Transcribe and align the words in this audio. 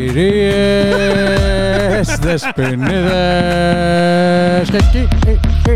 Κυρίες, 0.00 2.08
δεσποινίδες 2.20 4.70
και 4.70 4.76
εκεί, 4.76 5.08
ε, 5.26 5.30
ε, 5.30 5.40
ε, 5.70 5.74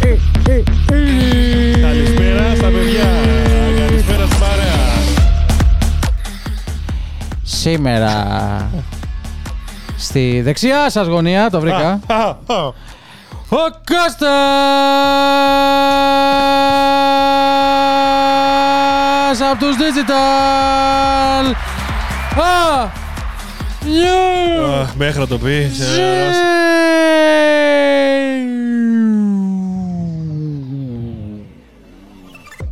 ε, 0.00 0.18
ε, 0.48 0.54
ε. 0.54 0.62
Καλησπέρα 1.80 2.54
στα 2.56 2.66
παιδιά. 2.66 3.08
Καλησπέρα 3.86 4.26
στην 4.26 4.38
παρέα. 4.38 4.80
Σήμερα 7.42 8.16
στη 9.96 10.40
δεξιά 10.44 10.90
σας 10.90 11.06
γωνία, 11.06 11.50
το 11.50 11.60
βρήκα. 11.60 12.00
Α, 12.06 12.14
α, 12.16 12.36
α. 12.46 12.72
Ο 13.48 13.56
Κώστας 13.84 14.30
από 19.50 19.58
τους 19.58 19.76
Digital. 19.76 21.71
Α, 22.40 22.88
νιου. 23.84 24.64
Α, 24.64 24.86
Μέχρι 24.96 25.20
να 25.20 25.26
το 25.26 25.38
πει. 25.38 25.70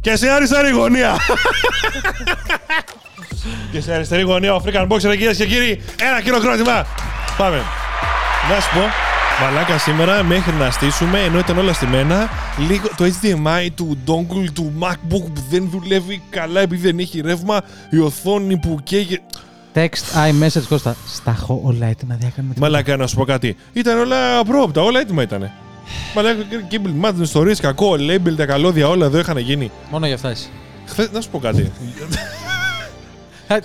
Και 0.00 0.16
σε 0.16 0.30
αριστερή 0.30 0.70
γωνία. 0.70 1.16
και 3.73 3.80
σε 3.80 3.95
αριστερή 3.95 4.23
γωνία 4.23 4.55
ο 4.55 4.62
African 4.64 4.86
Boxer, 4.88 5.00
κυρίες 5.00 5.36
και 5.36 5.46
κύριοι. 5.46 5.83
Ένα 6.00 6.20
χειροκρότημα. 6.22 6.86
Πάμε. 7.36 7.56
Να 8.50 8.61
σου 8.61 8.69
πω, 8.74 8.80
μαλάκα 9.45 9.78
σήμερα 9.78 10.22
μέχρι 10.22 10.52
να 10.52 10.70
στήσουμε, 10.70 11.19
ενώ 11.20 11.38
ήταν 11.38 11.58
όλα 11.58 11.72
στημένα, 11.72 12.28
λίγο 12.69 12.88
το 12.97 13.05
HDMI 13.05 13.69
του 13.74 13.98
dongle 14.06 14.48
του 14.55 14.72
MacBook 14.80 14.97
που 15.08 15.33
δεν 15.50 15.69
δουλεύει 15.70 16.22
καλά 16.30 16.61
επειδή 16.61 16.86
δεν 16.86 16.98
έχει 16.98 17.20
ρεύμα, 17.20 17.61
η 17.91 17.98
οθόνη 17.98 18.56
που 18.56 18.78
καίγε. 18.84 19.19
Text 19.75 20.29
iMessage 20.29 20.63
Κώστα. 20.69 20.97
Στα 21.07 21.31
έχω 21.31 21.61
όλα 21.65 21.87
έτοιμα, 21.87 22.17
δεν 22.21 22.29
έκαναμε 22.29 22.55
τίποτα. 22.55 22.71
Μαλάκα, 22.71 22.97
να 22.97 23.07
σου 23.07 23.17
πω 23.17 23.25
κάτι. 23.25 23.57
Ήταν 23.73 23.99
όλα 23.99 24.39
απρόοπτα, 24.39 24.83
όλα 24.83 25.01
έτοιμα 25.01 25.23
ήταν. 25.23 25.51
Μαλάκα, 26.15 26.43
cable 26.71 27.05
mad, 27.05 27.21
ιστορίε, 27.21 27.55
κακό, 27.55 27.93
label, 27.93 28.35
τα 28.37 28.47
καλώδια, 28.47 28.89
όλα 28.89 29.07
εδώ 29.07 29.19
είχαν 29.19 29.37
γίνει. 29.39 29.71
Μόνο 29.91 30.07
για 30.07 30.15
αυτά 30.15 30.29
εσύ. 30.29 30.48
Χθες, 30.87 31.11
να 31.11 31.21
σου 31.21 31.31
πω 31.31 31.39
κάτι. 31.39 31.73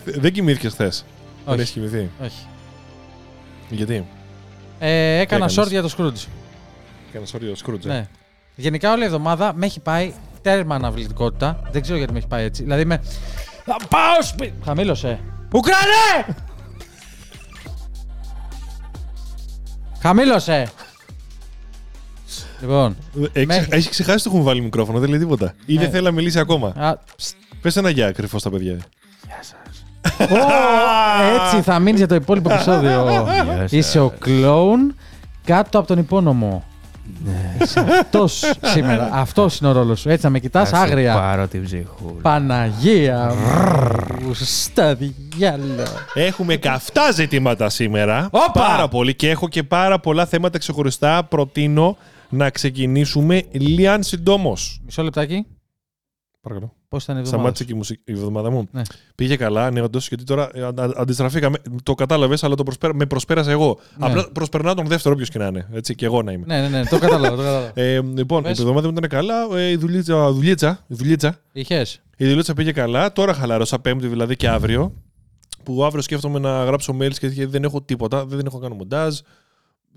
δεν 0.06 0.32
κοιμήθηκες 0.34 0.72
χθες. 0.72 1.06
Δεν 1.46 1.54
Όχι. 1.54 1.62
έχεις 1.62 1.74
κοιμηθεί. 1.74 2.10
Όχι. 2.24 2.48
Γιατί; 3.70 4.06
Ε, 4.80 5.20
έκανα 5.20 5.46
έκανες; 5.46 5.60
short 5.60 5.68
για 5.70 5.82
το 5.82 5.90
Scrooge. 5.98 6.28
Κάνα 7.12 7.26
όριο 7.36 7.56
Σκρούτζε. 7.56 7.88
Ναι. 7.88 8.08
Γενικά 8.56 8.92
όλη 8.92 9.02
η 9.02 9.06
εβδομάδα 9.06 9.54
με 9.56 9.66
έχει 9.66 9.80
πάει 9.80 10.14
τέρμα 10.42 10.76
αναβλητικότητα. 10.76 11.60
Δεν 11.72 11.82
ξέρω 11.82 11.98
γιατί 11.98 12.14
με 12.14 12.18
έχει 12.18 12.28
πάει 12.28 12.44
έτσι. 12.44 12.64
Δηλαδή 12.64 12.86
με. 12.86 13.02
Θα 13.66 13.78
πάω 13.90 14.24
σπίτι. 14.24 14.54
Χαμήλωσε. 14.66 15.20
Ουκρανέ! 15.54 16.36
Χαμήλωσε. 20.02 20.68
λοιπόν. 22.62 22.96
Μέχρι- 23.46 23.68
Έχει 23.70 23.90
ξεχάσει 23.90 24.18
ότι 24.18 24.28
έχουμε 24.28 24.44
βάλει 24.44 24.62
μικρόφωνο, 24.62 25.00
δεν 25.00 25.10
λέει 25.10 25.20
τίποτα. 25.20 25.54
Ή 25.66 25.74
Ναι. 25.74 25.80
δεν 25.82 25.90
θέλει 25.92 26.04
να 26.04 26.12
μιλήσει 26.12 26.40
ακόμα. 26.40 26.68
Α, 26.76 26.98
ψ, 27.16 27.34
Πες 27.62 27.76
ένα 27.76 27.90
γεια 27.90 28.12
κρυφό 28.12 28.40
στα 28.40 28.50
παιδιά. 28.50 28.78
Ω, 30.20 30.36
έτσι 31.46 31.62
θα 31.62 31.80
μείνει 31.80 31.98
για 31.98 32.08
το 32.08 32.16
υπόλοιπο 32.16 32.50
επεισόδιο. 32.54 33.28
Είσαι 33.70 34.00
ο 34.00 34.10
κλόουν 34.20 34.96
κάτω 35.46 35.78
από 35.80 35.88
τον 35.88 35.98
υπόνομο. 35.98 36.64
Είσαι 37.62 37.80
αυτός 37.80 38.44
σήμερα. 38.62 39.10
Αυτός 39.12 39.60
είναι 39.60 39.70
ο 39.70 39.72
ρόλος 39.72 40.00
σου. 40.00 40.10
Έτσι 40.10 40.26
να 40.26 40.32
με 40.32 40.40
κοιτάς 40.40 40.70
Θα 40.70 40.76
σου 40.76 40.82
άγρια. 40.82 41.14
πάρω 41.14 41.48
την 41.48 41.64
ψυχούλα. 41.64 42.22
Παναγία 42.22 43.34
μου, 44.22 44.34
στα 44.34 44.96
διάλα. 44.96 45.84
Έχουμε 46.14 46.56
καυτά 46.56 47.12
ζητήματα 47.12 47.70
σήμερα. 47.70 48.28
Όπα! 48.32 48.52
Πάρα 48.52 48.88
πολύ 48.88 49.16
και 49.16 49.30
έχω 49.30 49.48
και 49.48 49.64
πάρα 49.64 50.00
πολλά 50.00 50.26
θέματα 50.26 50.58
ξεχωριστά. 50.58 51.24
Προτείνω 51.24 51.98
να 52.30 52.50
ξεκινήσουμε 52.50 53.44
λίαν 53.52 54.04
συντόμως. 54.04 54.82
Μισό 54.86 55.04
λεπτάκι. 55.04 55.46
Παρακαλώ. 56.42 56.74
Πώς 56.96 57.04
ήταν 57.04 57.16
η 57.16 57.20
εβδομάδα 57.20 57.38
Σταμάτησε 57.56 57.64
σου; 57.64 57.70
και 57.70 57.74
η, 57.74 57.78
μουσική, 57.78 58.02
η 58.06 58.12
εβδομάδα 58.12 58.50
μου. 58.52 58.68
Ναι. 58.72 58.82
Πήγε 59.16 59.36
καλά, 59.36 59.72
ναι, 59.72 59.82
όντως, 59.82 60.08
γιατί 60.08 60.24
τώρα 60.24 60.50
ε, 60.54 60.64
αντα- 60.64 60.94
αντιστραφήκαμε. 60.98 61.58
Το 61.84 61.94
κατάλαβες, 61.94 62.44
αλλά 62.44 62.56
το 62.56 62.64
προσπέρα, 62.64 62.96
με 62.96 63.06
προσπέρασε 63.06 63.52
εγώ. 63.52 63.80
Ναι. 63.98 64.06
Απλά 64.06 64.30
προσπερνάω 64.32 64.74
τον 64.74 64.88
δεύτερο, 64.88 65.14
όποιος 65.14 65.30
και 65.30 65.38
να 65.40 65.46
είναι. 65.46 65.68
Έτσι, 65.74 65.96
και 65.96 66.06
εγώ 66.06 66.22
να 66.22 66.32
είμαι. 66.32 66.44
Ναι, 66.48 66.62
ναι, 66.62 66.68
ναι, 66.68 66.86
το 66.86 67.00
κατάλαβα. 67.00 67.30
Το 67.30 67.42
κατάλαβα. 67.42 67.72
Ε, 67.74 68.02
λοιπόν, 68.02 68.44
Πες. 68.44 68.58
η 68.58 68.62
εβδομάδα 68.62 68.88
μου 68.92 68.94
ήταν 68.98 69.10
καλά. 69.10 69.58
Ε, 69.58 69.70
η 69.70 69.76
δουλίτσα, 69.76 70.32
δουλίτσα, 70.32 70.84
η 70.88 70.96
δουλίτσα, 70.96 71.40
Είχες. 71.52 72.02
η 72.18 72.28
δουλίτσα 72.28 72.54
πήγε 72.54 72.72
καλά. 72.72 73.12
Τώρα 73.12 73.34
χαλαρώσα 73.34 73.80
Πέμπτη 73.80 74.08
δηλαδή 74.08 74.36
και 74.36 74.48
αύριο. 74.50 74.94
Που 75.64 75.86
αύριο 75.86 76.02
σκέφτομαι 76.02 76.40
να 76.40 76.64
γράψω 76.64 76.98
mails 77.02 77.14
και 77.20 77.28
γιατί 77.28 77.52
δεν 77.52 77.64
έχω 77.64 77.82
τίποτα. 77.82 78.26
Δεν 78.26 78.46
έχω 78.46 78.60
κάνει 78.60 78.76
μοντάζ. 78.76 79.18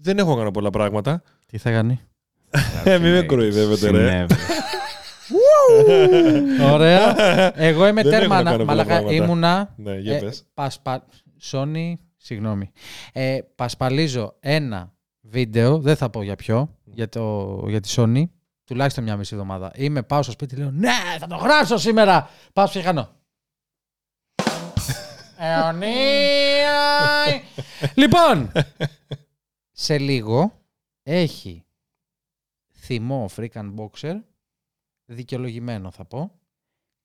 Δεν 0.01 0.19
έχω 0.19 0.37
κάνει 0.37 0.51
πολλά 0.51 0.71
πράγματα. 0.71 1.23
Τι 1.47 1.59
θα 1.59 1.71
κάνει; 1.71 2.01
Ε, 2.85 2.99
μην 2.99 3.13
με 3.13 3.23
κοροϊδεύετε, 3.23 3.91
ρε. 3.91 4.27
Συνέβη. 5.29 6.63
Ωραία. 6.73 7.15
Εγώ 7.63 7.87
είμαι 7.87 8.03
Δεν 8.03 8.13
έχω 8.13 8.21
τέρμα. 8.21 8.37
να 8.37 8.43
να- 8.43 8.51
κάνω 8.51 8.65
πολλά 8.65 8.77
Μαλάκα 8.85 8.89
πράγματα. 8.89 9.15
ήμουνα. 9.25 9.73
Ναι, 9.77 9.97
για 9.99 10.17
Ε, 10.17 10.21
πες. 10.21 10.45
πασπα... 10.55 11.05
Sony, 11.51 11.93
συγγνώμη. 12.17 12.71
Ε, 13.13 13.39
πασπαλίζω 13.55 14.37
ένα 14.41 14.93
βίντεο, 15.21 15.79
δεν 15.79 15.97
θα 15.97 16.11
πω 16.11 16.23
για 16.23 16.37
ποιο, 16.37 16.77
για, 16.85 17.09
το, 17.09 17.65
για 17.69 17.81
τη 17.81 17.95
Sony, 17.97 18.23
τουλάχιστον 18.65 19.05
μια 19.05 19.17
μισή 19.17 19.35
εβδομάδα. 19.35 19.73
Είμαι, 19.75 20.03
πάω 20.03 20.23
στο 20.23 20.33
σπίτι, 20.33 20.57
λέω, 20.57 20.71
ναι, 20.71 20.91
θα 21.19 21.27
το 21.27 21.37
γράψω 21.37 21.77
σήμερα. 21.77 22.31
Πάω 22.53 22.67
στο 22.67 22.79
ψυχανό. 22.79 23.09
Αιωνία! 25.39 26.73
λοιπόν, 27.95 28.53
σε 29.73 29.99
λίγο 29.99 30.53
έχει 31.03 31.65
θυμό 32.73 33.29
African 33.37 33.75
Boxer, 33.77 34.15
δικαιολογημένο 35.09 35.91
θα 35.91 36.05
πω, 36.05 36.33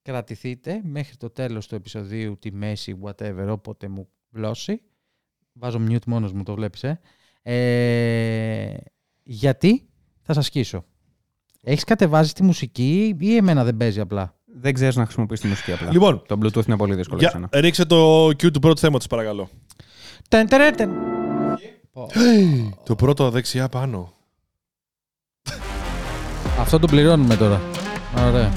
κρατηθείτε 0.02 0.80
μέχρι 0.84 1.16
το 1.16 1.30
τέλος 1.30 1.66
του 1.66 1.74
επεισοδίου, 1.74 2.38
τη 2.38 2.52
μέση, 2.52 2.98
whatever, 3.02 3.46
όποτε 3.48 3.88
μου 3.88 4.08
βλώσει. 4.30 4.80
Βάζω 5.52 5.78
mute 5.88 6.04
μόνος 6.06 6.32
μου, 6.32 6.42
το 6.42 6.54
βλέπεις, 6.54 6.82
ε. 6.84 7.00
Ε, 7.42 8.76
γιατί 9.22 9.88
θα 10.20 10.32
σας 10.32 10.46
σκίσω. 10.46 10.84
Έχεις 11.62 11.84
κατεβάσει 11.84 12.34
τη 12.34 12.42
μουσική 12.42 13.16
ή 13.20 13.36
εμένα 13.36 13.64
δεν 13.64 13.76
παίζει 13.76 14.00
απλά; 14.00 14.38
Δεν 14.44 14.74
ξέρεις 14.74 14.96
να 14.96 15.04
χρησιμοποιήσει 15.04 15.42
τη 15.42 15.48
μουσική 15.48 15.72
απλά. 15.72 15.90
Λοιπόν, 15.92 16.22
Το 16.28 16.38
Bluetooth 16.42 16.66
είναι 16.66 16.76
πολύ 16.76 16.94
δύσκολο 16.94 17.18
για 17.18 17.28
για, 17.28 17.38
σένα. 17.48 17.60
ρίξε 17.60 17.84
το 17.84 18.26
Q 18.26 18.52
του 18.52 18.58
πρώτου 18.60 18.80
θέματος, 18.80 19.06
παρακαλώ. 19.06 19.48
Τεν, 20.28 20.48
τερε, 20.48 20.70
τεν. 20.70 20.90
Πω. 21.92 22.08
Το 22.84 22.94
πρώτο 22.94 23.30
δεξιά 23.30 23.68
πάνω. 23.68 24.12
Αυτό 26.58 26.78
το 26.78 26.86
πληρώνουμε 26.86 27.36
τώρα. 27.36 27.60
Ωραία. 28.18 28.52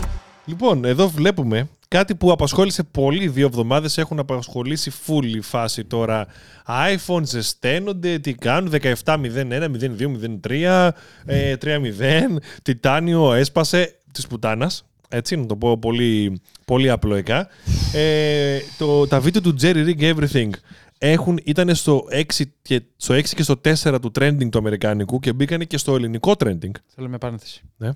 Λοιπόν, 0.45 0.85
εδώ 0.85 1.07
βλέπουμε 1.07 1.69
κάτι 1.87 2.15
που 2.15 2.31
απασχόλησε 2.31 2.83
πολύ 2.83 3.27
δύο 3.27 3.45
εβδομάδες. 3.45 3.97
Έχουν 3.97 4.19
απασχολήσει 4.19 4.91
full 5.05 5.25
η 5.25 5.41
φάση 5.41 5.83
τώρα. 5.83 6.27
iPhone 6.67 7.23
ζεσταίνονται, 7.23 8.19
τι 8.19 8.33
κάνουν, 8.33 8.71
17.01, 8.71 9.69
02, 9.89 10.17
03, 10.47 10.89
ε, 11.25 11.55
3.0, 11.55 12.37
τιτάνιο 12.63 13.33
έσπασε 13.33 13.95
της 14.11 14.27
πουτάνας. 14.27 14.85
Έτσι, 15.09 15.35
να 15.35 15.45
το 15.45 15.55
πω 15.55 15.77
πολύ, 15.77 16.41
πολύ 16.65 16.89
απλοϊκά. 16.89 17.47
Ε, 17.93 18.59
το, 18.77 19.07
τα 19.07 19.19
βίντεο 19.19 19.41
του 19.41 19.55
Jerry 19.61 19.85
Rig 19.85 20.15
Everything 20.15 20.49
έχουν, 20.97 21.39
ήταν 21.43 21.75
στο 21.75 22.03
6, 22.11 22.43
και, 22.61 22.81
στο 22.97 23.15
6 23.15 23.23
και 23.23 23.43
στο 23.43 23.61
4 23.63 23.97
του 24.01 24.11
trending 24.19 24.49
του 24.49 24.57
αμερικανικού 24.57 25.19
και 25.19 25.33
μπήκανε 25.33 25.63
και 25.63 25.77
στο 25.77 25.95
ελληνικό 25.95 26.33
trending. 26.37 26.71
Θέλω 26.95 27.07
μια 27.07 27.17
παρένθεση. 27.17 27.61
Ναι. 27.77 27.89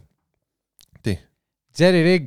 Τι. 1.75 1.83
Jerry 1.83 2.05
Rig. 2.05 2.25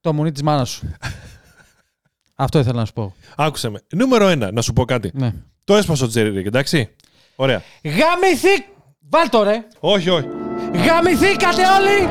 Το 0.00 0.12
μουνί 0.12 0.32
της 0.32 0.42
μάνας 0.42 0.70
σου. 0.70 0.90
Αυτό 2.34 2.58
ήθελα 2.58 2.78
να 2.78 2.84
σου 2.84 2.92
πω. 2.92 3.14
Άκουσε 3.36 3.68
με. 3.68 3.82
Νούμερο 3.92 4.30
1, 4.30 4.52
να 4.52 4.62
σου 4.62 4.72
πω 4.72 4.84
κάτι. 4.84 5.10
Ναι. 5.14 5.32
Το 5.64 5.76
έσπασε 5.76 6.04
ο 6.04 6.10
Jerry 6.14 6.38
Rig, 6.38 6.46
εντάξει. 6.46 6.94
Ωραία. 7.36 7.62
Γαμηθή... 7.84 8.64
Βάλ 9.08 9.28
το 9.28 9.42
ρε. 9.42 9.66
Όχι, 9.80 10.10
όχι. 10.10 10.28
Γαμηθήκατε 10.72 11.62
όλοι! 11.78 12.08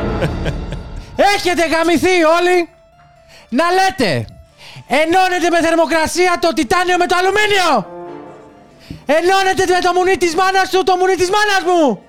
Έχετε 1.35 1.67
γαμηθεί 1.67 2.23
όλοι! 2.37 2.69
Να 3.49 3.65
λέτε! 3.71 4.25
Ενώνετε 4.87 5.49
με 5.49 5.61
θερμοκρασία 5.61 6.37
το 6.41 6.53
τιτάνιο 6.53 6.97
με 6.97 7.05
το 7.05 7.15
αλουμίνιο! 7.19 7.73
Ενώνετε 9.05 9.63
με 9.73 9.79
το 9.81 9.93
μουνί 9.93 10.17
της 10.17 10.35
μάνας 10.35 10.69
του 10.69 10.83
το 10.83 10.95
μουνί 10.95 11.15
της 11.15 11.29
μάνας 11.29 11.61
μου! 11.69 12.01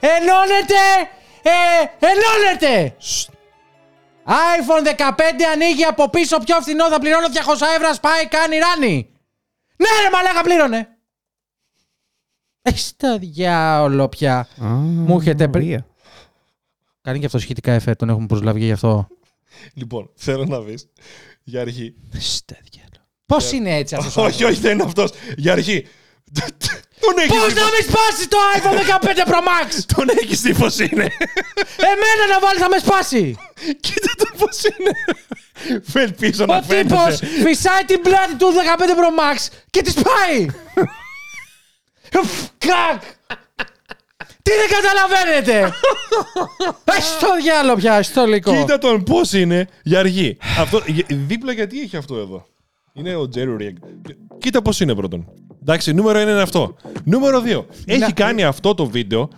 Ενώνετε! 0.00 0.82
Ε, 1.46 1.50
ενώνετε! 2.06 2.96
iPhone 4.26 4.96
15 5.00 5.12
ανοίγει 5.52 5.84
από 5.84 6.10
πίσω 6.10 6.38
πιο 6.38 6.60
φθηνό 6.60 6.88
θα 6.88 6.98
πληρώνω 6.98 7.26
200 7.26 7.30
ευρώ 7.76 7.94
σπάει 7.94 8.28
κάνει 8.28 8.56
ράνι! 8.58 9.08
Ναι 9.76 9.86
ρε 10.04 10.10
μαλάκα 10.12 10.42
πλήρωνε! 10.42 10.88
Έχεις 12.62 12.92
τα 12.96 13.18
διάολο 13.18 14.08
πια. 14.08 14.48
Μου 14.56 15.18
έχετε 15.20 15.48
πριν- 15.48 15.64
Μαρία. 15.64 15.86
Κάνει 17.00 17.18
και 17.18 17.26
αυτό 17.26 17.38
σχετικά 17.38 17.72
εφέ, 17.72 17.94
τον 17.94 18.08
έχουμε 18.08 18.26
προσλάβει 18.26 18.58
και 18.60 18.64
γι' 18.66 18.72
αυτό. 18.72 19.08
Λοιπόν, 19.74 20.10
θέλω 20.14 20.44
να 20.44 20.60
δεις 20.60 20.88
για 21.42 21.60
αρχή. 21.60 21.94
Πώς 23.26 23.52
είναι 23.52 23.76
έτσι 23.76 23.94
αυτός 23.94 24.16
ο 24.16 24.22
όχι, 24.22 24.44
όχι, 24.44 24.60
δεν 24.60 24.72
είναι 24.72 24.82
αυτός. 24.82 25.10
Για 25.36 25.52
αρχή. 25.52 25.86
Τον 27.04 27.18
έχεις 27.22 27.38
Πώς 27.40 27.54
να 27.54 27.62
με 27.74 27.80
σπάσει 27.88 28.28
το 28.28 28.38
iPhone 28.56 28.78
15 29.04 29.30
Pro 29.30 29.40
Max! 29.50 29.68
Τον 29.94 30.06
έχεις 30.22 30.40
τύφο 30.40 30.66
είναι. 30.90 31.06
Εμένα 31.92 32.22
να 32.32 32.38
βάλει 32.44 32.58
να 32.60 32.68
με 32.68 32.78
σπάσει! 32.78 33.36
Κοίτα 33.80 34.10
το 34.16 34.26
πώ 34.38 34.46
είναι. 34.70 34.92
Φέρ 35.92 36.12
πίσω 36.12 36.46
να 36.46 36.56
Ο 36.56 36.60
τύπος 36.60 37.16
φαίνεται. 37.18 37.26
φυσάει 37.26 37.84
την 37.86 38.00
πλάτη 38.00 38.34
του 38.36 38.46
15 38.78 38.80
Pro 39.00 39.10
Max 39.20 39.48
και 39.70 39.82
τη 39.82 39.92
πάει! 39.92 40.46
Κακ! 42.58 43.02
Τι 44.42 44.50
δεν 44.50 44.68
καταλαβαίνετε! 44.70 45.72
Έχει 46.84 47.18
το 47.20 47.26
διάλογο 47.42 47.76
πια, 47.76 48.02
στο 48.02 48.24
λικό. 48.26 48.56
Κοίτα 48.56 48.78
τον 48.78 49.02
πώς 49.02 49.32
είναι 49.32 49.68
για 49.82 49.98
αργή. 49.98 50.36
αυτό, 50.58 50.82
για- 50.86 51.04
δίπλα 51.08 51.52
γιατί 51.52 51.80
έχει 51.80 51.96
αυτό 51.96 52.16
εδώ; 52.16 52.46
Είναι 52.92 53.14
ο 53.16 53.28
Jerry 53.34 53.60
Rig. 53.62 53.72
Κοίτα 54.38 54.62
πώς 54.62 54.80
είναι 54.80 54.94
πρώτον. 54.94 55.28
Εντάξει, 55.66 55.92
νούμερο 55.92 56.18
ένα 56.18 56.30
είναι 56.30 56.40
αυτό. 56.40 56.76
Νούμερο 57.04 57.42
2. 57.46 57.64
Έχει 57.84 58.12
κάνει 58.12 58.44
αυτό 58.44 58.74
το 58.74 58.86
βίντεο. 58.86 59.28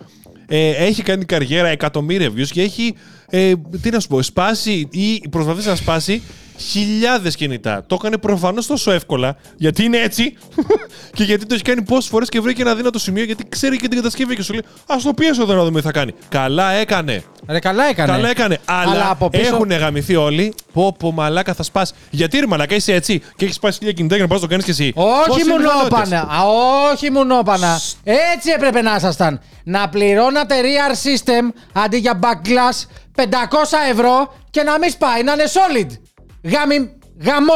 Ε, 0.47 0.69
έχει 0.69 1.01
κάνει 1.01 1.25
καριέρα 1.25 1.67
εκατομμύρια 1.67 2.31
views 2.35 2.47
και 2.51 2.61
έχει, 2.61 2.95
ε, 3.29 3.53
τι 3.81 3.89
να 3.89 3.99
σου 3.99 4.07
πω, 4.07 4.21
σπάσει 4.21 4.87
ή 4.91 5.29
προσπαθεί 5.29 5.67
να 5.67 5.75
σπάσει 5.75 6.21
χιλιάδες 6.57 7.35
κινητά. 7.35 7.83
Το 7.87 7.95
έκανε 7.99 8.17
προφανώς 8.17 8.65
τόσο 8.67 8.91
εύκολα 8.91 9.35
γιατί 9.57 9.83
είναι 9.83 9.97
έτσι 9.97 10.37
και 11.17 11.23
γιατί 11.23 11.45
το 11.45 11.53
έχει 11.53 11.63
κάνει 11.63 11.81
πόσες 11.81 12.09
φορές 12.09 12.29
και 12.29 12.39
βρήκε 12.39 12.61
ένα 12.61 12.75
δύνατο 12.75 12.99
σημείο 12.99 13.23
γιατί 13.23 13.45
ξέρει 13.49 13.77
και 13.77 13.87
την 13.87 13.97
κατασκευή 13.97 14.35
και 14.35 14.41
σου 14.41 14.53
λέει 14.53 14.61
Α 14.85 14.95
το 15.03 15.13
πιέσω 15.13 15.41
εδώ 15.41 15.53
να 15.53 15.63
δούμε 15.63 15.79
τι 15.79 15.85
θα 15.85 15.91
κάνει. 15.91 16.11
Καλά 16.29 16.71
έκανε. 16.71 17.23
Ρε, 17.47 17.59
καλά 17.59 17.83
έκανε. 17.85 18.11
Καλά 18.11 18.29
έκανε. 18.29 18.57
Αλλά, 18.65 18.91
Αλλά 18.91 19.09
από 19.09 19.29
πίσω- 19.29 19.43
έχουν 19.55 19.71
γαμηθεί 19.71 20.15
όλοι. 20.15 20.53
Πω, 20.73 20.95
πω, 20.99 21.11
μαλάκα 21.11 21.53
θα 21.53 21.63
σπάσει. 21.63 21.93
Γιατί 22.09 22.39
ρε 22.39 22.47
μαλάκα 22.47 22.75
είσαι 22.75 22.93
έτσι 22.93 23.19
και 23.35 23.43
έχεις 23.45 23.55
σπάσει 23.55 23.77
χίλια 23.77 23.93
κινητά 23.93 24.15
για 24.15 24.23
να 24.23 24.29
πας 24.29 24.39
το 24.41 24.47
κάνεις 24.47 24.65
και 24.65 24.71
εσύ. 24.71 24.91
Όχι 24.95 25.27
Πώς 25.29 25.41
είναι 25.41 25.51
μουνόπανα. 25.51 26.03
δυνατότητες; 26.03 26.19
Α, 26.19 26.43
όχι 26.93 27.11
μουνόπανα. 27.11 27.79
Έτσι 28.33 28.49
έπρεπε 28.55 28.81
να 28.81 28.95
ήσασταν. 28.95 29.41
Να 29.63 29.89
πληρώνατε 29.89 30.55
rear 30.61 30.91
system 30.91 31.53
αντί 31.73 31.97
για 31.97 32.19
backglass 32.23 32.85
500 33.15 33.23
ευρώ 33.91 34.33
και 34.49 34.63
να 34.63 34.77
μην 34.79 34.89
σπάει, 34.91 35.23
να 35.23 35.31
είναι 35.33 35.43
solid. 35.45 35.87
Γάμι, 36.51 36.89
γαμό... 37.21 37.53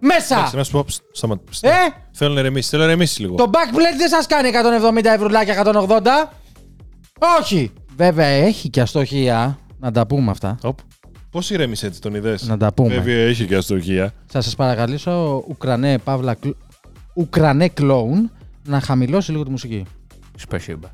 Μέσα. 0.00 0.36
Εντάξει, 0.36 0.56
να 0.56 0.64
σου 0.64 0.70
πω, 0.72 0.84
ψ, 0.84 1.00
σταμα- 1.12 1.40
ψ, 1.50 1.62
Ε; 1.62 1.68
Θέλω 2.12 2.34
να 2.34 2.40
ηρεμήσει, 2.40 2.68
θέλω 2.68 2.82
να 2.82 2.88
ηρεμήσει 2.88 3.20
λίγο. 3.20 3.34
Το 3.34 3.50
backplate 3.52 3.96
δεν 3.98 4.08
σας 4.08 4.26
κάνει 4.26 4.50
170 4.98 5.04
ευρουλάκια, 5.04 5.62
180. 5.64 6.00
Όχι. 7.40 7.72
Βέβαια 7.96 8.26
έχει 8.26 8.68
και 8.70 8.80
αστοχία. 8.80 9.58
Να 9.78 9.90
τα 9.92 10.06
πούμε 10.06 10.30
αυτά. 10.30 10.58
Πώ 11.30 11.40
ηρέμησε 11.50 11.86
έτσι, 11.86 12.00
τον 12.00 12.14
είδες; 12.14 12.46
Να 12.46 12.56
τα 12.56 12.72
πούμε. 12.72 12.94
Βέβαια, 12.94 13.16
έχει 13.26 13.46
και 13.46 13.56
αστοχία. 13.56 14.12
Θα 14.26 14.40
σας 14.40 14.54
παρακαλήσω, 14.54 15.44
Ουκρανέ 15.48 15.98
Παύλα 15.98 16.34
Κλ- 16.34 16.56
Ουκρανέ 17.14 17.68
κλόουν, 17.68 18.30
να 18.64 18.80
χαμηλώσει 18.80 19.30
λίγο 19.30 19.42
τη 19.44 19.50
μουσική. 19.50 19.84
Σπασίμπα. 20.36 20.88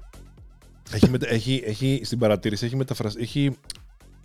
έχει, 0.93 1.11
μετα... 1.11 1.29
έχει, 1.31 1.63
έχει, 1.67 2.01
στην 2.05 2.19
παρατήρηση 2.19 2.65
έχει 2.67 2.77
μεταφραστεί. 2.77 3.23
Έχει... 3.23 3.57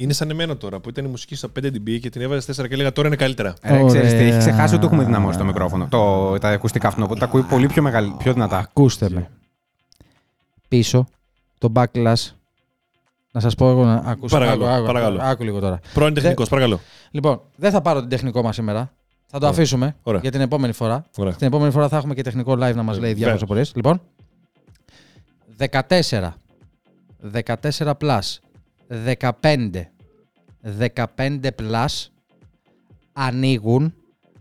Είναι 0.02 0.14
σαν 0.14 0.30
εμένα 0.30 0.58
τώρα 0.58 0.80
που 0.80 0.90
ήταν 0.90 1.06
η 1.06 1.08
μουσική 1.08 1.36
στα 1.36 1.48
5 1.60 1.66
dB 1.66 2.00
και 2.00 2.10
την 2.10 2.22
έβαζες 2.22 2.62
4 2.62 2.68
και 2.68 2.74
έλεγα 2.74 2.92
τώρα 2.92 3.08
είναι 3.08 3.16
καλύτερα. 3.18 3.54
Ε, 3.62 3.84
ξέρεις 3.86 4.10
τι, 4.12 4.16
Ωραία. 4.18 4.28
έχει 4.28 4.38
ξεχάσει 4.38 4.74
ότι 4.74 4.82
το 4.82 4.88
έχουμε 4.88 5.04
δυναμώσει 5.04 5.38
το 5.38 5.44
μικρόφωνο. 5.44 5.88
Το, 5.90 6.38
τα 6.40 6.50
ακουστικά 6.50 6.88
αυτό, 6.88 7.04
οπότε 7.04 7.20
τα 7.20 7.26
ακούει 7.26 7.44
πολύ 7.44 7.68
πιο, 7.68 7.82
μεγάλη, 7.82 8.16
πιο 8.18 8.34
δυνατά. 8.34 8.58
Ακούστε 8.58 9.10
με. 9.10 9.30
Πίσω, 10.68 11.08
το 11.58 11.72
backlash. 11.76 12.32
Να 13.32 13.40
σας 13.40 13.56
πω 13.56 13.70
εγώ 13.70 13.86
να 13.86 13.94
ακούσω. 14.06 14.38
Παρακαλώ, 14.38 14.66
άκου, 14.66 14.74
άκου, 14.76 14.86
παρακαλώ. 14.86 15.20
Άκου 15.22 15.44
λίγο 15.44 15.60
τώρα. 15.60 15.80
Πρώην 15.94 16.14
τεχνικός, 16.14 16.50
παρακαλώ. 16.50 16.80
Λοιπόν, 17.12 17.42
δεν 17.56 17.72
θα 17.72 17.82
πάρω 17.82 18.00
την 18.00 18.10
τεχνικό 18.10 18.42
μας 18.42 18.56
σήμερα. 18.56 18.80
Θα 19.26 19.40
το 19.40 19.46
Ωραία. 19.46 19.50
αφήσουμε 19.50 19.96
Ωραία. 20.04 20.22
για 20.22 20.32
την 20.32 20.42
επόμενη 20.42 20.74
φορά. 20.74 21.06
Ωραία. 21.18 21.34
Την 21.34 21.48
επόμενη 21.48 21.72
φορά 21.72 21.88
θα 21.88 21.98
έχουμε 21.98 22.14
και 22.14 22.22
τεχνικό 22.22 22.54
live 22.54 22.76
να 22.76 22.84
μας 22.84 23.00
λέει 23.00 23.14
διάφορες 23.14 23.20
Βεβαίως. 23.20 23.42
απορίες. 23.42 23.72
Λοιπόν, 23.76 24.02
14, 25.58 26.34
14 27.32 27.94
plus, 28.02 28.38
15, 28.90 29.70
15 30.80 31.40
plus 31.60 31.86
ανοίγουν 33.14 33.94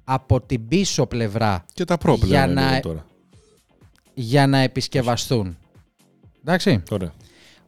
από 0.04 0.40
την 0.40 0.68
πίσω 0.68 1.06
πλευρά 1.06 1.64
Και 1.74 1.84
τα 1.84 1.98
προ 1.98 2.14
Για 2.14 2.26
πλέον 2.26 2.52
να- 2.52 2.70
είναι 2.70 2.80
τώρα. 2.80 3.06
για 4.14 4.46
να 4.46 4.58
επισκευαστούν. 4.58 5.58
Εντάξει. 6.40 6.82
Ωραία. 6.90 7.12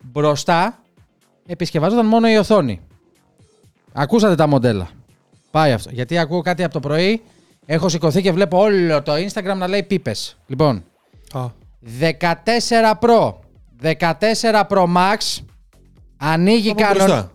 Μπροστά 0.02 0.82
επισκευάζονταν 1.46 2.06
μόνο 2.06 2.30
η 2.30 2.36
οθόνη. 2.36 2.80
Ακούσατε 3.92 4.34
τα 4.34 4.46
μοντέλα. 4.46 4.88
Πάει 5.50 5.72
αυτό. 5.72 5.90
Γιατί 5.92 6.18
ακούω 6.18 6.40
κάτι 6.42 6.62
από 6.64 6.72
το 6.72 6.80
πρωί. 6.80 7.22
Έχω 7.66 7.88
σηκωθεί 7.88 8.22
και 8.22 8.32
βλέπω 8.32 8.58
όλο 8.58 9.02
το 9.02 9.12
Instagram 9.14 9.56
να 9.56 9.68
λέει 9.68 9.82
πίπες. 9.82 10.36
Λοιπόν, 10.46 10.84
Α, 11.32 11.46
14 11.80 12.98
Pro. 13.00 13.34
14 13.82 14.66
Pro 14.68 14.86
Max. 14.96 15.38
Ανοίγει 16.22 16.70
από 16.70 16.80
κανονικά. 16.80 17.04
μπροστά. 17.04 17.30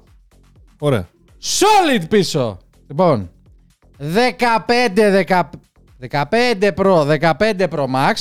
Ωραία. 0.80 1.08
Solid 1.42 2.04
πίσω. 2.10 2.58
Λοιπόν, 2.88 3.32
15, 3.98 5.24
10, 5.28 5.42
15 6.10 6.72
Pro, 6.76 7.20
15 7.20 7.68
Pro 7.70 7.86
Max. 7.86 8.14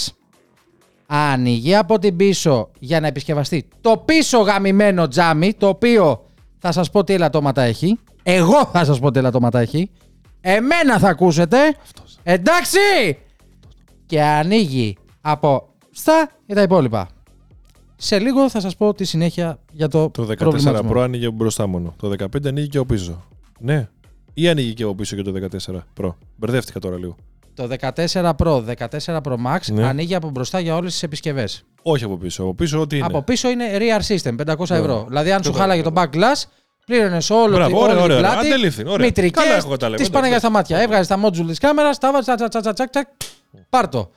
Άνοιγε 1.06 1.76
από 1.76 1.98
την 1.98 2.16
πίσω 2.16 2.70
για 2.78 3.00
να 3.00 3.06
επισκευαστεί 3.06 3.68
το 3.80 3.96
πίσω 3.96 4.38
γαμημένο 4.38 5.08
τζάμι, 5.08 5.54
το 5.54 5.68
οποίο 5.68 6.24
θα 6.58 6.72
σας 6.72 6.90
πω 6.90 7.04
τι 7.04 7.12
ελαττώματα 7.12 7.62
έχει. 7.62 7.98
Εγώ 8.22 8.64
θα 8.72 8.84
σας 8.84 8.98
πω 8.98 9.10
τι 9.10 9.18
ελαττώματα 9.18 9.58
έχει. 9.60 9.90
Εμένα 10.40 10.98
θα 10.98 11.08
ακούσετε. 11.08 11.58
Εντάξει! 12.22 13.18
Και 14.06 14.22
ανοίγει 14.22 14.96
από 15.20 15.68
στα 15.90 16.30
και 16.46 16.54
τα 16.54 16.62
υπόλοιπα. 16.62 17.08
Σε 17.96 18.18
λίγο 18.18 18.50
θα 18.50 18.60
σας 18.60 18.76
πω 18.76 18.94
τη 18.94 19.04
συνέχεια 19.04 19.58
για 19.72 19.88
το, 19.88 20.10
Το 20.10 20.22
14 20.30 20.36
προβληματισμό. 20.36 20.90
Pro 20.94 21.00
ανοίγει 21.00 21.26
από 21.26 21.36
μπροστά 21.36 21.66
μόνο. 21.66 21.94
Το 21.98 22.12
15 22.18 22.46
ανοίγει 22.46 22.68
και 22.68 22.78
από 22.78 22.86
πίσω. 22.86 23.24
Ναι. 23.58 23.88
Ή 24.34 24.48
ανοίγει 24.48 24.74
και 24.74 24.82
από 24.82 24.94
πίσω 24.94 25.16
και 25.16 25.22
το 25.22 25.32
14 25.66 25.74
Pro. 26.00 26.14
Μπερδεύτηκα 26.36 26.78
τώρα 26.78 26.96
λίγο. 26.98 27.16
Το 27.54 27.68
14 27.80 28.30
Pro, 28.36 28.62
14 29.04 29.20
Pro 29.22 29.32
Max 29.46 29.58
Ναι. 29.72 29.86
ανοίγει 29.86 30.14
από 30.14 30.30
μπροστά 30.30 30.60
για 30.60 30.74
όλες 30.76 30.92
τις 30.92 31.02
επισκευές. 31.02 31.64
Όχι 31.82 32.04
από 32.04 32.16
πίσω. 32.16 32.42
Από 32.42 32.54
πίσω 32.54 32.80
ό,τι 32.80 32.96
είναι. 32.96 33.06
Από 33.06 33.22
πίσω 33.22 33.48
είναι 33.50 33.64
rear 33.78 34.14
system, 34.14 34.34
500 34.36 34.74
ευρώ. 34.74 34.92
Ωραία. 34.94 35.04
Δηλαδή, 35.08 35.32
αν 35.32 35.42
σου 35.44 35.50
Ωραία, 35.54 35.62
χάλαγε 35.62 35.82
το 35.82 35.92
back 35.94 36.06
glass, 36.16 36.42
πλήρωνες 36.86 37.30
όλο 37.30 37.54
Μπράβο, 37.54 37.68
τη- 37.70 37.74
ωραία, 37.82 37.86
όλη 37.86 37.94
την 37.94 38.02
ωραία, 38.04 38.16
ωραία. 38.18 38.30
πλάτη. 38.30 38.46
Αντελήφθη, 38.46 38.82
ωραία. 38.88 39.06
Μητρικές, 39.06 39.42
Καλά 39.44 39.56
έχω 39.56 39.68
καταλάβει. 39.70 40.02
τη 40.04 40.10
πάνε 40.10 40.26
Εντάξει, 40.26 40.44
στα 40.46 40.54
μάτια. 40.54 40.78
Έβγαζες 40.78 41.06
τα 41.06 41.20
module 41.24 41.46
της 41.46 41.58
κάμερας, 41.58 41.98
τα 41.98 42.12
βάζεις, 42.12 42.34
τσακ, 42.34 42.48
τσακ, 42.48 42.62
τσακ, 42.62 42.74
τσακ, 42.74 42.90
τσακ. 42.90 43.06
Πάρτο. 43.70 44.10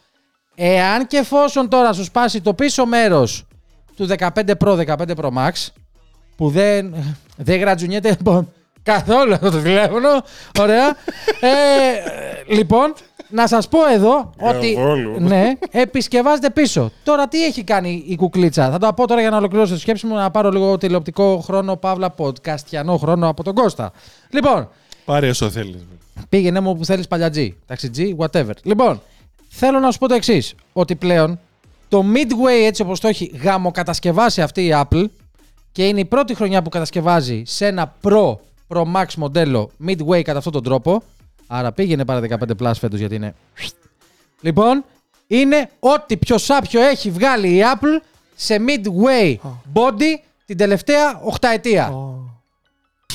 Εάν 0.55 1.07
και 1.07 1.17
εφόσον 1.17 1.69
τώρα 1.69 1.93
σου 1.93 2.03
σπάσει 2.03 2.41
το 2.41 2.53
πίσω 2.53 2.85
μέρος 2.85 3.46
του 3.97 4.07
15 4.17 4.27
Pro, 4.65 4.85
15 4.85 4.95
Pro 5.15 5.29
Max, 5.37 5.51
που 6.35 6.49
δεν, 6.49 6.95
δεν 7.37 7.59
γρατζουνιέται 7.59 8.09
λοιπόν, 8.17 8.51
καθόλου 8.83 9.33
αυτό 9.33 9.51
το 9.51 9.57
τηλέφωνο. 9.61 10.09
Ωραία. 10.59 10.87
ε, 11.41 12.53
λοιπόν, 12.55 12.93
να 13.29 13.47
σας 13.47 13.67
πω 13.67 13.87
εδώ 13.93 14.33
ότι 14.39 14.73
Καθόλου. 14.73 15.19
ναι, 15.19 15.51
επισκευάζεται 15.71 16.49
πίσω. 16.49 16.91
Τώρα 17.03 17.27
τι 17.27 17.45
έχει 17.45 17.63
κάνει 17.63 18.03
η 18.07 18.15
κουκλίτσα; 18.15 18.71
Θα 18.71 18.77
το 18.77 18.93
πω 18.93 19.07
τώρα 19.07 19.21
για 19.21 19.29
να 19.29 19.37
ολοκληρώσω 19.37 19.73
τη 19.73 19.79
σκέψη 19.79 20.05
μου, 20.05 20.15
να 20.15 20.31
πάρω 20.31 20.49
λίγο 20.49 20.77
τηλεοπτικό 20.77 21.39
χρόνο, 21.45 21.75
παύλα 21.75 22.13
podcastιανό 22.17 22.97
χρόνο 22.97 23.27
από 23.29 23.43
τον 23.43 23.53
Κώστα. 23.53 23.91
Λοιπόν, 24.29 24.69
Πάρε 25.05 25.29
όσο 25.29 25.49
θέλεις. 25.49 25.85
πήγαινε 26.29 26.59
μου 26.59 26.75
που 26.77 26.85
θέλεις 26.85 27.07
παλιατζή, 27.07 27.55
ταξιτζή, 27.65 28.15
whatever. 28.19 28.51
Λοιπόν, 28.63 29.01
θέλω 29.49 29.79
να 29.79 29.91
σου 29.91 29.97
πω 29.97 30.07
το 30.07 30.13
εξής 30.13 30.53
ότι 30.73 30.95
πλέον 30.95 31.39
το 31.89 32.05
Midway 32.13 32.65
έτσι 32.65 32.81
όπως 32.81 32.99
το 32.99 33.07
έχει 33.07 33.25
γαμοκατασκευάσει 33.43 34.41
αυτή 34.41 34.61
η 34.65 34.71
Apple 34.73 35.05
και 35.71 35.87
είναι 35.87 35.99
η 35.99 36.05
πρώτη 36.05 36.33
χρονιά 36.35 36.61
που 36.61 36.69
κατασκευάζει 36.69 37.43
σε 37.45 37.65
ένα 37.65 37.95
Pro, 38.03 38.35
Pro 38.67 38.83
Max 38.95 39.05
μοντέλο 39.17 39.71
Midway 39.87 40.21
κατά 40.21 40.37
αυτόν 40.37 40.53
τον 40.53 40.63
τρόπο. 40.63 41.03
Άρα 41.47 41.71
πήγαινε 41.71 42.05
πάρα 42.05 42.21
15 42.29 42.61
Plus 42.61 42.71
φέτος 42.79 42.99
γιατί 42.99 43.15
είναι... 43.15 43.35
Λοιπόν, 44.41 44.83
είναι 45.27 45.69
ό,τι 45.79 46.17
πιο 46.17 46.37
σάπιο 46.37 46.81
έχει 46.81 47.09
βγάλει 47.09 47.47
η 47.55 47.61
Apple 47.75 48.01
σε 48.35 48.57
Midway 48.67 49.35
body 49.73 50.19
την 50.45 50.57
τελευταία 50.57 51.19
οχταετία. 51.23 51.93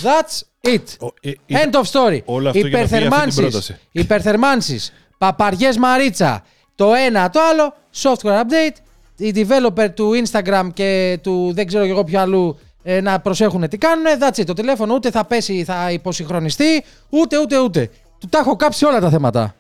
That's 0.02 0.68
it. 0.68 0.82
Ο- 1.00 1.14
ε, 1.20 1.30
ε, 1.46 1.62
End 1.64 1.74
of 1.74 1.82
story. 1.82 2.20
Όλο 2.24 2.48
αυτό 2.48 2.66
για 2.66 2.80
να 2.80 2.88
πει 2.88 2.96
αυτή 3.06 3.24
την 3.30 3.34
πρόταση. 3.34 3.78
υπερθερμάνσεις, 3.92 4.92
παπαριές 5.18 5.76
Μαρίτσα, 5.76 6.44
το 6.86 6.94
ένα 7.06 7.30
το 7.30 7.40
άλλο, 7.50 7.74
software 8.02 8.40
update, 8.42 8.76
οι 9.16 9.32
developer 9.36 9.88
του 9.94 10.10
Instagram 10.24 10.68
και 10.74 11.18
του 11.22 11.50
δεν 11.54 11.66
ξέρω 11.66 11.84
και 11.84 11.90
εγώ 11.90 12.04
ποιο 12.04 12.20
αλλού 12.20 12.58
ε, 12.82 13.00
να 13.00 13.20
προσέχουν 13.20 13.68
τι 13.68 13.78
κάνουν. 13.78 14.04
That's 14.20 14.40
it. 14.40 14.44
Το 14.46 14.52
τηλέφωνο 14.52 14.94
ούτε 14.94 15.10
θα 15.10 15.24
πέσει, 15.24 15.64
θα 15.64 15.90
υποσυγχρονιστεί, 15.92 16.84
ούτε, 17.08 17.38
ούτε, 17.40 17.58
ούτε. 17.58 17.90
Του 18.20 18.26
τα 18.30 18.38
έχω 18.38 18.56
κάψει 18.56 18.84
όλα 18.84 19.00
τα 19.00 19.10
θέματα. 19.10 19.54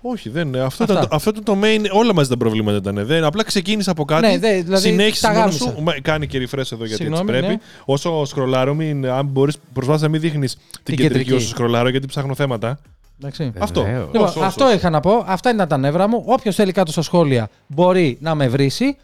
Όχι, 0.00 0.28
δεν 0.28 0.46
είναι. 0.46 0.58
Αυτό, 0.60 0.82
Αυτά. 0.82 0.94
ήταν, 0.94 1.08
το- 1.08 1.16
αυτό 1.16 1.30
ήταν 1.30 1.44
το 1.44 1.56
main. 1.62 1.84
Όλα 1.98 2.14
μαζί 2.14 2.28
τα 2.28 2.36
προβλήματα 2.36 2.76
ήταν. 2.76 3.06
Δεν, 3.06 3.24
απλά 3.24 3.42
ξεκίνησε 3.44 3.90
από 3.90 4.04
κάτι. 4.04 4.26
Ναι, 4.26 4.38
δε- 4.38 4.62
δηλαδή 4.62 4.88
συνέχισε 4.88 5.20
τα 5.22 5.28
μόνο 5.28 5.40
γάμισα. 5.40 5.58
σου. 5.64 5.82
Μα, 5.82 5.92
Κάνει 6.02 6.26
και 6.26 6.38
refresh 6.38 6.72
εδώ 6.72 6.84
γιατί 6.84 6.94
Συγγνώμη, 6.94 7.20
έτσι 7.30 7.40
πρέπει. 7.40 7.46
ναι. 7.46 7.58
Όσο 7.84 8.24
σκρολάρω, 8.24 8.74
μην, 8.74 9.06
αν 9.06 9.26
μπορείς, 9.26 9.56
προσπάθησε 9.72 10.04
να 10.04 10.10
μην 10.10 10.20
δείχνεις 10.20 10.54
την, 10.54 10.60
κεντρική, 10.84 11.02
κεντρική. 11.08 11.32
όσο 11.32 11.48
σκρολάρω 11.48 11.88
γιατί 11.88 12.06
ψάχνω 12.06 12.34
θέματα. 12.34 12.78
Εντάξει. 13.20 13.52
Αυτό. 13.58 13.82
Βεβαίως. 13.82 14.06
Λοιπόν, 14.06 14.22
Όσο, 14.22 14.38
όσο. 14.38 14.46
αυτό 14.48 14.72
είχα 14.72 14.90
να 14.90 15.00
πω. 15.00 15.24
Αυτά 15.26 15.50
ήταν 15.50 15.68
τα 15.68 15.76
νεύρα 15.76 16.08
μου. 16.08 16.22
Όποιος 16.26 16.54
θέλει 16.54 16.72
κάτω 16.72 16.92
στα 16.92 17.02
σχόλια 17.02 17.50
μπορεί 17.66 18.16
να 18.20 18.34
με 18.34 18.48
βρήσει. 18.48 18.96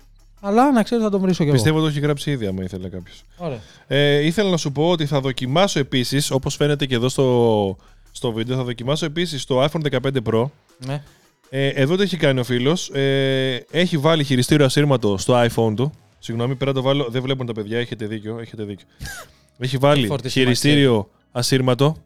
Αλλά 0.45 0.73
να 0.73 0.83
ξέρεις 0.83 1.05
θα 1.05 1.11
τον 1.11 1.21
βρίσω 1.21 1.37
κι 1.37 1.43
εγώ. 1.43 1.53
Πιστεύω 1.53 1.77
ότι 1.77 1.85
το 1.87 1.91
έχει 1.91 2.01
γράψει 2.01 2.31
ήδη, 2.31 2.47
άμα 2.47 2.63
ήθελε 2.63 2.89
κάποιος. 2.89 3.23
Ωραία. 3.37 3.59
Ε, 3.87 4.19
ήθελα 4.19 4.51
να 4.51 4.57
σου 4.57 4.73
πω 4.73 4.91
ότι 4.91 5.07
θα 5.07 5.21
δοκιμάσω 5.21 5.79
επίσης, 5.79 6.31
όπως 6.31 6.57
φαίνεται 6.57 6.87
και 6.87 6.95
εδώ 6.95 7.09
στο, 7.09 7.77
στο 8.13 8.33
βίντεο, 8.33 8.57
θα 8.57 8.63
δοκιμάσω 8.63 9.05
επίσης 9.05 9.45
το 9.45 9.65
iPhone 9.65 9.81
15 9.91 10.17
Pro. 10.31 10.45
Ναι. 10.87 11.03
Ε, 11.51 11.67
εδώ 11.69 11.97
το 11.97 12.03
έχει 12.03 12.17
κάνει 12.17 12.41
ο 12.41 12.45
φίλος. 12.45 12.89
Ε, 12.91 13.65
έχει 13.71 13.99
βάλει 13.99 14.25
χειριστήριο 14.25 14.65
ασύρματο 14.65 15.19
στο 15.19 15.43
iPhone 15.47 15.73
του. 15.77 15.93
Συγγνώμη, 16.19 16.55
πέρα 16.55 16.73
το 16.73 16.83
βάλω. 16.83 17.07
Δεν 17.11 17.23
βλέπουν 17.23 17.47
τα 17.47 17.53
παιδιά, 17.53 17.79
έχετε 17.79 18.07
δίκιο. 18.07 18.39
Έχετε 18.41 18.65
δίκιο. 18.65 18.87
έχει 19.59 19.77
βάλει 19.77 20.07
Φορτιστή 20.07 20.39
χειριστήριο 20.41 21.09
ασύρματο. 21.33 21.97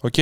Οκ. 0.00 0.14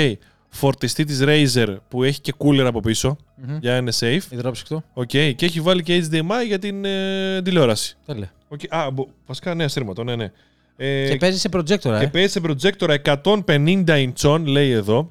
Φορτιστή 0.55 1.05
της 1.05 1.21
Razer 1.25 1.77
που 1.89 2.03
έχει 2.03 2.21
και 2.21 2.33
cooler 2.39 2.65
από 2.67 2.81
πίσω 2.81 3.17
Μμμ. 3.37 3.57
για 3.61 3.71
να 3.71 3.77
είναι 3.77 3.93
safe. 4.01 4.33
Υδρόψυκτο. 4.33 4.83
Οκ. 4.95 5.07
Και 5.07 5.37
έχει 5.39 5.61
βάλει 5.61 5.83
και 5.83 6.05
HDMI 6.11 6.47
για 6.47 6.59
την 6.59 6.85
ε, 6.85 7.43
τηλεόραση. 7.43 7.97
Τέλεια. 8.07 8.33
Οκ. 8.49 8.61
Α, 8.69 8.91
μπο- 8.91 9.07
βασικά 9.27 9.55
ναι, 9.55 9.65
ασύρματο, 9.65 10.05
ναι, 10.05 10.17
ναι. 10.17 10.31
Ε, 10.77 11.09
Και 11.09 11.17
παίζει 11.17 11.39
σε 11.39 11.49
projector, 11.53 11.79
και 11.79 11.89
ε. 11.89 12.07
παίζει 12.07 12.29
σε 12.29 12.41
projector 12.45 12.97
150 13.23 13.97
ιντσών, 13.99 14.47
λέει 14.47 14.71
εδώ. 14.71 15.11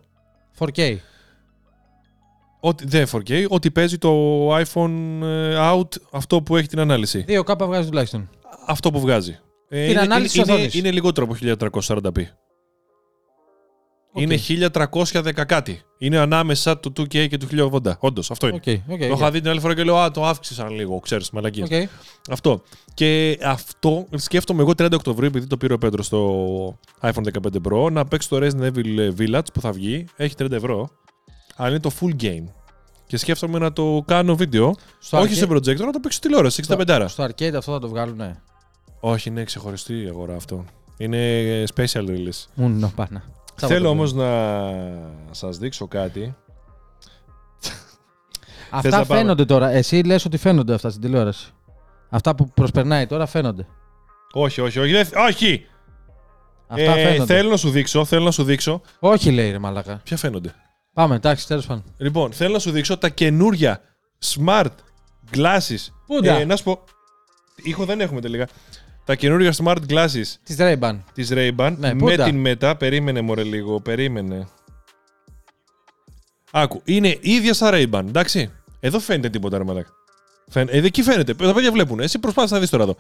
4K. 0.60 0.96
Ότι, 2.60 2.86
δεν 2.88 3.08
4K, 3.12 3.46
ότι 3.48 3.72
παίζει 3.72 3.98
το 3.98 4.12
iPhone 4.58 5.20
ε, 5.24 5.56
out 5.74 5.88
αυτό 6.12 6.42
που 6.42 6.58
έχει 6.58 6.68
την 6.68 6.80
ανάλυση. 6.80 7.26
2K 7.28 7.56
βγάζει 7.66 7.88
τουλάχιστον. 7.90 8.30
Αυτό 8.66 8.92
που 8.92 9.00
βγάζει. 9.00 9.40
Ε, 9.70 9.88
Την 9.88 10.00
ανάλυση 10.00 10.18
είναι, 10.18 10.24
της 10.28 10.36
είναι, 10.36 10.52
οθόνης. 10.54 10.74
είναι 10.76 10.92
λιγότερο 10.92 11.28
από 11.30 11.36
1340p. 11.82 12.22
Οκ. 14.14 14.22
Είναι 14.22 14.38
1310 15.14 15.46
κάτι. 15.46 15.82
Είναι 15.98 16.18
ανάμεσα 16.18 16.78
του 16.78 16.94
2K 16.98 17.28
και 17.30 17.38
του 17.38 17.48
1080. 17.84 17.92
Όντως, 18.00 18.32
αυτό 18.32 18.48
είναι. 18.48 18.56
Ok, 18.56 18.92
ok, 18.92 19.00
Το 19.00 19.06
οκ. 19.06 19.18
είχα 19.20 19.32
δει 19.32 19.42
την 19.42 19.50
άλλη 19.50 19.60
φορά 19.60 19.76
και 19.76 19.84
λέω 19.84 19.98
Α, 19.98 20.12
το 20.12 20.26
αύξησαν 20.26 20.70
λίγο, 20.70 21.00
ξέρεις, 21.00 21.30
μαλακίες. 21.32 21.70
Οκ. 21.72 21.90
Αυτό. 22.30 22.62
Και 22.94 23.38
αυτό 23.44 24.08
σκέφτομαι 24.16 24.62
εγώ 24.62 24.72
30 24.72 24.92
Οκτωβρίου, 24.94 25.28
επειδή 25.28 25.48
το 25.48 25.58
πήρε 25.58 25.74
ο 25.74 25.78
Πέτρος 25.78 26.06
στο 26.06 26.80
iPhone 27.02 27.24
15 27.24 27.62
Pro, 27.72 27.92
να 27.92 28.06
παίξει 28.06 28.30
το 28.30 28.38
Resident 28.42 28.72
Evil 28.72 29.12
Village 29.18 29.54
που 29.54 29.62
θα 29.62 29.72
βγει. 29.72 30.06
Έχει 30.16 30.36
30 30.40 30.52
ευρώ. 30.52 30.90
Αλλά 31.56 31.70
είναι 31.70 31.80
το 31.80 31.92
full 32.02 32.22
game. 32.24 32.44
Και 33.08 33.18
σκέφτομαι 33.18 33.60
να 33.60 33.74
το 33.74 34.04
κάνω 34.08 34.36
βίντεο. 34.36 34.76
Στο 35.00 35.18
όχι 35.20 35.34
arcade- 35.34 35.38
σε 35.38 35.46
projector, 35.50 35.86
να 35.86 35.92
το 35.92 36.00
παίξω 36.00 36.18
στη 36.18 36.28
τηλεόραση, 36.28 36.64
65. 36.68 37.06
Στο 37.08 37.24
arcade 37.24 37.54
αυτό 37.58 37.72
θα 37.72 37.80
το 37.80 37.90
βγάλουν, 37.90 38.16
ναι. 38.16 38.36
Όχι, 39.00 39.30
είναι 39.30 39.44
ξεχωριστή 39.44 40.02
η 40.04 40.08
αγορά 40.08 40.36
αυτό. 40.36 40.66
Είναι 40.98 41.64
special 41.76 42.06
release. 42.08 42.46
Μουνο 42.54 42.92
πάνα. 42.96 43.24
Θέλω 43.68 43.90
όμως 43.90 44.14
να 44.14 44.28
σας 45.32 45.58
δείξω 45.58 45.88
κάτι. 45.88 46.36
Θες 47.60 47.74
Αυτά 48.72 48.90
να 49.00 49.06
πάμε; 49.06 49.20
φαίνονται 49.20 49.46
τώρα. 49.46 49.70
Εσύ 49.70 50.02
λες 50.06 50.26
ότι 50.26 50.38
φαίνονται 50.38 50.74
αυτά 50.74 50.90
στην 50.90 51.02
τηλεόραση. 51.02 51.52
Αυτά 52.10 52.36
που 52.36 52.50
προσπερνάει 52.54 53.08
τώρα 53.08 53.26
φαίνονται. 53.26 53.66
Όχι, 54.32 54.62
όχι, 54.62 54.80
όχι. 54.80 54.92
δεν- 54.92 55.08
όχι! 55.28 55.66
Αυτά 56.68 56.92
Ε, 56.92 57.04
φαίνονται. 57.04 57.34
θέλω 57.34 57.50
να 57.50 57.58
σου 57.58 57.70
δείξω, 57.70 58.06
θέλω 58.06 58.24
να 58.24 58.32
σου 58.32 58.44
δείξω. 58.44 58.82
Όχι, 59.00 59.32
λέει 59.32 59.52
ρε 59.52 59.60
Μαλάκα. 59.60 60.02
Ποια 60.04 60.18
φαίνονται; 60.18 60.54
Πάμε, 60.94 61.16
εντάξει, 61.16 61.48
τέλος 61.48 61.66
πάντων. 61.66 61.84
Λοιπόν, 61.98 62.32
θέλω 62.32 62.54
να 62.54 62.60
σου 62.60 62.72
δείξω 62.72 62.98
τα 62.98 63.10
καινούρια 63.10 63.82
smart 64.26 64.70
glasses. 65.36 65.88
Πούντα. 66.06 66.34
Ε, 66.34 66.46
να 66.46 66.56
σου 66.56 66.64
πω. 66.64 66.84
Ήχο 67.56 67.86
δεν 67.86 68.02
έχουμε 68.02 68.22
τελικά. 68.22 68.48
Τα 69.12 69.18
καινούρια 69.18 69.54
smart 69.64 69.78
glasses 69.90 70.24
Της 70.44 70.56
Ray-Ban. 70.60 70.98
της 71.14 71.30
Ray-Ban 71.34 71.74
Ναι, 71.78 71.94
με 71.94 72.00
πούντα. 72.00 72.24
την 72.24 72.44
Meta. 72.48 72.74
Περίμενε 72.78 73.22
μωρέ 73.22 73.44
λίγο, 73.44 73.82
περίμενε. 73.82 74.48
Άκου, 76.52 76.82
είναι 76.86 77.18
ίδια 77.22 77.54
στα 77.54 77.70
Ray-Ban, 77.74 78.04
εντάξει. 78.08 78.52
Εδώ 78.80 79.00
φαίνεται 79.00 79.30
τίποτα 79.30 79.58
ρε 79.58 79.64
μαλάκα. 79.64 79.90
Φαίν... 80.48 80.68
Ε, 80.72 80.78
εκεί 80.78 81.02
φαίνεται. 81.04 81.34
Τα 81.34 81.54
παιδιά 81.54 81.72
βλέπουν. 81.72 82.00
Εσύ 82.00 82.20
προσπάθησε 82.20 82.54
να 82.54 82.60
δεις 82.60 82.70
τώρα 82.70 82.84
εδώ. 82.84 82.96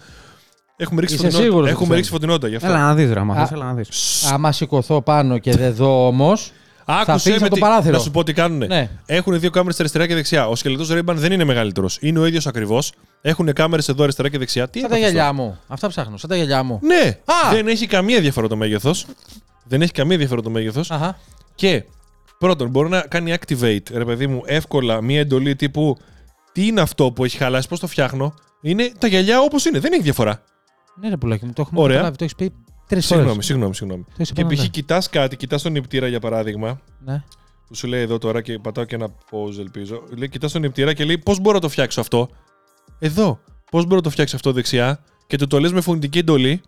Έχουμε 0.75 0.99
ρίξει 1.01 1.15
Είσαι 1.15 1.23
φωτεινότητα. 1.23 1.49
σίγουρος 1.49 1.61
ότι 1.61 1.71
Έχουμε 1.71 1.85
φαίνεται. 1.87 1.95
ρίξει 1.95 2.11
φωτεινότητα 2.11 2.47
γι' 2.47 2.55
αυτό. 2.55 2.67
Έλα 2.67 2.77
να 2.79 2.95
δεις 2.95 3.11
ρε, 3.13 3.19
άμα 3.19 3.33
Α. 3.35 3.39
θες, 3.39 3.51
έλα 3.51 3.65
να 3.65 3.73
δεις. 3.73 4.25
Άμα 4.31 4.51
σηκωθώ 4.51 5.01
πάνω 5.01 5.37
και 5.37 5.51
δεν 5.51 5.73
δω 5.73 6.07
όμως. 6.07 6.51
Άκουσε 6.99 7.19
φύγεις 7.19 7.39
με 7.39 7.45
από 7.45 7.55
το 7.55 7.61
τι- 7.61 7.67
παράθυρο. 7.67 7.97
Να 7.97 7.99
σου 8.03 8.11
πω 8.11 8.23
τι 8.23 8.33
κάνουνε. 8.33 8.65
Ναι. 8.65 8.89
Έχουν 9.05 9.39
δύο 9.39 9.49
κάμερες 9.49 9.79
αριστερά 9.79 10.07
και 10.07 10.13
δεξιά. 10.13 10.47
Ο 10.47 10.55
σκελετός 10.55 10.89
Ray-Ban 10.91 11.13
δεν 11.15 11.31
είναι 11.31 11.43
μεγαλύτερος. 11.43 11.97
Είναι 12.01 12.19
ο 12.19 12.25
ίδιος 12.25 12.47
ακριβώς. 12.47 12.91
Έχουν 13.21 13.53
κάμερες 13.53 13.87
εδώ 13.89 14.03
αριστερά 14.03 14.29
και 14.29 14.37
δεξιά. 14.37 14.69
Τι 14.69 14.79
Σαν 14.79 14.89
τα 14.89 14.95
έπαθες 14.95 15.11
γυαλιά 15.13 15.33
μου. 15.33 15.59
Αυτά 15.67 15.87
ψάχνω. 15.87 16.17
Σαν 16.17 16.29
τα 16.29 16.35
γυαλιά 16.35 16.63
μου. 16.63 16.79
τώρα; 16.81 16.95
Ναι! 17.03 17.07
Α! 17.09 17.53
Δεν 17.53 17.67
έχει 17.67 17.87
καμία 17.87 18.19
διαφορά 18.21 18.47
το 18.47 18.55
μέγεθος. 18.55 19.05
Δεν 19.63 19.81
έχει 19.81 19.91
καμία 19.91 20.17
διαφορά 20.17 20.41
το 20.41 20.49
μέγεθος. 20.49 20.91
Αχα. 20.91 21.17
Και 21.55 21.83
πρώτον, 22.39 22.69
μπορεί 22.69 22.89
να 22.89 23.01
κάνει 23.01 23.33
activate, 23.39 23.83
ρε 23.93 24.05
παιδί 24.05 24.27
μου, 24.27 24.41
εύκολα 24.45 25.01
μία 25.01 25.19
εντολή 25.19 25.55
τύπου 25.55 25.97
Τι 26.51 26.67
είναι 26.67 26.81
αυτό 26.81 27.11
που 27.11 27.23
έχει 27.23 27.37
χαλάσει, 27.37 27.67
πώς 27.67 27.79
το 27.79 27.87
φτιάχνω; 27.87 28.33
Είναι 28.61 28.91
τα 28.97 29.07
γυαλιά 29.07 29.41
όπως 29.41 29.65
είναι. 29.65 29.79
Δεν 29.79 29.93
έχει 29.93 30.01
διαφορά. 30.01 30.43
Ναι, 31.01 31.09
ρε 31.09 31.17
πουλάκι 31.17 31.45
μου, 31.45 31.53
το 31.53 31.61
έχουμε 31.61 31.79
Ωραία. 31.81 31.95
καταλάβει. 31.95 32.17
Το 32.17 32.23
έχεις 32.23 32.35
πει 32.35 32.53
τρεις 32.91 33.05
φορέ. 33.05 33.19
Συγγνώμη, 33.19 33.43
συγγνώμη, 33.43 33.75
συγγνώμη. 33.75 34.05
Και 34.33 34.45
π.χ. 34.45 34.69
κοιτάς 34.69 35.09
κάτι, 35.09 35.35
κοιτάς 35.35 35.61
τον 35.61 35.71
νηπτήρα 35.71 36.07
για 36.07 36.19
παράδειγμα, 36.19 36.81
Ναι. 37.05 37.23
που 37.67 37.75
σου 37.75 37.87
λέει 37.87 38.01
εδώ 38.01 38.17
τώρα 38.17 38.41
και 38.41 38.59
πατάω 38.59 38.83
και 38.83 38.95
ένα 38.95 39.07
pause, 39.07 39.57
ελπίζω. 39.59 40.03
Λέει, 40.17 40.29
κοιτάς 40.29 40.51
τον 40.51 40.61
νηπτήρα 40.61 40.93
και 40.93 41.05
λέει 41.05 41.17
πώς 41.17 41.39
μπορώ 41.39 41.55
να 41.55 41.61
το 41.61 41.69
φτιάξω 41.69 42.01
αυτό; 42.01 42.29
Εδώ. 42.99 43.39
Πώς 43.71 43.83
μπορώ 43.83 43.95
να 43.95 44.01
το 44.01 44.09
φτιάξω 44.09 44.35
αυτό 44.35 44.51
δεξιά; 44.51 45.03
Και 45.27 45.37
του 45.37 45.47
το 45.47 45.59
λες 45.59 45.71
με 45.71 45.81
φωνητική 45.81 46.17
εντολή 46.17 46.61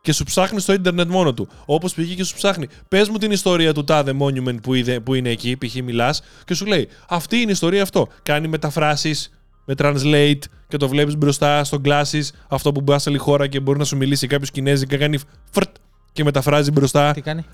και 0.00 0.12
σου 0.12 0.24
ψάχνει 0.24 0.60
στο 0.60 0.72
ίντερνετ 0.72 1.08
μόνο 1.08 1.34
του. 1.34 1.48
Όπως 1.64 1.94
πήγε 1.94 2.14
και 2.14 2.24
σου 2.24 2.34
ψάχνει. 2.34 2.68
Πες 2.88 3.08
μου 3.08 3.18
την 3.18 3.30
ιστορία 3.30 3.74
του 3.74 3.84
τάδε 3.84 4.14
monument 4.20 4.62
που, 4.62 4.74
είδε, 4.74 5.00
που 5.00 5.14
είναι 5.14 5.30
εκεί, 5.30 5.56
π.χ. 5.56 5.74
μιλάς 5.74 6.22
και 6.44 6.54
σου 6.54 6.66
λέει 6.66 6.88
Αυτή 7.08 7.36
είναι 7.36 7.48
η 7.48 7.52
ιστορία 7.52 7.82
αυτό. 7.82 8.08
Κάνει 8.22 8.48
μεταφράσεις 8.48 9.30
με 9.66 9.74
translate 9.78 10.38
και 10.68 10.76
το 10.76 10.88
βλέπεις 10.88 11.16
μπροστά 11.16 11.64
στο 11.64 11.80
glasses. 11.84 12.22
Αυτό 12.48 12.72
που 12.72 12.80
μπας 12.80 13.02
σε 13.02 13.08
άλλη 13.10 13.18
χώρα 13.18 13.46
και 13.46 13.60
μπορεί 13.60 13.78
να 13.78 13.84
σου 13.84 13.96
μιλήσει 13.96 14.26
κάποιος 14.26 14.50
Κινέζικα, 14.50 14.96
κάνει 14.96 15.18
φρτ 15.50 15.68
και 16.12 16.24
μεταφράζει 16.24 16.70
μπροστά 16.70 17.12
Τι 17.12 17.20
κάνει; 17.20 17.44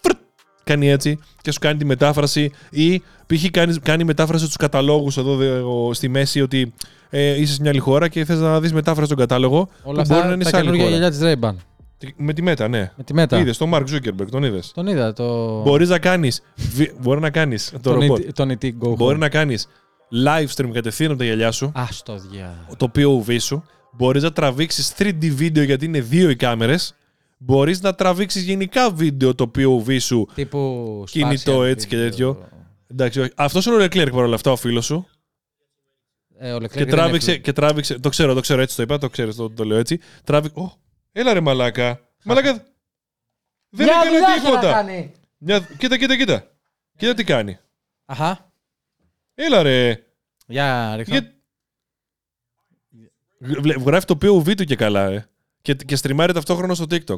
φρτ, 0.00 0.16
κάνει 0.64 0.88
έτσι 0.90 1.18
και 1.42 1.50
σου 1.52 1.58
κάνει 1.58 1.78
τη 1.78 1.84
μετάφραση 1.84 2.50
ή 2.70 2.98
π.χ. 3.26 3.44
κάνεις, 3.50 3.78
κάνει 3.82 4.04
μετάφραση 4.04 4.44
στους 4.44 4.56
καταλόγους 4.56 5.16
εδώ 5.16 5.36
δε, 5.36 5.48
ο- 5.58 5.92
στη 5.94 6.08
μέση 6.08 6.40
ότι 6.40 6.72
ε, 7.10 7.40
είσαι 7.40 7.52
σε 7.52 7.58
μια 7.60 7.70
άλλη 7.70 7.78
χώρα 7.80 8.08
και 8.08 8.24
θες 8.24 8.38
να 8.38 8.60
δεις 8.60 8.72
μετάφραση 8.72 9.06
στον 9.06 9.18
κατάλογο 9.18 9.68
Όλα 9.82 9.94
που 9.94 10.00
αυτά 10.00 10.14
μπορεί 10.14 10.26
να 10.26 10.32
είναι 10.34 10.42
τα 10.44 10.48
σε 10.50 10.56
άλλη 10.56 10.64
καινούργια 10.70 10.96
χώρα. 10.98 11.10
γυαλιά 11.10 11.38
της 11.38 11.38
Ray-Ban. 11.50 11.54
Τι- 11.98 12.14
Με 12.16 12.32
τη 12.32 12.42
μέτα, 12.42 12.68
ναι. 12.68 12.92
Με 12.96 13.04
τη 13.04 13.14
μέτα. 13.14 13.38
Είδες 13.38 13.56
τον 13.56 13.70
Mark 13.74 13.82
Zuckerberg, 13.82 14.26
τον 14.30 14.42
είδες. 14.44 14.72
Τον 14.74 14.86
είδα. 14.86 15.12
Το... 15.12 15.60
Μπορείς 15.62 15.88
να 15.88 15.98
κάνεις, 15.98 16.42
βι- 16.56 16.92
μπορεί 17.00 17.20
να 17.20 17.30
κάνεις 17.30 17.70
το 17.72 17.78
τον, 17.80 17.92
ρομπότ. 18.00 18.18
ET, 18.20 18.32
τον 18.34 18.50
ET 18.50 18.64
Go 18.64 18.70
Μπορεί 18.96 19.16
Home. 19.16 19.18
να 19.20 19.28
κάνεις 19.28 19.68
live 20.26 20.46
stream 20.54 20.70
κατευθείαν 20.72 21.10
από 21.10 21.18
τα 21.18 21.24
γυαλιά 21.24 21.50
σου, 21.52 21.72
Α 21.74 21.84
το 22.04 22.16
διά. 22.18 22.66
το 22.76 22.90
POV 22.94 23.36
σου. 23.40 23.64
Μπορείς 23.92 24.22
να 24.22 24.32
τραβήξεις 24.32 24.94
3D 24.98 25.30
βίντεο 25.30 25.62
γιατί 25.62 25.84
είναι 25.84 26.00
δύο 26.00 26.30
οι 26.30 26.36
κάμερες. 26.36 26.94
Μπορείς 27.38 27.80
να 27.80 27.94
τραβήξεις 27.94 28.42
γενικά 28.42 28.90
βίντεο 28.90 29.34
το 29.34 29.50
POV 29.56 30.00
σου 30.00 30.28
Τύπου. 30.34 31.04
Κινητό 31.10 31.60
spatial 31.60 31.64
έτσι 31.66 31.86
και 31.86 31.96
video. 31.96 32.00
τέτοιο. 32.00 32.48
Εντάξει, 32.90 33.20
όχι. 33.20 33.30
Αυτός 33.36 33.66
είναι 33.66 33.74
ο 33.74 33.78
Leclerc 33.84 34.08
παρόλα 34.10 34.34
αυτά, 34.34 34.50
ο 34.50 34.56
φίλος 34.56 34.84
σου. 34.84 35.06
Ε, 36.38 36.52
ο 36.52 36.56
Leclerc 36.56 36.68
Και 36.70 36.78
δεν 36.78 36.88
τράβηξε, 36.88 37.30
έφυγε. 37.30 37.42
και 37.44 37.52
τράβηξε. 37.52 37.98
Το 37.98 38.08
ξέρω, 38.08 38.34
το 38.34 38.40
ξέρω, 38.40 38.60
έτσι 38.60 38.76
το 38.76 38.82
είπα, 38.82 38.98
το 38.98 39.08
ξέρω, 39.10 39.34
το, 39.34 39.50
το 39.50 39.64
λέω 39.64 39.78
έτσι. 39.78 40.00
Τράβηξε. 40.24 40.58
Ω, 40.60 40.72
έλα 41.12 41.32
ρε 41.32 41.40
μαλάκα. 41.40 42.00
Μαλάκα. 42.24 42.52
Δεν 43.68 43.86
Μια 43.86 43.94
έκανε 43.94 44.10
δουλειά 44.10 44.28
είχε 44.36 44.44
να 44.44 44.50
τίποτα. 44.50 44.72
κάνει. 44.72 45.12
Μια... 45.38 45.60
Κοίτα, 45.78 45.98
κοίτα, 45.98 46.16
κοίτα. 46.16 46.44
Κοίτα 46.96 47.14
τι 47.14 47.24
κάνει. 47.24 47.58
Αχα. 48.04 48.51
Έλα 49.34 49.62
ρε. 49.62 50.06
Για 50.46 50.96
ρίχνω. 50.96 51.14
Για... 51.14 51.32
Βλέ- 53.38 53.78
Γράφει 53.86 54.06
το 54.06 54.18
POV 54.22 54.54
του 54.56 54.64
και 54.64 54.76
καλά, 54.76 55.06
ε. 55.06 55.26
Και, 55.62 55.74
και 55.74 55.96
στριμάρει 55.96 56.32
ταυτόχρονα 56.32 56.74
στο 56.74 56.84
TikTok. 56.90 57.16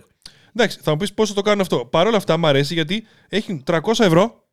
Εντάξει, 0.55 0.79
θα 0.83 0.91
μου 0.91 0.97
πεις 0.97 1.15
πόσο 1.15 1.35
το 1.35 1.43
κάνω 1.43 1.63
αυτό. 1.63 1.85
Παρ' 1.87 2.07
όλα 2.07 2.17
αυτά 2.17 2.37
μου 2.37 2.47
αρέσει 2.47 2.75
γιατί 2.75 3.07
έχει 3.29 3.63
300 3.67 3.81
ευρώ. 3.99 4.47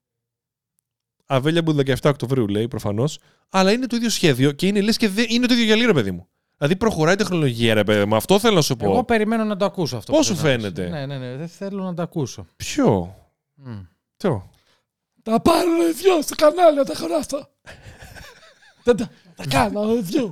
Available 1.25 1.85
17 1.85 1.95
Οκτωβρίου 2.03 2.47
λέει 2.47 2.67
προφανώς. 2.67 3.19
Αλλά 3.49 3.71
είναι 3.71 3.87
το 3.87 3.95
ίδιο 3.95 4.09
σχέδιο 4.09 4.51
και 4.51 4.67
είναι 4.67 4.81
λες 4.81 4.97
και 4.97 5.09
δεν 5.09 5.25
είναι 5.29 5.47
το 5.47 5.53
ίδιο 5.53 5.65
γυαλί, 5.65 5.85
ρε 5.85 5.93
παιδί 5.93 6.11
μου. 6.11 6.27
Δηλαδή 6.57 6.75
προχωράει 6.79 7.13
η 7.13 7.17
τεχνολογία, 7.17 7.73
ρε 7.73 7.83
παιδί 7.83 8.05
μου. 8.05 8.15
Αυτό 8.15 8.39
θέλω 8.39 8.55
να 8.55 8.61
σου 8.61 8.75
πω. 8.75 8.85
Εγώ 8.85 9.03
περιμένω 9.03 9.43
να 9.43 9.57
το 9.57 9.65
ακούσω 9.65 9.97
αυτό. 9.97 10.11
Πώς 10.11 10.27
που 10.27 10.35
σου 10.35 10.41
θες 10.41 10.55
να 10.55 10.59
φαίνεται; 10.61 10.81
πεις. 10.83 10.91
Ναι, 10.91 11.05
ναι, 11.05 11.17
ναι. 11.17 11.35
Δεν 11.35 11.47
θέλω 11.47 11.83
να 11.83 11.93
το 11.93 12.01
ακούσω. 12.01 12.45
Ποιο; 12.55 13.15
Μμ. 13.53 13.79
Ποιο; 14.17 14.49
Τα 15.23 15.41
πάρω 15.41 15.69
review 15.81 16.23
στο 16.23 16.35
κανάλι 16.35 16.77
να 16.77 16.83
τα 16.85 16.93
χωράσω. 16.95 17.49
Δεν 18.83 18.97
τα, 18.97 19.09
τα 19.35 19.43
κάνω 19.49 19.81
review. 19.83 20.31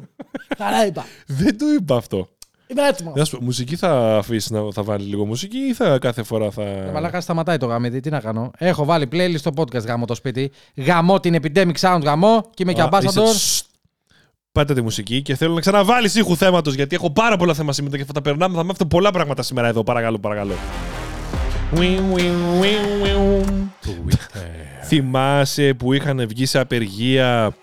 Τα 0.57 0.69
ρέιμπα. 0.69 1.03
Δεν 1.27 1.57
του 1.57 1.65
είπα 1.79 1.95
αυτό. 1.95 2.27
Είμαι 2.67 2.87
έτοιμος. 2.87 3.13
Να 3.15 3.25
σου 3.25 3.37
πω, 3.37 3.43
μουσική 3.43 3.75
θα 3.75 4.17
αφήσεις 4.17 4.49
να 4.49 4.71
θα 4.71 4.83
βάλεις 4.83 5.07
λίγο 5.07 5.25
μουσική 5.25 5.57
ή 5.57 5.73
θα 5.73 5.97
κάθε 5.99 6.23
φορά 6.23 6.51
θα. 6.51 6.61
Ε, 6.63 6.91
Μαλάκα 6.93 7.21
σταματάει 7.21 7.57
το 7.57 7.65
γαμίδι, 7.65 7.99
τι 7.99 8.09
να 8.09 8.19
κάνω. 8.19 8.51
Έχω 8.57 8.85
βάλει 8.85 9.07
playlist 9.11 9.37
στο 9.37 9.51
podcast 9.55 9.85
γαμώ 9.85 10.05
το 10.05 10.15
σπίτι. 10.15 10.51
Γαμώ 10.75 11.19
την 11.19 11.35
Epidemic 11.41 11.75
Sound 11.79 11.99
γαμώ 12.03 12.49
και 12.53 12.63
είμαι 12.63 12.73
και 12.73 12.81
Α, 12.81 12.89
είσαι- 13.03 13.19
ambassador. 13.21 13.33
Σστ. 13.33 13.65
Πάτε 14.51 14.73
τη 14.73 14.81
μουσική 14.81 15.21
και 15.21 15.35
θέλω 15.35 15.53
να 15.53 15.59
ξαναβάλεις 15.59 16.15
ήχου 16.15 16.35
θέματος 16.35 16.73
γιατί 16.73 16.95
έχω 16.95 17.11
πάρα 17.11 17.37
πολλά 17.37 17.53
θέματα 17.53 17.73
σήμερα 17.73 17.97
και 17.97 18.05
θα 18.05 18.13
τα 18.13 18.21
περνάμε. 18.21 18.55
Θα 18.57 18.63
μάθω 18.63 18.85
πολλά 18.85 19.11
πράγματα 19.11 19.41
σήμερα 19.43 19.67
εδώ. 19.67 19.83
Παρακαλώ, 19.83 20.19
παρακαλώ. 20.19 20.53
Θυμάσαι 24.85 25.73
που 25.73 25.93
είχαν 25.93 26.27
βγει 26.27 26.45
σε 26.45 26.59
απεργία, 26.59 27.55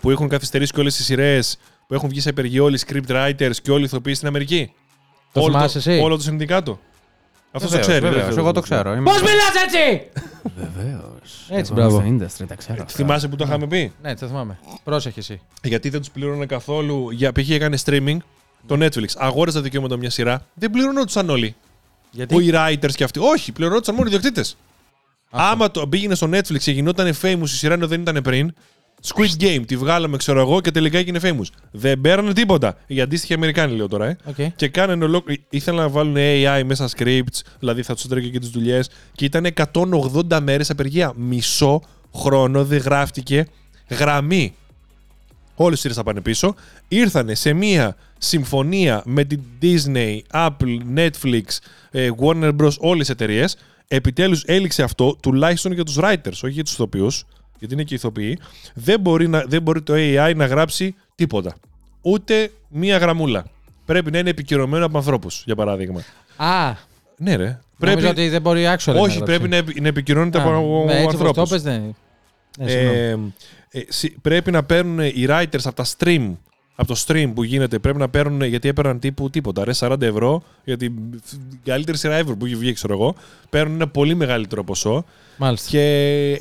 που 0.00 0.10
έχουν 0.10 0.28
καθυστερήσει 0.28 0.72
και 0.72 0.80
όλες 0.80 0.96
τις 0.96 1.04
σειρές, 1.04 1.58
που 1.86 1.94
έχουν 1.94 2.08
βγει 2.08 2.20
σε 2.20 2.28
απεργία 2.28 2.62
όλοι 2.62 2.76
οι 2.76 2.80
script 2.86 3.10
writers 3.10 3.54
και 3.62 3.70
όλοι 3.70 3.80
οι 3.82 3.84
ηθοποιοί 3.84 4.14
στην 4.14 4.28
Αμερική; 4.28 4.72
Το 5.32 5.40
όλο, 5.40 5.52
θυμάσαι 5.52 5.78
εσύ; 5.78 6.00
όλο 6.02 6.16
το 6.16 6.22
συνδικάτο. 6.22 6.78
Αυτό 7.52 7.68
το 7.68 7.74
Βεβαίως, 7.76 7.86
ξέρει. 7.86 8.00
δεν 8.00 8.10
βεβαίως, 8.10 8.28
θέλω 8.28 8.38
Εγώ 8.38 8.46
να 8.48 8.54
το 8.54 8.60
ξέρω. 8.60 8.92
Είμαι- 8.94 9.02
Πώς 9.10 9.20
μιλάς 9.20 9.52
έτσι! 9.66 10.10
Βεβαίως. 10.56 11.46
Έτσι, 11.50 11.72
μπράβο. 11.72 12.04
industry, 12.06 12.44
τα 12.48 12.54
ξέρω. 12.54 12.82
αυτά. 12.82 12.94
Θυμάσαι 12.94 13.28
που 13.28 13.36
το 13.36 13.44
είχαμε 13.46 13.66
πει; 13.66 13.92
Ναι, 14.02 14.14
το 14.16 14.26
θυμάμαι. 14.26 14.58
Πρόσεχε 14.84 15.20
εσύ. 15.20 15.40
Γιατί 15.62 15.88
δεν 15.88 16.00
τους 16.00 16.10
πλήρωνε 16.10 16.46
καθόλου. 16.46 17.10
Για 17.10 17.32
π.χ. 17.32 17.50
έκανε 17.50 17.78
streaming 17.84 18.16
το 18.66 18.76
Netflix. 18.84 19.06
Αγόραζε 19.16 19.56
τα 19.56 19.62
δικαιώματα 19.62 19.96
μια 19.96 20.10
σειρά. 20.10 20.46
Δεν 20.54 20.70
πληρωνόντουσαν 20.70 21.30
όλοι. 21.30 21.54
Γιατί; 22.16 22.34
Που 22.34 22.40
οι 22.40 22.50
writers 22.54 22.92
και 22.94 23.04
αυτοί. 23.04 23.18
Όχι, 23.18 23.52
πληρωνόντουσαν 23.52 23.94
μόνο 23.94 24.06
οι 24.06 24.10
ιδιοκτήτες. 24.10 24.56
Άμα 25.30 25.70
το 25.70 25.88
πήγαινε 25.88 26.14
στο 26.14 26.28
Netflix 26.32 26.58
και 26.58 26.70
γινόταν 26.70 27.14
famous 27.22 27.42
η 27.42 27.46
σειρά 27.46 27.74
ενώ 27.74 27.86
δεν 27.86 28.00
ήταν 28.00 28.22
πριν. 28.22 28.54
Squid 29.02 29.42
Game, 29.42 29.62
τη 29.66 29.76
βγάλαμε, 29.76 30.16
ξέρω 30.16 30.40
εγώ, 30.40 30.60
και 30.60 30.70
τελικά 30.70 30.98
έγινε 30.98 31.20
famous. 31.22 31.46
Δεν 31.70 32.00
πήρανε 32.00 32.32
τίποτα. 32.32 32.76
Οι 32.86 33.00
αντίστοιχοι 33.00 33.34
Αμερικάνοι, 33.34 33.76
λέω 33.76 33.88
τώρα, 33.88 34.06
ε. 34.06 34.16
Οκ. 34.24 34.34
Και 34.56 34.68
κάνανε 34.68 35.04
ολόκληρη. 35.04 35.44
ήθελαν 35.50 35.82
να 35.82 35.88
βάλουν 35.88 36.14
AI 36.18 36.62
μέσα 36.64 36.88
scripts, 36.96 37.40
δηλαδή 37.58 37.82
θα 37.82 37.94
τους 37.94 38.04
έτρεγε 38.04 38.28
και 38.28 38.38
τις 38.38 38.48
δουλειές. 38.48 38.90
Και 39.12 39.24
ήταν 39.24 39.46
180 39.72 40.40
μέρες 40.42 40.70
απεργία. 40.70 41.12
Μισό 41.16 41.82
χρόνο 42.14 42.64
δεν 42.64 42.78
γράφτηκε 42.78 43.46
γραμμή. 43.88 44.54
Όλες 45.58 45.78
οι 45.78 45.80
σειρές 45.80 45.96
θα 45.96 46.02
πάνε 46.02 46.20
πίσω. 46.20 46.54
Ήρθανε 46.88 47.34
σε 47.34 47.52
μία 47.52 47.96
συμφωνία 48.18 49.02
με 49.04 49.24
την 49.24 49.40
Disney, 49.62 50.18
Apple, 50.32 50.78
Netflix, 50.96 51.42
ε, 51.90 52.10
Warner 52.20 52.52
Bros. 52.56 52.76
όλες 52.78 53.06
τι 53.06 53.12
εταιρείες. 53.12 53.56
Επιτέλους 53.88 54.42
έληξε 54.46 54.82
αυτό 54.82 55.16
τουλάχιστον 55.22 55.72
για 55.72 55.84
τους 55.84 55.98
writers, 56.00 56.30
όχι 56.32 56.50
για 56.50 56.64
τους 56.64 56.72
ηθοποιούς, 56.72 57.24
γιατί 57.58 57.74
είναι 57.74 57.82
και 57.82 57.94
ηθοποιοί. 57.94 58.38
Δεν 58.74 59.00
μπορεί, 59.00 59.28
να, 59.28 59.44
δεν 59.46 59.62
μπορεί 59.62 59.82
το 59.82 59.92
AI 59.96 60.32
να 60.36 60.46
γράψει 60.46 60.94
τίποτα. 61.14 61.56
Ούτε 62.02 62.50
μία 62.68 62.96
γραμμούλα. 62.98 63.44
Πρέπει 63.84 64.10
να 64.10 64.18
είναι 64.18 64.30
επικυρωμένο 64.30 64.86
από 64.86 64.96
ανθρώπους, 64.98 65.42
για 65.46 65.54
παράδειγμα. 65.54 66.02
Α, 66.36 66.72
Ναι, 67.16 67.36
ρε. 67.36 67.58
πρέπει... 67.78 68.00
Πρέπει, 68.00 68.06
ότι 68.06 68.28
δεν 68.28 68.40
μπορεί 68.42 68.62
actual 68.64 68.92
να 68.94 69.00
όχι, 69.00 69.16
γράψει. 69.16 69.18
πρέπει 69.22 69.48
να, 69.48 69.56
επι- 69.56 69.80
να 69.80 69.88
επικυρώνεται 69.88 70.38
Α, 70.38 70.42
από 70.42 70.82
ναι, 70.86 70.92
έτσι 70.92 71.02
όπως 71.04 71.12
ανθρώπους. 71.14 71.48
το 71.48 71.54
πες, 71.54 71.64
ναι. 71.64 71.82
Ναι, 72.58 72.68
συγγνώμη. 72.68 72.96
Ε, 72.98 73.08
ε, 73.08 73.10
συ- 73.12 73.18
πρέπει 74.22 74.50
να 74.50 74.64
παίρνουν 74.64 74.98
οι 74.98 75.26
writers 75.28 75.64
από 75.64 75.74
τα 75.74 75.84
stream. 75.98 76.32
Από 76.78 76.88
το 76.88 77.04
stream 77.06 77.32
που 77.34 77.42
γίνεται, 77.42 77.78
πρέπει 77.78 77.98
να 77.98 78.08
παίρνουν 78.08 78.42
γιατί 78.42 78.68
έπαιρναν 78.68 78.98
τύπου 78.98 79.30
τίποτα. 79.30 79.64
Ρε, 79.64 79.72
40 79.78 80.02
ευρώ 80.02 80.42
για 80.64 80.76
την 80.76 80.92
καλύτερη 81.64 81.98
σειρά 81.98 82.20
ever 82.22 82.34
που 82.38 82.46
έχει 82.46 82.54
βγει, 82.54 82.72
ξέρω 82.72 82.94
εγώ. 82.94 83.14
Παίρνουν 83.50 83.74
ένα 83.74 83.88
πολύ 83.88 84.14
μεγαλύτερο 84.14 84.64
ποσό 84.64 85.04
Μάλιστα. 85.36 85.68
και, 85.70 85.80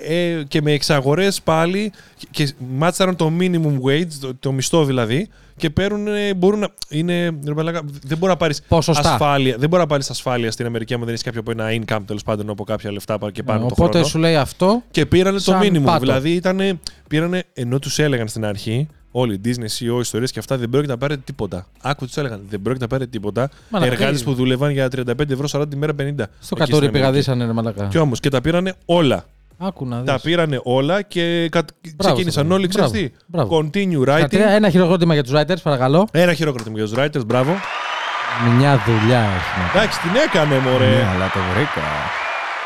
ε, 0.08 0.44
και 0.48 0.62
με 0.62 0.72
εξαγορές 0.72 1.42
πάλι 1.42 1.92
και, 2.18 2.28
και 2.32 2.54
μάτσαραν 2.76 3.16
το 3.16 3.32
minimum 3.40 3.80
wage, 3.88 4.08
το, 4.22 4.32
το 4.40 4.52
μισθό 4.52 4.86
δηλαδή, 4.86 5.28
και 5.58 5.70
παίρνουν, 5.70 6.08
ε, 6.08 6.34
μπορούν 6.34 6.60
να. 6.60 6.68
Είναι, 6.90 7.30
ρε 7.46 7.54
μαλάκα, 7.56 7.82
δεν 8.04 8.18
μπορεί 8.18 8.32
να 8.32 8.38
πάρεις 8.38 8.62
Ποσοστά. 8.68 9.12
ασφάλεια. 9.12 9.56
Δεν 9.58 9.70
μπορεί 9.70 9.82
να 9.82 9.88
πάρεις 9.88 10.10
ασφάλεια 10.10 10.52
στην 10.52 10.66
Αμερική 10.66 10.94
άμα 10.94 11.04
δεν 11.04 11.14
έχεις 11.14 11.26
κάποιο 11.26 11.40
από 11.40 11.52
ένα 11.52 11.70
income 11.72 12.02
τέλος 12.06 12.24
πάντων 12.24 12.50
από 12.50 12.64
κάποια 12.64 12.92
λεφτά 12.92 13.18
και 13.32 13.44
πάνω 13.44 13.60
το 13.60 13.66
Ναι, 13.66 13.72
Οπότε 13.72 13.92
χρόνο. 13.92 14.06
σου 14.06 14.18
λέει 14.18 14.36
αυτό. 14.36 14.84
Και 14.92 15.06
πήρανε 15.06 15.38
το 15.38 15.44
Σαν 15.44 15.60
minimum. 15.64 15.82
πάτο. 15.84 16.00
Δηλαδή 16.00 16.32
ήταν, 16.32 16.80
πήρανε, 17.08 17.44
ενώ 17.54 17.80
τους 17.80 18.00
έλεγαν 18.00 18.28
στην 18.28 18.46
αρχή, 18.46 18.88
όλοι 19.18 19.34
οι 19.34 19.42
Disney 19.46 19.50
CEO 19.80 20.00
ιστορίες 20.00 20.32
και 20.32 20.40
αυτά, 20.40 20.58
δεν 20.58 20.70
πρόκειται 20.70 20.92
να 20.92 20.98
πάρετε 20.98 21.22
τίποτα. 21.26 21.66
Άκου 21.82 22.06
τους 22.06 22.18
έλεγαν, 22.18 22.42
δεν 22.50 22.62
πρόκειται 22.62 22.84
να 22.84 22.90
πάρετε 22.90 23.10
τίποτα. 23.10 23.50
Μαλάκα, 23.70 23.92
Εργάτες 23.92 24.20
τι- 24.20 24.26
που 24.26 24.34
δουλεύαν 24.34 24.70
για 24.72 24.88
35 24.90 25.30
ευρώ 25.30 25.48
40 25.48 25.70
τη 25.70 25.76
μέρα 25.76 25.94
50. 25.94 25.96
Στο 25.96 26.06
Εκεί 26.16 26.28
στην 26.42 26.58
κατόρι 26.58 26.76
Αμερική. 26.76 26.92
πηγαδίσανε, 26.92 27.46
ρε 27.46 27.52
μαλακά. 27.52 27.86
Και 27.86 28.00
όμως 28.00 28.20
και 28.20 28.30
τα 28.30 28.42
πήρανε 28.42 28.74
όλα. 28.86 29.26
Άκου 29.58 29.86
να 29.88 29.98
δεις. 29.98 30.06
Τα 30.06 30.20
πήρανε 30.20 30.60
όλα 30.64 31.02
και 31.02 31.50
κα... 31.52 31.66
ξεκίνησαν 31.98 32.32
Στέφανε. 32.32 32.54
όλοι, 32.54 32.68
ξέρεις 32.68 32.92
τι; 32.92 33.10
Μπράβο. 33.26 33.58
Continue 33.58 33.72
Συγχαρητήρια. 33.74 34.48
writing. 34.52 34.56
Ένα 34.56 34.70
χειροκρότημα 34.70 35.14
για 35.14 35.24
τους 35.24 35.34
writers, 35.36 35.62
παρακαλώ. 35.64 36.08
Ένα 36.12 36.34
χειροκρότημα 36.34 36.78
για 36.78 36.86
τους 36.88 36.94
writers, 36.98 37.26
μπράβο. 37.26 37.52
Μια 38.58 38.84
δουλειά 38.86 39.20
έχει. 39.20 39.78
Εντάξει, 39.78 40.00
την 40.00 40.12
έκανε, 40.28 40.58
μωρέ. 40.60 40.86
Ναι, 40.90 41.06
αλλά 41.16 41.30
το 41.34 41.40
βρήκα. 41.54 41.82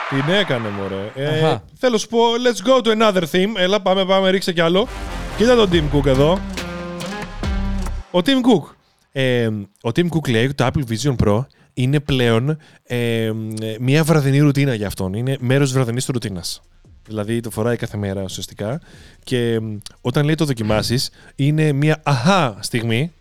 Την 0.10 0.34
έκανε, 0.34 0.68
μωρέ. 0.70 1.12
Ε, 1.16 1.46
Αχα. 1.46 1.64
θέλω 1.78 1.92
να 1.94 1.98
σου 2.00 2.08
πω, 2.08 2.20
let's 2.46 2.68
go 2.70 2.84
to 2.86 3.02
another 3.02 3.24
theme. 3.32 3.54
Έλα, 3.58 3.82
πάμε, 3.82 4.06
πάμε, 4.06 4.30
ρίξε 4.30 4.54
κι 4.54 4.62
άλλο. 4.62 4.88
Κοίτα 5.40 5.56
τον 5.56 5.70
Tim 5.72 5.96
Cook 5.96 6.06
εδώ. 6.06 6.40
Ο 8.12 8.20
Tim 8.24 8.28
Cook. 8.28 8.76
Ε, 9.12 9.48
ο 9.82 9.90
Tim 9.96 10.08
Cook 10.10 10.30
λέει 10.30 10.46
ότι 10.46 10.54
το 10.54 10.68
Apple 10.74 10.84
Vision 10.92 11.16
Pro 11.16 11.46
είναι 11.74 12.00
πλέον 12.00 12.58
ε, 12.84 13.32
μια 13.80 14.04
βραδινή 14.04 14.40
ρουτίνα 14.40 14.74
για 14.74 14.88
αυτόν. 14.88 15.14
Είναι 15.14 15.38
μέρος 15.40 15.66
της 15.68 15.74
βραδινής 15.74 16.06
του 16.06 16.12
ρουτίνας. 16.12 16.62
Δηλαδή 17.06 17.40
το 17.40 17.50
φοράει 17.50 17.76
κάθε 17.76 17.98
μέρα 17.98 18.24
ουσιαστικά. 18.24 18.82
Και 19.24 19.54
ε, 19.54 19.60
όταν 20.02 20.26
λέει 20.26 20.36
το 20.36 20.46
δοκιμάσεις, 20.46 21.10
είναι 21.36 21.72
μια 21.72 22.02
αχά 22.04 22.58
στιγμή. 22.62 23.12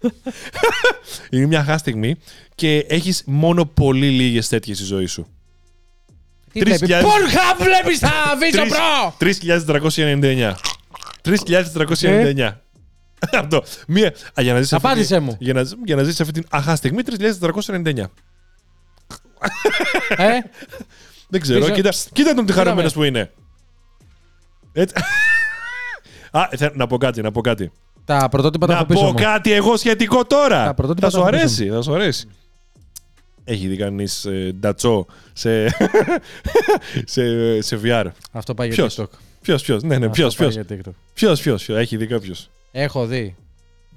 είναι 1.30 1.46
μια 1.46 1.60
αχά 1.60 1.78
στιγμή 1.78 2.16
και 2.54 2.78
έχεις 2.78 3.22
μόνο 3.26 3.64
πολύ 3.64 4.10
λίγες 4.10 4.48
τέτοιες 4.48 4.76
στη 4.76 4.86
ζωή 4.86 5.06
σου. 5.06 5.26
Τι 6.54 6.60
Τρεις 6.60 6.78
βλέπει. 6.78 6.84
χιλιάδες- 6.92 7.10
Pornhub 7.12 7.62
βλέπεις 7.64 7.98
τα 7.98 8.10
Vision 8.40 8.72
Pro! 8.72 9.12
3.399. 9.18 10.54
3.399. 11.22 12.60
Αυτό. 13.32 13.62
Μία. 13.86 14.08
Α, 14.08 14.42
για 14.42 14.52
να 14.52 14.60
ζεις 14.60 14.72
αυτή 14.72 14.86
Απάντησέ 14.86 15.14
τη- 15.16 15.20
μου. 15.22 15.36
Για 15.40 15.52
να, 15.54 15.62
για 15.84 15.96
να 15.96 16.02
ζήσεις 16.02 16.20
αυτή 16.20 16.32
την 16.32 16.44
αχά 16.50 16.76
στιγμή, 16.76 17.02
3.499. 17.02 18.10
Ε, 20.16 20.26
Δεν 21.28 21.40
ξέρω. 21.40 21.58
Πίσω- 21.60 21.72
Κοίτα, 21.72 21.90
κοίτα 22.12 22.34
τον 22.34 22.46
τι 22.46 22.52
χαρούμενος 22.52 22.90
Είδαμε. 22.92 23.08
που 23.10 23.16
είναι. 23.16 23.30
Έτσι. 24.72 24.94
Α, 26.30 26.48
θε- 26.56 26.74
να 26.76 26.86
πω 26.86 26.96
κάτι, 26.96 27.22
να 27.22 27.30
πω 27.30 27.40
κάτι. 27.40 27.72
τα 28.04 28.28
πρωτότυπα 28.30 28.66
τα 28.66 28.72
να 28.72 28.78
έχω 28.78 28.88
πίσω 28.88 29.00
πω 29.00 29.06
μου. 29.06 29.14
κάτι 29.14 29.52
εγώ 29.52 29.76
σχετικό 29.76 30.24
τώρα. 30.24 30.64
Τα 30.64 30.74
πρωτότυπα 30.74 31.10
Θα 31.10 31.12
τα 31.12 31.18
σου 31.22 31.28
έχω 31.28 31.30
πίσω 31.36 31.42
αρέσει, 31.44 31.68
θα 31.70 31.82
σου 31.82 31.94
αρέσει. 31.94 32.28
Έχει 33.44 33.66
δει 33.66 33.76
κανείς 33.76 34.26
ντατσό 34.60 35.06
σε, 35.32 35.66
σε, 37.04 37.22
σε 37.60 37.80
VR. 37.84 38.04
Αυτό 38.32 38.54
πάει 38.54 38.68
για 38.68 38.76
Ποιος; 38.76 38.98
TikTok. 39.00 39.18
Ποιος, 39.42 39.62
ποιος, 39.62 39.82
ναι, 39.82 39.88
ναι, 39.98 40.06
Αυτό 40.06 40.10
ποιος, 40.10 40.34
πάει 40.36 40.48
ποιος; 40.48 40.64
για 40.66 40.76
TikTok. 40.78 40.92
Ποιος, 41.14 41.40
ποιος, 41.40 41.68
έχει 41.68 41.96
δει 41.96 42.06
κάποιος; 42.06 42.50
Έχω 42.72 43.06
δει. 43.06 43.34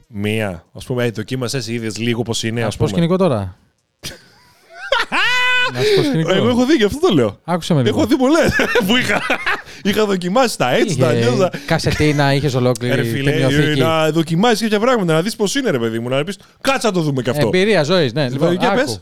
Μία. 0.08 0.50
Α 0.74 0.80
πούμε, 0.86 1.06
ε, 1.06 1.10
δοκίμασες, 1.12 1.68
είδε 1.68 1.92
λίγο 1.98 2.22
πώς 2.22 2.44
είναι, 2.44 2.62
Να 2.62 2.68
ας 2.68 2.74
σου 2.74 2.80
πω 2.80 2.86
πούμε. 2.86 2.98
σκηνικό 2.98 3.18
τώρα. 3.24 3.58
Να 5.74 5.80
σου 5.80 5.96
πω 5.96 6.04
σκηνικό. 6.04 6.34
Εγώ 6.34 6.50
έχω 6.50 6.66
δει 6.66 6.78
και 6.78 6.84
αυτό 6.86 7.00
το 7.08 7.14
λέω. 7.14 7.40
Άκουσε 7.44 7.74
με 7.74 7.84
λίγο. 7.84 7.98
Έχω 7.98 8.08
δει 8.08 8.16
πολλές 8.18 8.52
που 8.88 8.96
είχα, 8.98 9.22
είχα 9.84 10.06
δοκιμάσει 10.06 10.58
τα 10.58 10.72
έτσι, 10.76 10.98
τα 10.98 11.08
αλλιώ. 11.08 11.34
Είχε 11.34 11.50
Κασετίνα, 11.66 12.34
είχες 12.34 12.54
ολόκληρη 12.54 12.96
Ρε 12.96 13.04
φίλε, 13.04 13.32
ε, 13.32 13.40
ταινιοθήκη. 13.40 13.80
να 13.80 14.12
δοκιμάσεις 14.12 14.62
κάποια 14.62 14.80
πράγματα, 14.80 15.14
να 15.14 15.22
δεις 15.22 15.36
πώς 15.36 15.56
είναι, 15.56 15.70
ρε 15.70 15.80
παιδί 15.80 16.00
μου. 16.00 16.10
Να 16.10 16.24
πεις, 16.24 16.40
κάτσα 16.62 16.88
να 16.88 16.94
το 16.94 17.02
δούμε 17.02 17.22
και 17.22 17.30
αυτό. 17.30 17.46
Εμπειρία 17.46 17.84
ζωής, 17.84 18.14
ναι. 18.14 18.30
Λοιπόν, 18.30 18.50
Λοιπόν, 18.52 18.60
για 18.66 18.70
άκου. 18.72 18.80
πες. 18.86 19.02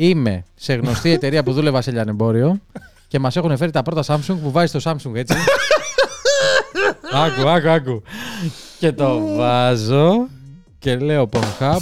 Είμαι 0.00 0.44
σε 0.54 0.74
γνωστή 0.74 1.10
εταιρεία 1.10 1.42
που 1.42 1.52
δούλευα 1.52 1.82
σε 1.82 1.90
λιανεμπόριο 1.90 2.60
και 3.08 3.18
μας 3.18 3.36
έχουν 3.36 3.56
φέρει 3.56 3.70
τα 3.70 3.82
πρώτα 3.82 4.02
Samsung 4.06 4.38
που 4.42 4.50
βάζει 4.50 4.72
το 4.72 4.80
Samsung 4.84 5.14
έτσι. 5.14 5.34
άκου, 7.12 7.48
άκου, 7.48 7.68
άκου. 7.68 8.02
Και 8.78 8.92
το 8.92 9.34
βάζω 9.36 10.28
και 10.78 10.96
λέω 10.96 11.28
Pornhub. 11.32 11.78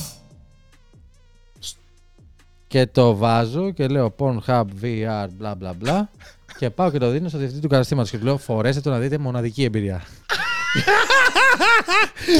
Και 2.66 2.86
το 2.86 3.16
βάζω 3.16 3.70
και 3.70 3.86
λέω 3.86 4.14
Pornhub 4.18 4.64
VR 4.82 5.26
μπλα 5.30 5.54
μπλα 5.54 5.72
μπλα. 5.72 6.10
Και 6.58 6.70
πάω 6.70 6.90
και 6.90 6.98
το 6.98 7.10
δίνω 7.10 7.28
στο 7.28 7.38
διευθυντή 7.38 7.62
του 7.62 7.68
καταστήματος 7.68 8.10
και 8.10 8.18
του 8.18 8.24
λέω: 8.24 8.38
Φορέστε 8.38 8.80
το 8.80 8.90
να 8.90 8.98
δείτε 8.98 9.18
μοναδική 9.18 9.64
εμπειρία. 9.64 10.02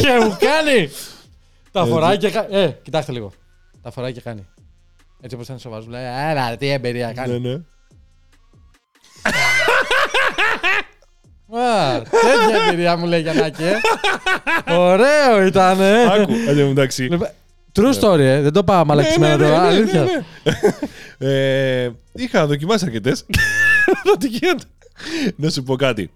και 0.03 0.25
μου 0.25 0.37
κάνει! 0.41 0.91
Τα 1.73 1.87
φοράει 1.87 2.17
και 2.17 2.31
κάνει. 2.31 2.57
Ε, 2.57 2.69
κοιτάξτε 2.83 3.13
λίγο. 3.13 3.33
Τα 3.83 3.91
φοράει 3.91 4.13
και 4.13 4.21
κάνει. 4.21 4.47
Έτσι 5.21 5.35
όπως 5.35 5.47
ήταν 5.47 5.59
σοβαρός, 5.59 5.85
μου 5.87 5.91
λέει: 5.93 6.03
Έλα, 6.31 6.57
τι 6.57 6.69
εμπειρία 6.71 7.07
Ναι, 7.07 7.13
κάνει. 7.13 7.39
ναι. 7.41 7.53
Α, 11.59 12.03
τέτοια 12.03 12.65
εμπειρία 12.67 12.97
μου 12.97 13.07
λέει 13.07 13.21
Γιαννάκη. 13.21 13.63
ε. 13.63 13.75
Ωραίο 14.77 15.43
ήταν. 15.47 15.81
Άκου, 15.81 16.33
εν 16.49 16.57
τω 16.59 16.67
μεταξύ. 16.67 17.09
True 17.79 18.01
story, 18.01 18.19
ε. 18.19 18.41
δεν 18.41 18.53
το 18.53 18.65
πάω 18.65 18.85
μαλακισμένα 18.85 19.37
Ναι, 19.37 19.45
ναι, 19.45 19.51
τώρα. 19.51 19.63
ναι, 19.63 19.69
ναι, 19.71 19.77
Αλήθεια. 19.77 20.03
ναι, 20.05 20.11
ναι. 21.19 21.85
Ε, 21.85 21.93
είχα 22.13 22.47
δοκιμάσει 22.47 22.85
αρκετές. 22.85 23.27
τι 24.19 24.29
γίνεται. 24.29 24.65
Να 25.37 25.51
σου 25.51 25.63
πω 25.63 25.77
κάτι. 25.77 26.11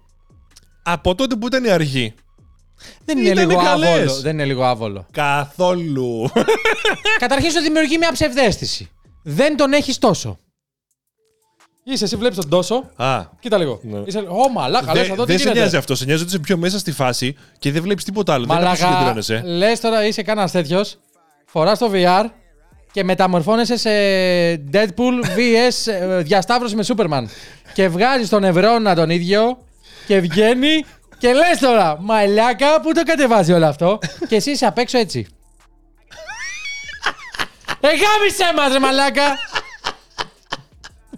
Από 0.83 1.15
τότε 1.15 1.35
που 1.35 1.47
ήταν 1.47 1.63
η 1.63 1.69
αρχή, 1.69 2.13
Δεν 3.05 3.17
είναι, 3.17 3.27
Ήτανε 3.29 3.45
λίγο 3.47 3.61
καλές. 3.63 3.89
άβολο. 3.89 4.13
Δεν 4.21 4.33
είναι 4.33 4.45
λίγο 4.45 4.63
άβολο. 4.65 5.05
Καθόλου. 5.11 6.31
Καταρχήν 7.19 7.51
σου 7.51 7.61
δημιουργεί 7.61 7.97
μια 7.97 8.11
ψευδέστηση. 8.11 8.89
Δεν 9.23 9.57
τον 9.57 9.73
έχεις 9.73 9.97
τόσο. 9.97 10.37
Είσαι, 11.83 12.03
εσύ 12.03 12.15
βλέπεις 12.15 12.37
τον 12.37 12.49
τόσο. 12.49 12.89
Α, 12.95 13.21
Κοίτα 13.39 13.57
λίγο. 13.57 13.79
Ναι. 13.83 13.99
Είσαι, 14.05 14.17
Ω, 14.19 14.49
μαλάκα, 14.53 14.93
λες 14.93 15.07
Δε- 15.07 15.13
εδώ 15.13 15.25
τι 15.25 15.31
δεν 15.31 15.39
σε 15.39 15.43
νοιάζει 15.45 15.59
γίνεται. 15.59 15.77
αυτό. 15.77 15.95
Σε 15.95 16.05
νοιάζει 16.05 16.21
ότι 16.21 16.31
είσαι 16.31 16.39
πιο 16.41 16.57
μέσα 16.57 16.79
στη 16.79 16.91
φάση 16.91 17.35
και 17.59 17.71
δεν 17.71 17.81
βλέπεις 17.81 18.03
τίποτα 18.03 18.33
άλλο. 18.33 18.45
Δεν 18.45 18.55
Μαλάκα, 18.55 18.75
συγκεντρώνεσαι. 18.87 19.41
λες 19.45 19.79
τώρα 19.79 20.05
είσαι 20.05 20.21
κανένας 20.21 20.51
τέτοιος, 20.51 20.97
φοράς 21.45 21.79
το 21.79 21.91
VR 21.93 22.25
και 22.91 23.03
μεταμορφώνεσαι 23.03 23.77
σε 23.77 23.89
Deadpool 24.71 25.25
vs 25.37 25.55
ες, 25.55 25.87
διασταύρωση 26.23 26.75
με 26.75 26.83
Superman. 26.87 27.23
και 27.73 27.87
βγάζεις 27.87 28.29
τον 28.29 28.43
Ευρώνα 28.43 28.95
τον 28.95 29.09
ίδιο 29.09 29.57
και 30.07 30.19
βγαίνει 30.19 30.85
και 31.21 31.33
λες 31.33 31.59
τώρα, 31.59 31.97
μαλάκα, 32.01 32.81
πού 32.81 32.91
το 32.93 33.03
κατεβάζει 33.03 33.51
όλο 33.53 33.65
αυτό; 33.65 33.99
και 34.29 34.35
εσύ 34.35 34.51
είσαι 34.51 34.65
απ' 34.65 34.77
έξω 34.77 34.97
έτσι. 34.97 35.27
Εγάμισε 37.79 38.53
μας 38.55 38.71
ρε 38.71 38.79
μαλάκα! 38.79 39.37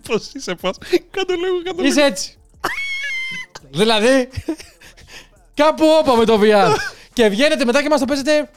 Πώς 0.08 0.30
είσαι, 0.34 0.56
πώς. 0.56 0.78
Κάτω 1.12 1.34
λίγο, 1.34 1.62
κάτω 1.63 1.76
λίγο. 1.82 1.88
Είσαι 1.88 2.04
έτσι. 2.04 2.38
δηλαδή, 3.72 4.30
κάπου 5.54 5.86
όπα 6.00 6.16
με 6.16 6.26
το 6.26 6.39
VR. 6.44 6.76
και 7.13 7.28
βγαίνετε 7.28 7.66
μετά 7.66 7.82
και 7.82 7.89
μας 7.89 8.00
το 8.00 8.06
παίζετε 8.06 8.50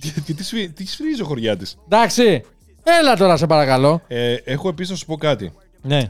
Τι- 0.00 0.10
τι- 0.20 0.34
Τι 0.34 0.44
σφυ- 0.44 0.74
τι 0.74 0.86
σφυρίζει 0.86 1.22
ο 1.22 1.24
χωριά 1.24 1.56
τη. 1.56 1.70
Εντάξει. 1.84 2.44
Έλα 2.82 3.16
τώρα, 3.16 3.36
σε 3.36 3.46
παρακαλώ. 3.46 4.02
Ε, 4.08 4.34
έχω 4.44 4.68
επίσης 4.68 4.90
να 4.90 4.96
σου 4.96 5.06
πω 5.06 5.16
κάτι. 5.16 5.52
Ναι. 5.82 6.08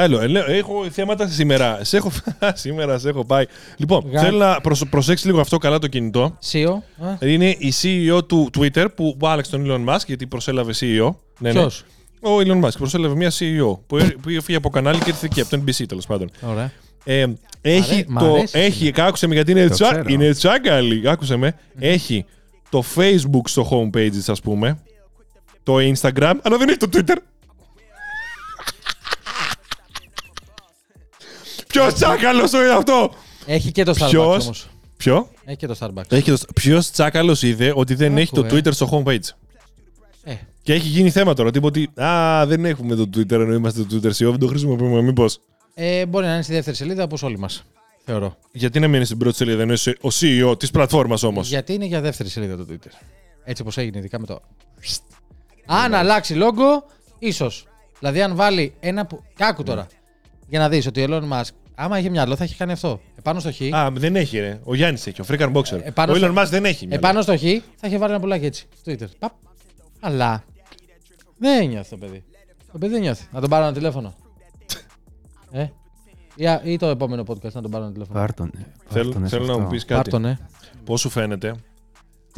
Άλλο, 0.00 0.20
ε, 0.20 0.26
λέω, 0.26 0.50
έχω 0.50 0.90
θέματα 0.90 1.28
σήμερα. 1.28 1.78
Σε 1.84 1.96
έχω, 1.96 2.10
σήμερα 2.54 2.98
σε 2.98 3.08
έχω 3.08 3.24
πάει. 3.24 3.44
Λοιπόν, 3.76 4.02
Γα- 4.10 4.20
θέλω 4.20 4.38
να 4.38 4.60
προσ, 4.60 4.82
προσέξεις 4.90 5.26
λίγο 5.26 5.40
αυτό 5.40 5.58
καλά 5.58 5.78
το 5.78 5.86
κινητό. 5.86 6.36
Σίο. 6.38 6.82
Είναι 7.20 7.48
η 7.48 7.72
CEO 7.82 8.28
του 8.28 8.50
Twitter 8.58 8.86
που, 8.94 9.16
που 9.18 9.26
άλλαξε 9.26 9.50
τον 9.50 9.64
Elon 9.66 9.94
Musk 9.94 10.00
γιατί 10.06 10.26
προσέλαβε 10.26 10.72
CEO. 10.80 11.14
Ναι, 11.38 11.52
ναι. 11.52 11.58
Ποιος; 11.60 11.84
Ο 12.20 12.30
Elon 12.38 12.60
Musk 12.64 12.76
προσέλαβε 12.78 13.14
μια 13.14 13.30
CEO 13.30 13.78
που, 13.86 13.96
ε- 13.96 14.14
που 14.22 14.28
έφυγε 14.28 14.56
από 14.56 14.70
κανάλι 14.70 14.98
και 14.98 15.08
ήρθε 15.10 15.28
και 15.34 15.40
από 15.40 15.50
το 15.50 15.62
NBC 15.66 15.84
τέλος 15.88 16.06
πάντων. 16.06 16.30
Ωραία. 16.40 16.70
Ε, 17.04 17.26
έχει 17.60 18.04
μ' 18.08 18.18
το. 18.18 18.24
αρέσει 18.34 18.58
Έχει, 18.58 18.92
άκουσε 18.96 19.26
με 19.26 19.34
γιατί 19.34 19.50
είναι, 19.50 19.66
Το 19.68 19.74
τσα, 19.74 19.90
ξέρω. 19.90 20.04
είναι 20.08 20.30
τσάκαλη. 20.30 21.08
Άκουσε 21.08 21.36
με. 21.36 21.54
Έχει 21.78 22.24
το 22.70 22.82
Facebook 22.96 23.42
στο 23.44 23.68
homepage 23.70 24.08
της, 24.10 24.28
ας 24.28 24.40
πούμε. 24.40 24.78
Το 25.62 25.74
Instagram, 25.76 26.34
αλλά 26.42 26.56
δεν 26.58 26.68
έχει 26.68 26.76
το 26.78 26.88
Twitter. 26.92 27.16
Ποιος 31.68 31.94
τσάκαλος 31.94 32.52
είναι 32.52 32.70
αυτό! 32.70 33.10
Έχει 33.46 33.72
και 33.72 33.82
το 33.84 33.90
Starbucks 33.98 34.08
Ποιος; 34.08 34.44
όμως. 34.44 34.68
Ποιο; 34.96 35.28
Έχει 35.44 35.56
και 35.56 35.66
το 35.66 35.76
Starbucks. 35.80 36.12
Έχει 36.12 36.30
το... 36.30 36.38
Ποιος 36.54 36.90
τσάκαλος 36.90 37.42
είδε 37.42 37.72
ότι 37.74 37.94
δεν 37.94 38.10
Άκου, 38.10 38.18
έχει 38.20 38.32
το 38.34 38.44
ε. 38.44 38.48
Twitter 38.50 38.72
στο 38.72 38.88
homepage; 38.92 39.18
Ε, 40.24 40.34
Και 40.62 40.72
έχει 40.72 40.88
γίνει 40.88 41.10
θέμα 41.10 41.34
τώρα. 41.34 41.50
Τύπο 41.50 41.66
ότι 41.66 41.88
Α, 42.02 42.46
δεν 42.46 42.64
έχουμε 42.64 42.94
το 42.94 43.10
Twitter 43.16 43.30
ενώ 43.30 43.52
είμαστε 43.52 43.82
το 43.82 43.96
Twitter 43.96 44.10
CEO, 44.10 44.30
δεν 44.30 44.38
το 44.38 44.46
χρησιμοποιούμε. 44.46 45.02
Μήπως. 45.02 45.40
ε, 45.74 46.06
μπορεί 46.06 46.26
να 46.26 46.32
είναι 46.32 46.42
στη 46.42 46.52
δεύτερη 46.52 46.76
σελίδα 46.76 47.02
όπως 47.02 47.22
όλοι 47.22 47.38
μας. 47.38 47.64
Θεωρώ. 48.04 48.36
Γιατί 48.52 48.80
να 48.80 48.88
μείνει 48.88 49.04
στην 49.04 49.18
πρώτη 49.18 49.36
σελίδα 49.36 49.62
ενώ 49.62 49.72
είσαι 49.72 49.96
ο 50.00 50.08
CEO 50.20 50.58
της 50.58 50.70
πλατφόρμας 50.70 51.22
όμως; 51.22 51.48
Γιατί 51.48 51.72
είναι 51.74 51.84
για 51.84 52.00
δεύτερη 52.00 52.28
σελίδα 52.28 52.56
το 52.56 52.66
Twitter. 52.70 52.90
Έτσι 53.44 53.62
όπως 53.62 53.76
έγινε 53.76 53.98
ειδικά 53.98 54.20
με 54.20 54.26
το... 54.26 54.40
Αν 55.66 55.94
αλλάξει 55.94 56.34
λόγο, 56.34 56.84
ίσως. 57.18 57.66
Δηλαδή 57.98 58.22
αν 58.22 58.34
βάλει 58.36 58.74
ένα 58.80 59.06
που... 59.06 59.22
Κάκου 59.34 59.62
τώρα. 59.62 59.86
Για 60.48 60.58
να 60.58 60.68
δεις 60.68 60.86
ότι 60.86 61.02
ο 61.02 61.06
Elon 61.08 61.22
Musk, 61.32 61.48
άμα 61.80 61.98
είχε 61.98 62.08
μυαλό 62.08 62.36
θα 62.36 62.44
είχε 62.44 62.54
κάνει 62.58 62.72
αυτό. 62.72 63.00
Επάνω 63.18 63.40
στο 63.40 63.52
χ, 63.52 63.60
Α, 63.74 63.90
δεν 63.92 64.16
έχει, 64.16 64.38
ρε. 64.38 64.60
Ο 64.64 64.74
Γιάννης 64.74 65.06
έχει, 65.06 65.20
ο 65.20 65.24
Freakan 65.28 65.52
Boxer. 65.52 65.80
επάνω 65.82 66.12
ο 66.12 66.14
στο- 66.16 66.26
Elon 66.34 66.38
Musk 66.38 66.46
δεν 66.48 66.64
έχει. 66.64 66.86
μυαλό. 66.86 67.06
επάνω 67.06 67.22
στο 67.22 67.36
χ 67.36 67.40
θα 67.76 67.86
είχε 67.86 67.98
βάλει 67.98 68.12
ένα 68.12 68.20
πουλάκι 68.20 68.44
έτσι. 68.44 68.66
Στο 68.80 68.92
Twitter. 68.92 69.08
Παπ. 69.18 69.32
Αλλά 70.00 70.44
δεν 71.38 71.68
νιώθει 71.68 71.90
το 71.90 71.96
παιδί. 71.96 72.24
Το 72.72 72.78
παιδί 72.78 72.92
δεν 72.92 73.00
νιώθει. 73.02 73.26
Να 73.32 73.40
τον 73.40 73.50
πάρω 73.50 73.64
ένα 73.64 73.72
τηλέφωνο. 73.74 74.14
ε. 75.52 75.66
Ή, 76.34 76.46
α- 76.46 76.60
ή 76.64 76.76
το 76.76 76.86
επόμενο 76.86 77.22
podcast 77.28 77.52
να 77.52 77.62
τον 77.62 77.70
πάρω 77.70 77.84
ένα 77.84 77.92
τηλέφωνο. 77.92 78.18
Πάρ' 78.18 78.34
τον. 78.34 78.46
ε, 78.46 78.58
πάρ' 78.60 78.92
Θέλω, 78.92 79.12
τον, 79.12 79.24
ε, 79.24 79.28
θέλω 79.28 79.44
σε 79.44 79.50
να 79.50 79.56
μου 79.56 79.62
αυτό. 79.62 79.74
πεις 79.74 79.84
Πάρ' 79.84 79.96
κάτι. 79.96 80.10
τον, 80.10 80.24
ε. 80.24 80.38
Πώς 80.84 81.00
σου 81.00 81.08
φαίνεται; 81.08 81.54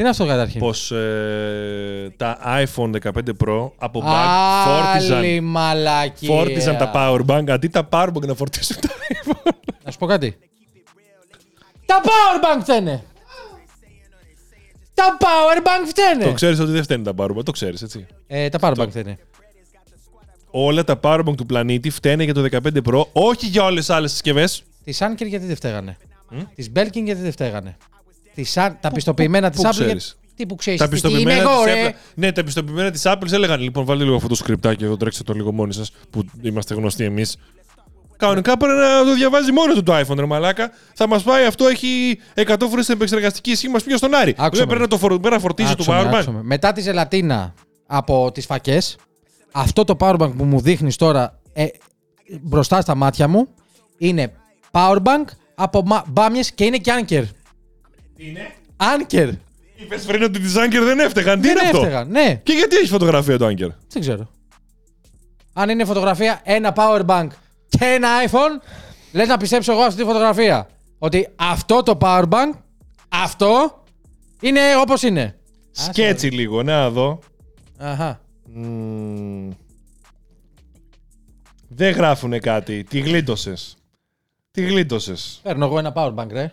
Τι 0.01 0.07
είναι 0.07 0.15
αυτό 0.15 0.27
καταρχήν; 0.27 0.61
πως 0.61 0.91
ε, 0.91 2.15
τα 2.17 2.39
iPhone 2.45 2.91
15 3.03 3.11
Pro 3.45 3.71
από 3.79 4.03
bug 4.07 4.27
φόρτιζαν, 4.65 5.19
Άλλη 5.19 5.41
μαλακία. 5.41 6.29
φόρτιζαν 6.37 6.77
τα 6.77 6.93
powerbank 6.95 7.45
αντί 7.51 7.69
τα 7.69 7.89
powerbank 7.91 8.27
να 8.27 8.35
φορτίσουν 8.35 8.77
τα 8.81 8.89
iPhone. 8.89 9.53
Να 9.85 9.91
σου 9.91 9.99
πω 9.99 10.07
κάτι. 10.07 10.39
Τα 11.87 12.01
powerbank 12.05 12.63
φταίνε. 12.63 13.05
Τα 14.95 15.17
powerbank 15.21 15.87
φταίνε. 15.89 16.25
το 16.25 16.33
ξέρεις 16.33 16.59
ότι 16.59 16.71
δεν 16.71 16.83
φταίνουν 16.83 17.05
τα 17.05 17.13
powerbank. 17.17 17.45
Το 17.45 17.53
ξέρεις, 17.53 17.83
έτσι. 17.83 18.07
Ε, 18.27 18.49
τα 18.49 18.59
powerbank 18.63 18.89
φταίνε. 18.89 19.19
Όλα 20.51 20.85
τα 20.85 21.01
powerbank 21.03 21.35
του 21.37 21.47
πλανήτη 21.47 21.91
φταίνε 21.91 22.25
για 22.25 22.35
το 22.35 22.47
15 22.51 22.59
Pro, 22.85 23.03
όχι 23.13 23.47
για 23.47 23.65
όλες 23.65 23.87
τις 23.87 23.95
άλλες 23.95 24.11
συσκευές. 24.11 24.63
Τη 24.85 24.97
Anker 24.99 25.27
γιατί 25.27 25.47
δεν 25.47 25.57
φταίγανε; 25.57 25.97
Τη 26.55 26.67
Belkin 26.75 27.03
γιατί 27.05 27.21
δεν 27.21 27.33
φταίγανε; 27.33 27.77
Τις 28.35 28.55
An- 28.59 28.73
τα 28.81 28.91
πιστοποιημένα 28.91 29.51
της 29.51 29.61
πού 29.61 29.67
Apple. 29.67 29.71
ξέρεις; 29.71 29.93
γιατί- 29.93 30.35
Τι 30.37 30.47
που 30.47 30.55
ξέρεις. 30.55 30.81
Τα 30.81 30.89
Τι 30.89 30.91
είμαι 30.97 31.01
πιστοποιημένα 31.01 31.41
εγώ, 31.51 31.65
της 31.65 31.73
ρε. 31.73 31.89
Apple, 31.89 31.95
ναι, 32.15 32.33
τα 32.33 32.45
πιστοποιημένα 32.45 32.91
της 32.91 33.03
Apple 33.05 33.33
έλεγαν 33.33 33.61
λοιπόν, 33.61 33.85
βάλτε 33.85 34.05
λίγο 34.05 34.17
αυτό 34.17 34.29
το 34.29 34.35
σκριπτάκι 34.35 34.85
εδώ, 34.85 34.97
τρέξτε 34.97 35.23
το 35.23 35.33
λίγο 35.33 35.53
μόνοι 35.53 35.73
σας, 35.73 35.93
που 36.11 36.25
είμαστε 36.43 36.75
γνωστοί 36.75 37.05
εμείς. 37.05 37.37
Κανονικά 38.17 38.57
πρέπει 38.57 38.79
να 38.79 39.05
το 39.05 39.15
διαβάζει 39.15 39.53
μόνο 39.53 39.75
του 39.75 39.83
το 39.83 39.99
iPhone, 39.99 40.17
ρε 40.19 40.27
Μαλάκα. 40.27 40.71
Θα 40.95 41.09
μας 41.09 41.23
πάει 41.23 41.45
αυτό, 41.45 41.67
έχει 41.67 42.19
100 42.35 42.69
φορές 42.69 42.87
την 42.87 42.95
επεξεργαστική 42.95 43.51
ισχύ 43.51 43.69
μας 43.69 43.83
πήγε 43.83 43.97
στον 43.97 44.15
Άρη. 44.15 44.31
Άκουσα 44.31 44.49
Δεν 44.51 44.61
με. 44.61 44.67
πρέπει 44.67 44.81
να 44.81 44.89
το 44.89 44.99
φορ... 44.99 45.19
πρέπει 45.19 45.35
να 45.35 45.41
φορτίζει 45.41 45.69
το 45.75 45.83
Άκουσα 45.83 45.93
με, 45.93 46.01
powerbank. 46.09 46.15
άκουσα 46.15 46.31
με. 46.31 46.41
Μετά 46.43 46.73
τη 46.73 46.81
ζελατίνα 46.81 47.55
από 47.87 48.31
τις 48.35 48.47
φακές, 48.47 48.97
αυτό 49.53 49.85
το 49.85 49.97
powerbank 50.01 50.33
που 50.37 50.45
μου 50.45 50.61
δείχνεις 50.61 50.97
τώρα 50.97 51.39
ε, 51.53 51.67
μπροστά 52.41 52.81
στα 52.81 52.95
μάτια 52.95 53.29
μου 53.29 53.49
είναι 53.99 54.33
powerbank 54.71 55.25
από 55.55 55.85
μπάμιες 56.07 56.53
και 56.53 56.65
είναι 56.65 56.77
και 56.77 56.93
Anker. 58.21 58.27
Είναι; 58.27 58.51
Anker. 58.77 59.31
Είπες 59.77 60.05
πριν 60.05 60.23
ότι 60.23 60.41
της 60.41 60.55
Anker 60.57 60.81
δεν 60.85 60.99
έφταιγαν. 60.99 61.41
Τι 61.41 61.47
Δεν 61.49 61.57
είναι 61.57 61.67
αυτό; 61.67 61.79
έφταιγαν. 61.79 62.09
Ναι, 62.11 62.41
Και 62.43 62.53
γιατί 62.53 62.77
έχει 62.77 62.87
φωτογραφία 62.89 63.39
το 63.39 63.47
Anker. 63.47 63.69
δεν 63.89 64.01
ξέρω. 64.01 64.31
Αν 65.53 65.69
είναι 65.69 65.85
φωτογραφία 65.85 66.41
ένα 66.45 66.73
powerbank 66.77 67.27
και 67.69 67.85
ένα 67.85 68.09
iPhone, 68.31 68.63
λες 69.13 69.29
να 69.29 69.37
πιστέψω 69.37 69.73
εγώ 69.73 69.81
αυτή 69.81 70.01
τη 70.01 70.07
φωτογραφία. 70.07 70.69
Ότι 70.99 71.29
αυτό 71.37 71.83
το 71.83 71.99
powerbank, 72.01 72.51
αυτό 73.09 73.83
είναι 74.41 74.61
όπως 74.81 75.03
είναι. 75.03 75.35
Σκέτσι 75.71 76.27
λίγο, 76.29 76.63
να 76.63 76.91
δω. 76.91 77.19
Αχα. 77.79 78.21
Μμμ. 78.53 79.51
Δεν 81.69 81.93
γράφουνε 81.95 82.39
κάτι. 82.39 82.85
Τι 82.85 83.01
γλίτωσες. 83.01 83.77
Τι 84.51 84.63
γλίτωσες. 84.63 85.41
Παίρνω 85.43 85.65
εγώ 85.67 85.79
ένα 85.79 85.93
powerbank, 85.97 86.29
ρε. 86.31 86.53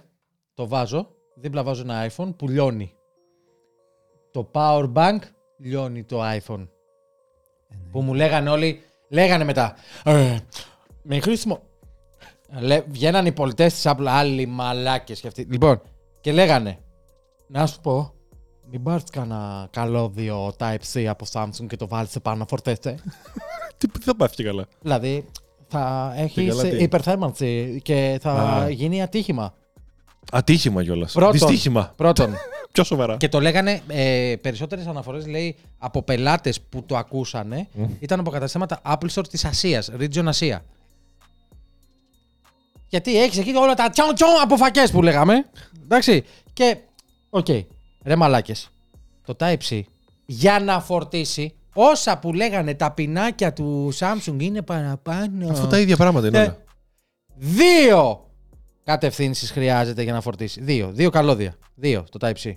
Το 0.54 0.68
βάζω. 0.68 1.10
Δίπλα 1.40 1.64
βάζω 1.64 1.82
ένα 1.82 2.10
iPhone 2.12 2.36
που 2.38 2.48
λιώνει. 2.48 2.94
Το 4.32 4.50
powerbank 4.54 5.20
λιώνει 5.58 6.04
το 6.04 6.22
iPhone. 6.22 6.68
Που 7.92 8.02
μου 8.02 8.14
λέγανε 8.14 8.50
όλοι, 8.50 8.82
λέγανε 9.10 9.44
μετά. 9.44 9.76
Ε, 10.04 10.38
με 11.02 11.20
χρήσιμο. 11.20 11.60
Λέ, 12.60 12.82
βγαίναν 12.88 13.26
οι 13.26 13.32
πολιτές 13.32 13.74
της 13.74 13.84
Apple, 13.86 14.06
άλλοι 14.08 14.46
μαλάκες 14.46 15.20
και 15.20 15.28
αυτοί. 15.28 15.48
Λοιπόν, 15.50 15.82
και 16.22 16.32
λέγανε, 16.32 16.80
να 17.48 17.66
σου 17.66 17.82
πω, 17.82 18.14
μην 18.70 18.84
πάρεις 18.84 19.04
κανένα 19.12 19.68
καλώδιο 19.72 20.54
Type-C 20.60 21.04
από 21.06 21.26
Samsung 21.32 21.68
και 21.68 21.76
το 21.76 21.88
βάλεις 21.88 22.18
πάνω 22.22 22.38
να 22.38 22.46
φορτέσαι. 22.46 22.96
Τι 23.78 23.88
τι 23.88 24.02
θα 24.02 24.16
πάθει 24.16 24.36
και 24.36 24.44
καλά. 24.44 24.66
δηλαδή, 24.82 25.26
θα 25.68 26.14
έχεις 26.16 26.48
καλά 26.50 26.64
τι; 26.64 26.84
υπερθέρμανση 26.84 27.82
και 27.84 28.18
θα 28.22 28.32
Α. 28.32 28.70
γίνει 28.70 29.02
ατύχημα. 29.02 29.54
Ατύχημα 30.32 30.84
κιόλας. 30.84 31.12
Πρώτον. 31.14 31.32
Δυστύχημα. 31.32 31.94
Πρώτον. 31.96 32.34
Πιο 32.72 32.84
σοβαρά. 32.84 33.18
και 33.18 33.30
το 33.30 33.40
λέγανε 33.40 33.82
ε, 33.88 34.34
περισσότερες 34.42 34.88
αναφορές, 34.88 35.28
λέει, 35.28 35.56
από 35.78 36.02
πελάτες 36.02 36.62
που 36.62 36.84
το 36.86 36.98
ακούσανε 36.98 37.68
ήταν 38.00 38.20
από 38.20 38.30
καταστήματα 38.30 38.82
Apple 38.86 39.10
Store 39.14 39.28
της 39.30 39.46
Ασίας, 39.46 39.92
Region 40.00 40.26
Ασία. 40.26 40.66
Γιατί 42.88 43.22
έχεις 43.22 43.38
εκεί 43.38 43.56
όλα 43.56 43.74
τα 43.74 43.90
τσον 43.90 44.16
τσον 44.16 44.30
από 44.44 44.58
φακές 44.58 44.92
που 44.92 45.02
λέγαμε. 45.02 45.46
Εντάξει. 45.84 46.24
Και. 46.54 46.78
Οκ. 47.30 47.48
Ρε 48.04 48.16
μαλάκες. 48.16 48.70
Το 49.26 49.36
Type-C 49.40 49.82
για 50.26 50.60
να 50.60 50.80
φορτίσει 50.82 51.54
όσα 51.74 52.18
που 52.18 52.34
λέγανε 52.34 52.74
τα 52.74 52.92
πινάκια 52.92 53.54
του 53.54 53.94
Samsung 54.00 54.36
είναι 54.38 54.62
παραπάνω. 54.62 55.50
Αφού 55.50 55.68
τα 55.68 55.80
ίδια 55.80 55.98
πράγματα 55.98 56.28
είναι 56.28 56.38
Ε, 56.38 56.42
όλα. 56.42 56.58
Δύο 57.36 58.27
κατευθύνσεις 58.88 59.52
χρειάζεται 59.52 60.02
για 60.02 60.14
να 60.14 60.22
φορτίσει. 60.22 60.62
Δύο. 60.62 60.92
Δύο 60.94 61.10
καλώδια. 61.10 61.56
Δύο 61.76 62.06
το 62.12 62.28
Type-C. 62.28 62.56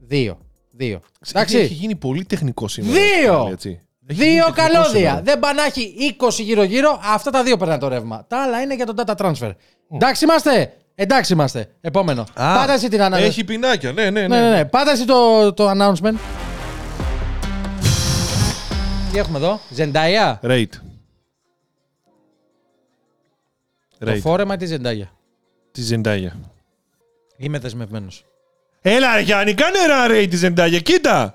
Δύο. 0.00 0.38
Δύο. 0.70 1.00
Έχει 1.20 1.30
Εντάξει. 1.30 1.64
γίνει 1.64 1.94
πολύ 1.96 2.24
τεχνικό 2.24 2.68
σήμερα. 2.68 2.92
Δύο! 3.00 3.32
πάλι, 3.38 3.52
έτσι. 3.52 3.80
Έχει 4.06 4.22
γίνει 4.22 4.30
Δύο 4.34 4.44
τεχνικό 4.44 4.62
καλώδια. 4.72 4.98
σήμερα. 4.98 5.22
Δεν 5.22 5.38
πάνε 5.38 5.60
να 5.60 5.66
έχει 5.66 5.94
20 6.20 6.28
γύρω-γύρω. 6.42 7.00
Αυτά 7.02 7.30
τα 7.30 7.42
δύο 7.42 7.56
περνάνε 7.56 7.80
το 7.80 7.88
ρεύμα. 7.88 8.24
Τα 8.28 8.42
άλλα 8.42 8.60
είναι 8.60 8.74
για 8.74 8.86
το 8.86 8.94
data 8.96 9.14
transfer. 9.14 9.50
Εντάξει 9.90 10.24
είμαστε. 10.24 10.72
Εντάξει 10.94 11.32
είμαστε. 11.32 11.68
Επόμενο. 11.80 12.24
Πάτα 12.34 12.72
εσύ 12.72 12.88
την 12.88 13.02
ανάγκη. 13.02 13.24
Έχει 13.24 13.44
πινάκια, 13.44 13.92
ναι, 13.92 14.10
ναι, 14.10 14.20
ναι. 14.20 14.26
Ναι, 14.26 14.40
ναι, 14.40 14.56
ναι. 14.56 14.64
Πάτα 14.64 14.90
εσύ 14.90 15.04
το, 15.04 15.52
το 15.52 15.70
announcement. 15.70 16.14
Τι 19.12 19.18
έχουμε 19.18 19.38
εδώ; 19.38 19.60
Ζεντάια. 19.70 20.40
Rate. 20.42 20.66
Το 23.98 24.10
Rate. 24.10 24.20
φόρεμα 24.20 24.56
τη 24.56 24.66
Ζεντάγια. 24.66 25.10
Τη 25.72 25.82
Ζεντάγια. 25.82 26.36
Είμαι 27.36 27.58
δεσμευμένος. 27.58 28.24
Έλα, 28.82 29.14
ρε, 29.14 29.20
Γιάννη, 29.20 29.54
κάνε 29.54 29.78
ένα 29.78 30.06
rate 30.08 30.26
τη 30.30 30.36
Ζεντάγια, 30.36 30.80
κοίτα! 30.80 31.34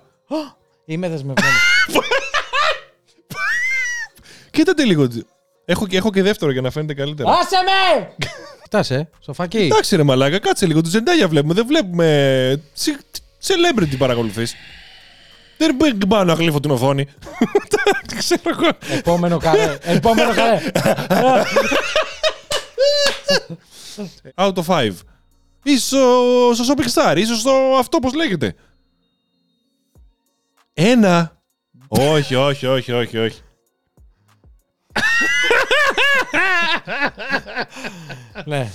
Είμαι 0.86 1.10
δεσμευμένος. 1.10 1.60
Κοίτατε 4.52 4.84
λίγο. 4.84 5.08
Έχω, 5.66 5.88
και- 5.88 5.98
έχω 5.98 6.12
και 6.12 6.22
δεύτερο 6.22 6.52
για 6.52 6.62
να 6.62 6.72
φαίνεται 6.72 6.94
καλύτερα. 6.94 7.32
Άσε 7.32 7.56
με! 7.66 8.10
Κοιτάσαι, 8.64 9.10
στο 9.20 9.34
φακί. 9.34 9.58
Εντάξει, 9.58 9.96
ρε 9.96 10.04
Μαλάκα, 10.04 10.40
κάτσε 10.40 10.66
λίγο. 10.66 10.82
Τη 10.82 10.90
Ζεντάγια 10.90 11.28
βλέπουμε. 11.28 11.54
Δεν 11.54 11.66
βλέπουμε. 11.68 12.62
τσι- 12.74 13.00
Celebrity 13.48 13.98
παρακολουθείς. 13.98 14.56
Δεν 15.58 15.76
μπορεί 15.76 15.94
πάνω 16.08 16.24
να 16.24 16.34
γλύφω 16.34 16.60
την 16.60 16.72
οθόνη. 16.72 17.08
Ξέρω 18.18 18.42
εγώ. 18.46 18.70
Επόμενο 18.98 19.38
καρέ. 19.38 19.78
Επόμενο 19.82 20.34
καρέ. 20.34 20.60
Out 24.36 24.54
of 24.54 24.64
5. 24.66 24.92
Ίσως 25.64 26.58
στο 26.58 26.74
Shopping 26.74 26.94
Star, 26.94 27.18
ίσως 27.18 27.40
στο 27.40 27.52
αυτό 27.80 28.00
πώς 28.00 28.14
λέγεται. 28.14 28.56
Ένα. 30.74 31.42
όχι, 31.88 32.36
όχι, 32.36 32.66
όχι, 32.66 32.92
όχι, 32.92 33.18
όχι. 33.18 33.40
ναι. 38.46 38.70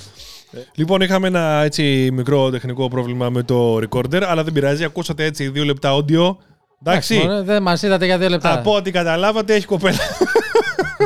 Λοιπόν, 0.74 1.00
είχαμε 1.00 1.26
ένα 1.26 1.62
έτσι 1.62 2.10
μικρό 2.12 2.50
τεχνικό 2.50 2.88
πρόβλημα 2.88 3.30
με 3.30 3.42
το 3.42 3.76
recorder, 3.76 4.22
αλλά 4.22 4.44
δεν 4.44 4.52
πειράζει. 4.52 4.84
Ακούσατε 4.84 5.24
έτσι 5.24 5.48
δύο 5.48 5.64
λεπτά 5.64 5.96
audio. 5.96 6.36
Εντάξει. 6.82 7.14
Μωρέ, 7.16 7.42
Δεν 7.42 7.62
μας 7.62 7.82
είδατε 7.82 8.04
για 8.04 8.18
δύο 8.18 8.28
λεπτά. 8.28 8.52
Από 8.52 8.74
ό,τι 8.74 8.90
καταλάβατε, 8.90 9.54
έχει 9.54 9.66
κοπέλα. 9.66 9.98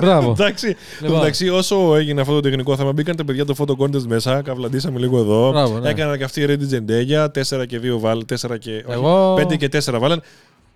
Μπράβο. 0.00 0.30
Εντάξει. 0.30 0.76
Λοιπόν. 1.00 1.18
Εντάξει, 1.18 1.48
όσο 1.48 1.96
έγινε 1.96 2.20
αυτό 2.20 2.32
το 2.34 2.40
τεχνικό 2.40 2.76
θέμα, 2.76 2.92
μπήκαν 2.92 3.16
τα 3.16 3.24
παιδιά 3.24 3.44
το 3.44 3.54
photo 3.58 3.76
contest 3.84 4.02
μέσα, 4.06 4.42
καβλαντήσαμε 4.42 4.98
λίγο 4.98 5.18
εδώ. 5.18 5.50
Μπράβο, 5.50 5.78
ναι. 5.78 5.88
Έκαναν 5.90 6.18
και 6.18 6.24
αυτοί 6.24 6.40
οι 6.40 6.46
Ready 6.48 6.74
Zendaya, 6.74 7.26
4 7.58 7.66
και 7.66 7.78
2 7.82 7.98
βάλαν, 7.98 8.24
4 8.24 8.58
και. 8.58 8.84
Εγώ- 8.88 9.34
5 9.34 9.56
και 9.56 9.68
4 9.68 9.98
βάλαν. 9.98 10.22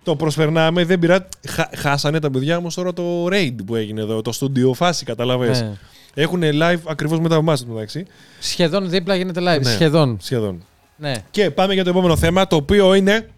Το 0.03 0.15
προσπερνάμε, 0.15 0.85
δεν 0.85 0.99
πειράζει. 0.99 1.23
Χα- 1.47 1.69
χάσανε 1.75 2.19
τα 2.19 2.31
παιδιά 2.31 2.57
όμως 2.57 2.75
τώρα 2.75 2.93
το 2.93 3.25
raid 3.31 3.55
που 3.65 3.75
έγινε 3.75 4.01
εδώ, 4.01 4.21
το 4.21 4.31
studio 4.39 4.73
φάση, 4.73 5.05
καταλαβες. 5.05 5.61
Ναι. 5.61 5.71
Έχουν 6.13 6.41
live 6.43 6.79
ακριβώς 6.87 7.19
μετά 7.19 7.35
από 7.35 7.43
εμάς 7.43 7.65
μεταξύ. 7.65 8.05
Σχεδόν 8.39 8.89
δίπλα 8.89 9.15
γίνεται 9.15 9.39
live. 9.41 9.61
Ναι. 9.61 9.69
Σχεδόν. 9.71 10.17
Σχεδόν. 10.21 10.63
Ναι. 10.97 11.13
Και 11.31 11.49
πάμε 11.51 11.73
για 11.73 11.83
το 11.83 11.89
επόμενο 11.89 12.17
θέμα, 12.17 12.47
το 12.47 12.55
οποίο 12.55 12.93
είναι. 12.93 13.29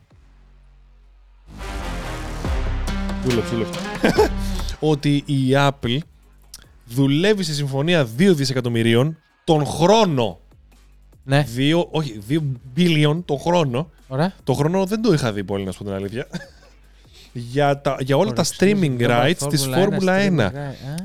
Δούλεψε, 3.25 3.53
δούλεψε. 3.53 3.79
Ότι 4.83 5.23
η 5.25 5.51
Apple 5.53 5.97
δουλεύει 6.85 7.43
σε 7.43 7.53
συμφωνία 7.53 8.03
2 8.03 8.07
δισεκατομμυρίων 8.35 9.17
τον 9.43 9.65
χρόνο. 9.65 10.39
Ναι. 11.23 11.45
2, 11.57 11.83
όχι, 11.89 12.19
2 12.29 12.39
billion 12.77 13.21
τον 13.25 13.39
χρόνο. 13.39 13.89
Ωραία. 14.07 14.33
Το 14.43 14.53
χρόνο 14.53 14.85
δεν 14.85 15.01
το 15.01 15.13
είχα 15.13 15.33
δει 15.33 15.43
πολύ, 15.43 15.63
να 15.63 15.71
σου 15.71 15.77
πω 15.77 15.83
την 15.83 15.93
αλήθεια. 15.93 16.27
για, 17.33 17.81
τα, 17.81 17.97
για 17.99 18.17
όλα 18.17 18.33
τα 18.33 18.43
For 18.45 18.47
streaming 18.57 18.97
exclusive 18.97 19.07
global 19.07 19.25
rights 19.25 19.49
της 19.49 19.67
Formula 19.67 19.73
Φόρμουλα 19.73 20.17
1. 20.17 20.27
streaming 20.27 20.37
right. 20.37 20.53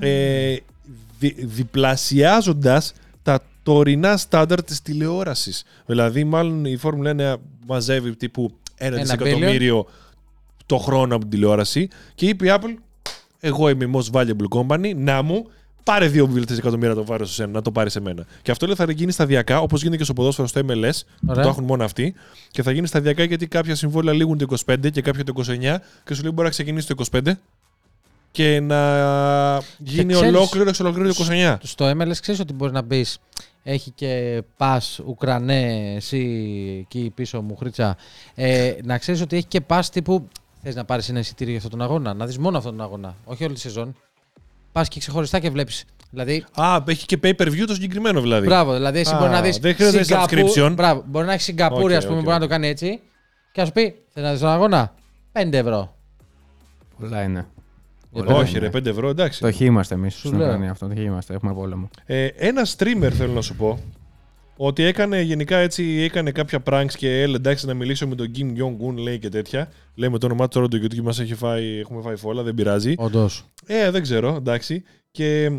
Α. 0.03 0.07
Ε, 0.07 0.63
δι, 1.19 1.35
διπλασιάζοντας 1.39 2.93
τα 3.23 3.41
τωρινά 3.63 4.17
στάνταρ 4.17 4.63
της 4.63 4.83
τηλεόρασης. 4.83 5.65
Δηλαδή, 5.87 6.25
μάλλον 6.25 6.65
η 6.65 6.77
Φόρμουλα 6.77 7.15
1 7.19 7.35
μαζεύει 7.67 8.17
τύπου 8.17 8.51
ένα 8.77 8.95
Ένα 8.95 9.03
δισεκατομμύριο 9.03 9.87
το 10.67 10.79
χρόνο 10.79 11.15
από 11.15 11.25
την 11.25 11.31
τηλεόραση 11.31 11.89
και 12.15 12.27
είπε 12.27 12.47
η 12.47 12.51
Apple, 12.55 12.75
εγώ 13.47 13.69
είμαι 13.69 13.85
η 13.85 13.91
most 13.95 14.11
valuable 14.21 14.49
company, 14.61 14.93
να 14.97 15.23
μου, 15.23 15.47
πάρε 15.85 16.07
2 16.09 16.27
δισεκατομμύρια 16.29 16.89
να 16.89 16.95
το 16.95 17.03
πάρει 17.03 17.27
σε 17.27 17.33
σένα, 17.33 17.51
να 17.53 17.63
το 17.63 17.71
πάρεις 17.73 17.93
σε 17.93 18.01
μένα. 18.01 18.27
Και 18.43 18.51
αυτό 18.51 18.67
λέει 18.67 18.75
θα 18.75 18.91
γίνει 18.93 19.13
σταδιακά, 19.13 19.61
όπως 19.61 19.81
γίνεται 19.81 19.97
και 19.97 20.05
στο 20.05 20.13
ποδόσφαιρο 20.13 20.47
στο 20.49 20.61
MLS, 20.61 20.91
που 21.21 21.27
Ωραία. 21.29 21.43
το 21.43 21.49
έχουν 21.49 21.65
μόνο 21.65 21.85
αυτοί. 21.85 22.15
Και 22.51 22.63
θα 22.63 22.71
γίνει 22.71 22.87
σταδιακά 22.87 23.23
γιατί 23.25 23.47
κάποια 23.47 23.75
συμβόλαια 23.75 24.15
λήγουν 24.15 24.39
το 24.39 24.47
25 24.67 24.91
και 24.93 25.03
κάποια 25.03 25.25
το 25.25 25.33
29 25.37 25.81
και 26.05 26.15
σου 26.15 26.23
λέει 26.23 26.31
μπορεί 26.35 26.43
να 26.47 26.51
ξεκινήσει 26.51 26.87
το 26.87 27.05
25 27.13 27.39
και 28.31 28.61
να 28.61 28.79
γίνει 29.79 30.13
ξέρεις- 30.13 30.35
ολόκληρο 30.35 30.69
εξ 30.69 30.81
ολοκλήρου 30.81 31.09
το 31.09 31.15
29. 31.15 31.59
Στο 31.63 31.91
MLS 31.91 32.17
ξέρεις 32.21 32.41
ότι 32.41 32.53
μπορείς 32.53 32.75
να 32.75 32.83
μπεις. 32.83 33.19
Έχει 33.63 33.91
και 33.91 34.43
πας 34.57 35.01
Ουκρανέ, 35.07 35.93
εσύ 35.95 36.19
εκεί 36.81 37.13
πίσω 37.15 37.43
μου, 37.43 37.57
χρήτσα. 37.57 37.97
Ε, 38.35 38.73
να 38.85 38.99
ξέρεις 38.99 39.21
ότι 39.21 39.37
έχει 39.37 39.47
και 39.47 39.61
πας 39.61 39.91
τύπου. 39.91 40.29
Θες 40.69 40.75
να 40.75 40.85
πάρεις 40.85 41.09
ένα 41.09 41.19
εισιτήριο 41.19 41.53
για 41.53 41.63
αυτόν 41.63 41.79
τον 41.79 41.89
αγώνα. 41.89 42.15
Να 42.15 42.27
δεις 42.27 42.39
μόνο 42.39 42.59
αυτόν 42.59 42.77
τον 42.77 42.87
αγώνα. 42.87 43.15
Όχι 43.25 43.45
όλη 43.45 43.55
τη 43.55 43.61
σεζόν. 43.61 43.95
Πας 44.73 44.89
και 44.89 44.99
ξεχωριστά 44.99 45.39
και 45.39 45.51
βλέπεις. 45.51 45.85
Δηλαδή, 46.11 46.45
Α, 46.55 46.83
έχει 46.87 47.07
και 47.07 47.19
pay 47.23 47.33
per 47.37 47.47
view 47.47 47.65
το 47.67 47.75
συγκεκριμένο 47.75 48.21
δηλαδή. 48.21 48.47
μπράβο, 48.47 48.73
δηλαδή 48.75 48.99
εσύ 48.99 49.15
Α, 49.15 49.19
μπορεί 49.19 49.31
να 49.31 49.43
δεις. 49.43 49.59
δεν 49.59 49.75
χρειάζεται 49.75 50.05
subscription. 50.17 50.73
Μπράβο, 50.75 51.05
μπορεί 51.07 51.27
να 51.27 51.33
έχεις 51.33 51.45
Σιγκαπούρη, 51.45 51.93
Οκ, 51.93 51.99
ας 51.99 52.05
πούμε, 52.07 52.17
οκ, 52.19 52.25
μπορεί 52.25 52.37
να 52.39 52.43
οκ. 52.45 52.49
το 52.49 52.55
κάνει 52.55 52.67
έτσι. 52.69 53.01
Και 53.53 53.61
να 53.61 53.67
σου 53.67 53.73
πει, 53.73 53.95
θες 54.13 54.23
να 54.23 54.31
δεις 54.31 54.41
τον 54.41 54.49
αγώνα; 54.49 54.95
5 55.33 55.53
ευρώ. 55.53 55.95
Πολλά 57.01 57.23
είναι. 57.23 57.47
Πολλά 58.13 58.35
Όχι, 58.35 58.51
είναι. 58.57 58.59
ρε, 58.59 58.79
5 58.79 58.87
ευρώ, 58.87 59.09
εντάξει. 59.09 59.41
Το 59.41 59.53
χ 59.53 59.61
είμαστε 59.61 59.95
εμείς 59.95 60.19
στην 60.19 60.37
λέω. 60.37 60.47
Ουκρανία 60.47 60.71
αυτό. 60.71 60.87
Το 60.89 60.95
χ 60.95 60.99
είμαστε. 60.99 61.35
Έχουμε 61.35 61.53
πόλεμο. 61.55 61.91
Ε, 62.07 62.27
ένα 62.27 62.67
streamer 62.77 63.11
θέλω 63.13 63.33
να 63.33 63.41
σου 63.41 63.55
πω 63.57 63.79
ότι 64.57 64.83
έκανε 64.83 65.21
γενικά 65.21 65.57
έτσι, 65.57 65.85
έκανε 65.85 66.31
κάποια 66.31 66.63
pranks 66.65 66.93
και 66.97 67.21
έλεγε 67.21 67.37
εντάξει 67.37 67.67
να 67.67 67.75
μιλήσω 67.75 68.07
με 68.07 68.15
τον 68.15 68.31
Kim 68.37 68.63
Jong-un 68.63 68.95
λέει 68.97 69.19
και 69.19 69.29
τέτοια. 69.29 69.73
Λέμε 69.95 70.19
το 70.19 70.27
όνομά 70.27 70.49
του 70.49 70.51
τώρα 70.59 70.69
το 70.69 70.79
YouTube 70.83 71.03
μας 71.03 71.21
έχει 71.21 71.35
φάει, 71.35 71.79
έχουμε 71.79 72.03
φάει 72.03 72.17
φόλα, 72.17 72.43
δεν 72.43 72.55
πειράζει. 72.55 72.95
Όντως. 72.97 73.45
Ε, 73.67 73.91
δεν 73.91 74.03
ξέρω, 74.03 74.35
εντάξει. 74.37 74.83
Και 75.11 75.51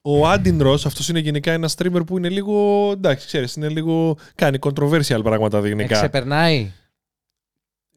ο 0.00 0.28
Άντιν 0.28 0.62
Ross, 0.62 0.80
αυτός 0.84 1.08
είναι 1.08 1.18
γενικά 1.18 1.52
ένα 1.52 1.68
streamer 1.76 2.00
που 2.06 2.18
είναι 2.18 2.28
λίγο, 2.28 2.90
εντάξει, 2.92 3.26
ξέρεις, 3.26 3.54
είναι 3.54 3.68
λίγο, 3.68 4.16
κάνει 4.34 4.58
controversial 4.60 5.20
πράγματα 5.22 5.66
γενικά. 5.66 5.94
Ξεπερνάει. 5.94 6.72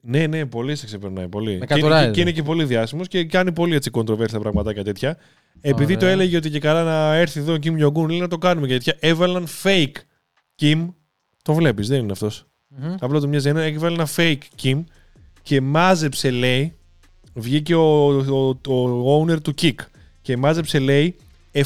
Ναι, 0.02 0.28
ναι, 0.28 0.46
πολύ 0.46 0.76
σε 0.76 0.86
ξεπερνάει. 0.86 1.28
Πολύ. 1.28 1.60
Και, 1.60 1.66
κατουράει, 1.66 2.04
είναι, 2.04 2.12
και 2.12 2.16
δε. 2.16 2.22
είναι 2.22 2.32
και 2.32 2.44
πολύ 2.44 2.64
διάσημος 2.64 3.08
και 3.08 3.26
κάνει 3.26 3.52
πολύ 3.52 3.76
έτσι 3.76 3.90
controversial 3.94 4.40
πραγματάκια 4.40 4.84
τέτοια. 4.84 5.18
Επειδή 5.62 5.84
Ωραία. 5.84 5.98
το 5.98 6.06
έλεγε 6.06 6.38
ότι 6.38 6.50
και 6.50 6.60
καλά 6.60 6.84
να 6.84 7.16
έρθει 7.16 7.40
εδώ 7.40 7.54
ο 7.54 7.58
Kim 7.64 7.86
Jong-un, 7.86 8.08
λέει 8.08 8.20
να 8.20 8.28
το 8.28 8.38
κάνουμε 8.38 8.68
και 8.68 8.74
τέτοια. 8.74 8.98
Έβαλαν 9.00 9.48
fake 9.64 9.96
Kim. 10.62 10.88
Το 11.42 11.54
βλέπεις, 11.54 11.88
δεν 11.88 12.00
είναι 12.00 12.12
αυτός. 12.12 12.46
Μμμ. 12.68 12.96
Απλά 13.00 13.20
το 13.20 13.28
μοιάζει 13.28 13.50
ένα. 13.50 13.62
Έβαλαν 13.62 14.00
ένα 14.00 14.10
fake 14.16 14.62
Kim 14.64 14.84
και 15.42 15.62
μάζεψε, 15.62 16.32
λέει. 16.32 16.76
Βγήκε 17.34 17.76
ο, 17.76 18.08
ο, 18.08 18.50
ο 18.74 19.22
owner 19.22 19.42
του 19.42 19.54
Kick 19.62 19.76
και 20.22 20.38
μάζεψε, 20.38 20.80
λέει, 20.80 21.16
700.000 21.54 21.64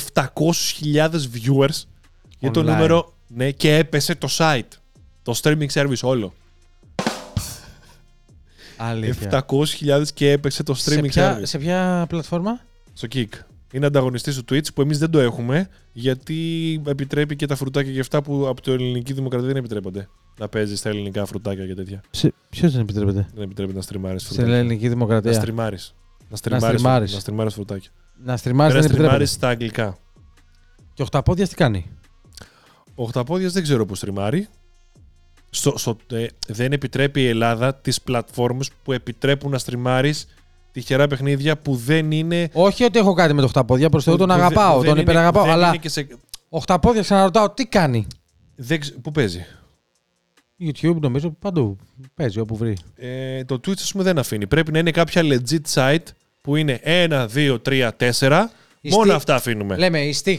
viewers 1.11 1.83
για 2.39 2.51
το 2.51 2.59
Online. 2.59 2.63
νούμερο. 2.65 3.13
Ναι, 3.27 3.51
και 3.51 3.75
έπεσε 3.75 4.15
το 4.15 4.27
site. 4.37 4.67
Το 5.23 5.39
streaming 5.43 5.67
service 5.73 5.99
όλο. 6.01 6.33
Αλήθεια. 8.77 9.45
700.000 9.49 10.03
και 10.13 10.31
έπαιξε 10.31 10.63
το 10.63 10.73
Σε 10.73 10.99
streaming 10.99 11.07
ποια, 11.07 11.37
service 11.37 11.41
σε 11.43 11.57
ποια 11.57 12.05
πλατφόρμα; 12.09 12.61
στο 12.93 13.07
Kick. 13.13 13.29
Είναι 13.75 13.85
ανταγωνιστής 13.85 14.35
του 14.35 14.43
Twitch 14.53 14.73
που 14.73 14.81
εμείς 14.81 14.97
δεν 14.97 15.09
το 15.09 15.19
έχουμε 15.19 15.67
γιατί 15.91 16.35
επιτρέπει 16.87 17.35
και 17.35 17.45
τα 17.45 17.55
φρουτάκια 17.55 17.91
και 17.93 17.99
αυτά 17.99 18.21
που 18.21 18.47
από 18.47 18.61
την 18.61 18.73
ελληνική 18.73 19.13
δημοκρατία 19.13 19.47
δεν 19.47 19.55
επιτρέπονται. 19.55 20.07
Να 20.39 20.47
παίζεις 20.47 20.79
στα 20.79 20.89
ελληνικά 20.89 21.25
φρουτάκια 21.25 21.65
και 21.65 21.73
τέτοια. 21.75 22.01
Ποιος 22.49 22.71
δεν 22.71 22.81
επιτρέπεται; 22.81 23.27
Δεν 23.33 23.43
επιτρέπεται 23.43 23.77
να 23.77 23.83
στριμάρεις 23.83 24.21
Στην 24.21 24.35
φρουτάκια. 24.35 24.57
ελληνική 24.59 24.83
Να 24.83 24.89
δημοκρατία. 24.89 25.33
στριμάρεις. 25.33 25.95
Να 26.29 26.35
στριμάρεις, 26.35 26.79
στριμάρεις. 26.79 27.13
να 27.13 27.19
στριμάρεις 27.19 27.53
φρουτάκια. 27.53 27.89
Να 28.23 28.37
στριμάρεις 28.37 28.73
Πρέπει 28.73 28.87
δεν 28.87 28.97
να 28.97 29.03
στριμάρεις 29.07 29.31
επιτρέπεται. 29.33 29.71
στα 29.71 29.87
αγγλικά. 29.87 29.97
Και 30.93 31.01
οχταπόδια 31.01 31.47
τι 31.47 31.55
κάνει; 31.55 31.85
Ο 32.95 33.03
Οχταπόδια 33.03 33.49
δεν 33.49 33.63
ξέρω 33.63 33.85
πώ 33.85 33.95
στριμάρει. 33.95 34.47
Στο, 35.49 35.77
στο, 35.77 35.97
ε, 36.11 36.25
δεν 36.47 36.71
επιτρέπει 36.71 37.21
η 37.21 37.27
Ελλάδα 37.27 37.75
τις 37.75 38.01
πλατφόρμες 38.01 38.69
που 38.83 38.91
επιτρέπουν 38.91 39.51
να 39.51 39.57
στριμάρεις 39.57 40.27
τυχερά 40.75 41.07
παιχνίδια 41.07 41.57
που 41.57 41.75
δεν 41.75 42.11
είναι. 42.11 42.49
Όχι 42.53 42.83
ότι 42.83 42.99
έχω 42.99 43.13
κάτι 43.13 43.33
με 43.33 43.39
το 43.39 43.45
οχταπόδια, 43.45 43.89
προς 43.89 44.03
Θεού 44.03 44.13
που 44.13 44.19
τον 44.19 44.27
δεν- 44.27 44.37
αγαπάω, 44.37 44.73
δεν 44.75 44.81
τον 44.83 44.91
είναι- 44.91 45.01
υπεραγαπάω. 45.01 45.43
δεν 45.43 45.51
Αλλά 45.53 45.67
είναι 45.67 45.77
και 45.77 45.89
σε, 45.89 46.07
οχταπόδια 46.49 47.01
ξαναρωτάω 47.01 47.49
τι 47.49 47.65
κάνει; 47.65 48.07
δεν, 48.55 48.79
ξε- 48.79 48.95
πού 48.97 49.11
παίζει; 49.11 49.45
YouTube 50.59 50.95
νομίζω 50.99 51.31
παντού. 51.31 51.77
Παίζει 52.13 52.39
όπου 52.39 52.55
βρει. 52.55 52.77
Ε, 52.95 53.43
το 53.43 53.55
Twitch, 53.55 53.71
ας 53.81 53.91
πούμε, 53.91 54.03
δεν 54.03 54.17
αφήνει. 54.17 54.47
Πρέπει 54.47 54.71
να 54.71 54.79
είναι 54.79 54.91
κάποια 54.91 55.21
legit 55.25 55.73
site 55.73 56.03
που 56.41 56.55
είναι 56.55 56.79
1, 56.83 57.27
2, 57.33 57.57
3, 57.61 57.91
4. 57.97 58.49
Η 58.81 58.89
Μόνο 58.89 59.11
stick- 59.11 59.15
αυτά 59.15 59.35
αφήνουμε. 59.35 59.77
Λέμε 59.77 59.99
η 60.01 60.15
stick. 60.23 60.37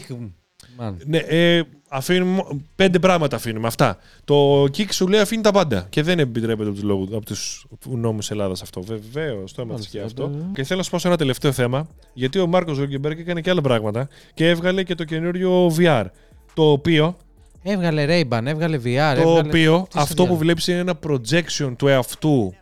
Man. 0.79 0.93
Ναι, 1.05 1.17
ε, 1.17 1.61
αφήνουμε 1.89 2.31
μο- 2.31 2.61
πέντε 2.75 2.99
πράγματα 2.99 3.35
αφήνουμε. 3.35 3.67
Αυτά. 3.67 3.97
Το 4.25 4.61
Kick 4.63 4.91
σου 4.91 5.07
λέει 5.07 5.19
αφήνει 5.19 5.41
τα 5.41 5.51
πάντα. 5.51 5.85
Και 5.89 6.01
δεν 6.03 6.19
επιτρέπεται 6.19 6.63
από 6.69 6.73
τους 6.73 6.83
λόγου- 6.83 7.15
από 7.15 7.25
τους 7.25 7.65
νόμους 7.85 8.31
Ελλάδας 8.31 8.61
αυτό. 8.61 8.81
Βεβαίως, 8.81 9.53
το 9.53 9.61
έμαθα 9.61 9.73
Μάλιστα, 9.79 9.97
και 9.97 10.03
αυτό. 10.05 10.23
το- 10.23 10.45
Και 10.53 10.63
θέλω 10.63 10.77
να 10.79 10.85
σου 10.85 10.91
πω 10.91 10.99
σε 10.99 11.07
ένα 11.07 11.17
τελευταίο 11.17 11.51
θέμα. 11.51 11.87
Γιατί 12.13 12.39
ο 12.39 12.47
Μάρκος 12.47 12.75
Ζούγκεμπεργκ 12.75 13.19
έκανε 13.19 13.41
και 13.41 13.49
άλλα 13.49 13.61
πράγματα 13.61 14.07
και 14.33 14.49
έβγαλε 14.49 14.83
και 14.83 14.95
το 14.95 15.03
καινούριο 15.03 15.71
VR. 15.77 16.05
Το 16.53 16.71
οποίο 16.71 17.17
Έβγαλε 17.63 18.05
Ray-Ban, 18.09 18.41
έβγαλε 18.45 18.77
VR. 18.77 18.81
Το 18.83 19.21
έβγαλε... 19.21 19.39
οποίο 19.47 19.87
Τι 19.89 19.99
αυτό 19.99 20.13
που 20.13 20.15
συνδυάζει. 20.17 20.37
βλέπεις 20.43 20.67
είναι 20.67 20.79
ένα 20.79 20.99
projection 21.07 21.73
του 21.77 21.87
εαυτού 21.87 22.53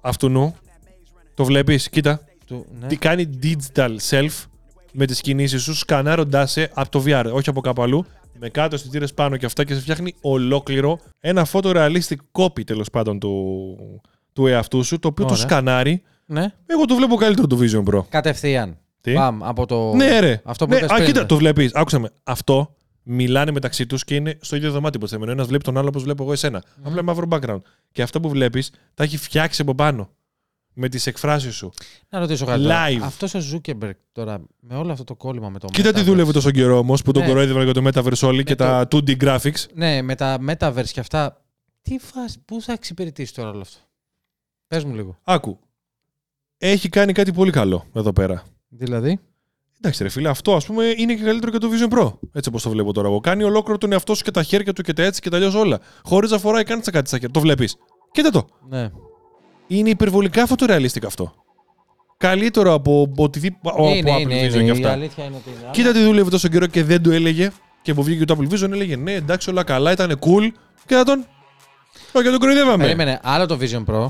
αυτού 0.00 0.54
Το 1.34 1.44
βλέπεις, 1.44 1.88
κοίτα. 1.88 2.20
Του- 2.46 2.66
ναι. 2.80 2.86
Τι 2.86 2.96
κάνει 2.96 3.28
digital 3.42 3.96
self 4.10 4.44
με 4.92 5.06
τις 5.06 5.20
κινήσεις 5.20 5.62
σου, 5.62 5.74
σκανάροντάς 5.74 6.50
σε 6.50 6.70
από 6.74 6.88
το 6.90 7.02
VR, 7.06 7.24
όχι 7.32 7.48
από 7.48 7.60
κάπου 7.60 7.82
αλλού, 7.82 8.06
με 8.38 8.48
κάτω 8.48 8.74
αισθητήρε 8.74 9.06
πάνω 9.06 9.36
και 9.36 9.46
αυτά 9.46 9.64
και 9.64 9.74
σε 9.74 9.80
φτιάχνει 9.80 10.14
ολόκληρο 10.20 10.98
ένα 11.20 11.46
photorealistic 11.52 12.16
copy 12.32 12.64
τέλος 12.64 12.90
πάντων 12.90 13.18
του, 13.18 13.76
του 14.32 14.46
εαυτού 14.46 14.82
σου, 14.82 14.98
το 14.98 15.08
οποίο 15.08 15.24
το 15.24 15.32
Ωραία. 15.32 15.44
σκανάρει. 15.44 16.02
ναι. 16.26 16.52
Εγώ 16.66 16.84
το 16.84 16.94
βλέπω 16.94 17.16
καλύτερο 17.16 17.46
το 17.46 17.58
Vision 17.60 17.94
Pro. 17.94 18.04
Κατευθείαν. 18.08 18.78
Τι; 19.00 19.12
Παμ, 19.12 19.44
από 19.44 19.66
το... 19.66 19.94
Ναι, 19.94 20.20
ρε. 20.20 20.40
Αυτό 20.44 20.64
που 20.66 20.70
ναι, 20.70 20.76
είπες 20.78 20.90
α, 20.90 20.94
πριν, 20.94 21.06
κοίτα, 21.06 21.20
ρε. 21.20 21.26
το 21.26 21.36
βλέπεις. 21.36 21.74
Άκουσα 21.74 21.98
με. 21.98 22.10
Αυτό 22.22 22.74
μιλάνε 23.02 23.50
μεταξύ 23.52 23.86
τους 23.86 24.04
και 24.04 24.14
είναι 24.14 24.38
στο 24.40 24.56
ίδιο 24.56 24.70
δωμάτιο 24.70 24.98
υποθέμενο. 25.02 25.30
Ένας 25.32 25.46
βλέπει 25.46 25.64
τον 25.64 25.78
άλλο 25.78 25.88
όπως 25.88 26.02
βλέπω 26.02 26.22
εγώ 26.22 26.32
εσένα. 26.32 26.62
Απλά 26.82 27.02
μαύρο 27.02 27.26
background. 27.30 27.60
Και 27.92 28.02
αυτό 28.02 28.20
που 28.20 28.28
βλέπεις 28.28 28.70
τα 28.94 29.04
έχει 29.04 29.16
φτιάξει 29.16 29.62
από 29.62 29.74
πάνω. 29.74 30.10
Με 30.74 30.88
τις 30.88 31.06
εκφράσεις 31.06 31.54
σου. 31.54 31.70
Να 32.08 32.18
ρωτήσω 32.18 32.44
κάτι. 32.46 32.62
τώρα. 32.62 32.86
Live. 32.88 33.00
Αυτός 33.02 33.34
ο 33.34 33.38
Zuckerberg 33.52 33.90
τώρα 34.12 34.40
με 34.60 34.76
όλο 34.76 34.92
αυτό 34.92 35.04
το 35.04 35.14
κόλλημα 35.14 35.48
με 35.48 35.58
το 35.58 35.66
Κοίτα 35.72 35.92
τι 35.92 36.00
Metaverse. 36.00 36.04
δούλευε 36.04 36.32
τόσο 36.32 36.50
καιρό 36.50 36.78
όμως 36.78 37.02
που 37.02 37.12
τον 37.12 37.22
Ναι. 37.22 37.28
κοροϊδεύαν 37.28 37.64
για 37.64 37.72
το 37.74 37.82
Metaverse 37.88 38.28
όλοι 38.28 38.44
και 38.44 38.54
το- 38.54 38.64
τα 38.64 38.88
2D 38.90 39.16
graphics. 39.20 39.64
Ναι, 39.74 40.02
με 40.02 40.14
τα 40.14 40.38
Metaverse 40.48 40.88
και 40.92 41.00
αυτά. 41.00 41.44
Τι 41.82 41.98
φάση, 41.98 42.38
πού 42.44 42.60
θα 42.62 42.72
εξυπηρετήσει 42.72 43.34
τώρα 43.34 43.50
όλο 43.50 43.60
αυτό; 43.60 43.78
Πες 44.66 44.84
μου 44.84 44.94
λίγο. 44.94 45.18
Άκου. 45.24 45.58
Έχει 46.58 46.88
κάνει 46.88 47.12
κάτι 47.12 47.32
πολύ 47.32 47.50
καλό 47.50 47.84
εδώ 47.94 48.12
πέρα. 48.12 48.42
Δηλαδή; 48.68 49.18
Εντάξει, 49.78 50.02
ρε 50.02 50.08
φίλε, 50.08 50.28
αυτό 50.28 50.54
ας 50.56 50.66
πούμε 50.66 50.84
είναι 50.96 51.14
και 51.14 51.22
καλύτερο 51.22 51.52
και 51.52 51.58
το 51.58 51.68
Vision 51.72 51.92
Pro. 51.98 52.12
Έτσι 52.32 52.48
όπως 52.48 52.62
το 52.62 52.70
βλέπω 52.70 52.92
τώρα 52.92 53.08
εγώ. 53.08 53.20
Κάνει 53.20 53.42
ολόκληρο 53.42 53.78
τον 53.78 53.92
εαυτό 53.92 54.14
σου 54.14 54.22
και 54.24 54.30
τα 54.30 54.42
χέρια 54.42 54.72
του 54.72 54.82
και 54.82 54.92
τα 54.92 55.02
έτσι 55.02 55.20
και 55.20 55.30
τα 55.30 55.36
αλλιώς 55.36 55.54
όλα. 55.54 55.78
Χωρίς 56.04 56.30
να 56.30 56.38
φοράει 56.38 56.62
καν 56.64 56.80
κάτι 56.80 57.08
στα 57.08 57.16
χέρια. 57.18 57.30
Το 57.30 57.40
βλέπεις. 57.40 57.76
Κοίτα 58.12 58.30
το. 58.30 58.46
Ναι. 58.68 58.90
Είναι 59.66 59.90
υπερβολικά 59.90 60.46
φωτορεαλιστικό 60.46 61.06
αυτό. 61.06 61.34
Καλύτερο 62.16 62.72
από 62.72 63.12
οτιδήποτε. 63.16 63.74
από 63.76 63.88
είναι, 63.88 64.14
Apple 64.16 64.20
είναι, 64.20 64.34
Vision 64.46 64.54
είναι, 64.54 64.62
και 64.62 64.66
Η 64.66 64.70
αυτά. 64.70 64.90
αλήθεια 64.92 65.24
είναι 65.24 65.36
ότι 65.36 65.50
είναι. 65.60 65.70
Κοίτα 65.70 65.92
τι 65.92 66.02
δούλευε 66.04 66.30
τόσο 66.30 66.48
καιρό 66.48 66.66
και 66.66 66.84
δεν 66.84 67.02
του 67.02 67.10
έλεγε. 67.10 67.50
Και 67.82 67.94
που 67.94 68.02
βγήκε 68.02 68.24
το 68.24 68.36
Apple 68.38 68.52
Vision 68.52 68.72
έλεγε 68.72 68.96
ναι, 68.96 69.12
εντάξει, 69.12 69.50
όλα 69.50 69.64
καλά, 69.64 69.92
ήταν 69.92 70.18
cool. 70.20 70.48
Και 70.86 70.94
θα 70.94 71.04
τον. 71.04 71.26
Όχι, 72.12 72.28
τον 72.30 72.38
κοροϊδεύαμε. 72.38 72.82
Περίμενε. 72.84 73.20
Άλλο 73.22 73.46
το 73.46 73.58
Vision 73.60 73.84
Pro. 73.84 74.06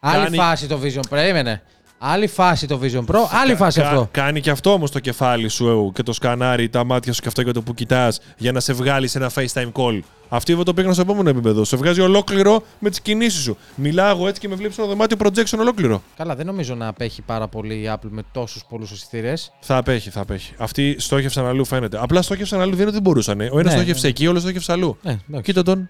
Άλλη 0.00 0.22
Κάνει- 0.24 0.36
φάση 0.36 0.66
το 0.66 0.78
Vision 0.82 0.98
Pro. 0.98 1.08
Περίμενε. 1.10 1.62
Άλλη 2.02 2.26
φάση 2.26 2.66
το 2.66 2.80
Vision 2.82 3.04
Pro. 3.04 3.16
Άλλη 3.42 3.54
φάση 3.54 3.80
Κα- 3.80 3.86
αυτό. 3.88 4.08
Κάνει 4.10 4.40
και 4.40 4.50
αυτό 4.50 4.72
όμως 4.72 4.90
το 4.90 4.98
κεφάλι 4.98 5.48
σου 5.48 5.68
ε, 5.68 5.90
και 5.92 6.02
το 6.02 6.12
σκανάρει 6.12 6.68
τα 6.68 6.84
μάτια 6.84 7.12
σου 7.12 7.20
και 7.20 7.28
αυτό 7.28 7.42
και 7.42 7.52
το 7.52 7.62
που 7.62 7.74
κοιτάς 7.74 8.20
για 8.36 8.52
να 8.52 8.60
σε 8.60 8.72
βγάλει 8.72 9.08
σε 9.08 9.18
ένα 9.18 9.30
FaceTime 9.34 9.72
call. 9.72 10.00
Αυτοί 10.28 10.52
εδώ 10.52 10.62
το 10.62 10.74
πήγαν 10.74 10.92
στο 10.92 11.02
επόμενο 11.02 11.28
επίπεδο. 11.28 11.64
Σε 11.64 11.76
βγάζει 11.76 12.00
ολόκληρο 12.00 12.62
με 12.78 12.90
τις 12.90 13.00
κινήσεις 13.00 13.42
σου. 13.42 13.56
Μιλάω 13.74 14.10
εγώ 14.10 14.28
έτσι 14.28 14.40
και 14.40 14.48
με 14.48 14.54
βλέπεις 14.54 14.78
ένα 14.78 14.86
δωμάτιο 14.86 15.16
projection 15.20 15.58
ολόκληρο. 15.58 16.02
Καλά, 16.16 16.34
δεν 16.36 16.46
νομίζω 16.46 16.74
να 16.74 16.86
απέχει 16.88 17.22
πάρα 17.22 17.48
πολύ 17.48 17.74
η 17.74 17.90
Apple 17.94 18.08
με 18.10 18.22
τόσους 18.32 18.64
πολλούς 18.68 18.90
αισθητήρες. 18.92 19.52
Θα 19.60 19.76
απέχει, 19.76 20.10
θα 20.10 20.20
απέχει. 20.20 20.52
Αυτοί 20.58 20.96
στόχευσαν 20.98 21.46
αλλού 21.46 21.64
φαίνεται. 21.64 21.98
Απλά 22.00 22.22
στόχευσαν 22.22 22.60
αλλού 22.60 22.70
δεν 22.70 22.78
είναι 22.78 22.84
ότι 22.88 22.94
δεν 22.94 23.02
μπορούσαν. 23.02 23.40
Ο 23.40 23.44
ένας 23.58 23.64
Ναι, 23.64 23.70
στόχευσε 23.78 24.02
ναι. 24.02 24.08
εκεί, 24.08 24.26
ο 24.26 24.30
άλλος 24.30 24.42
στόχευσε 24.42 24.72
αλλού. 24.72 24.98
Ναι, 25.02 25.10
εντάξει. 25.28 25.42
Κοίτα 25.44 25.62
τον. 25.62 25.88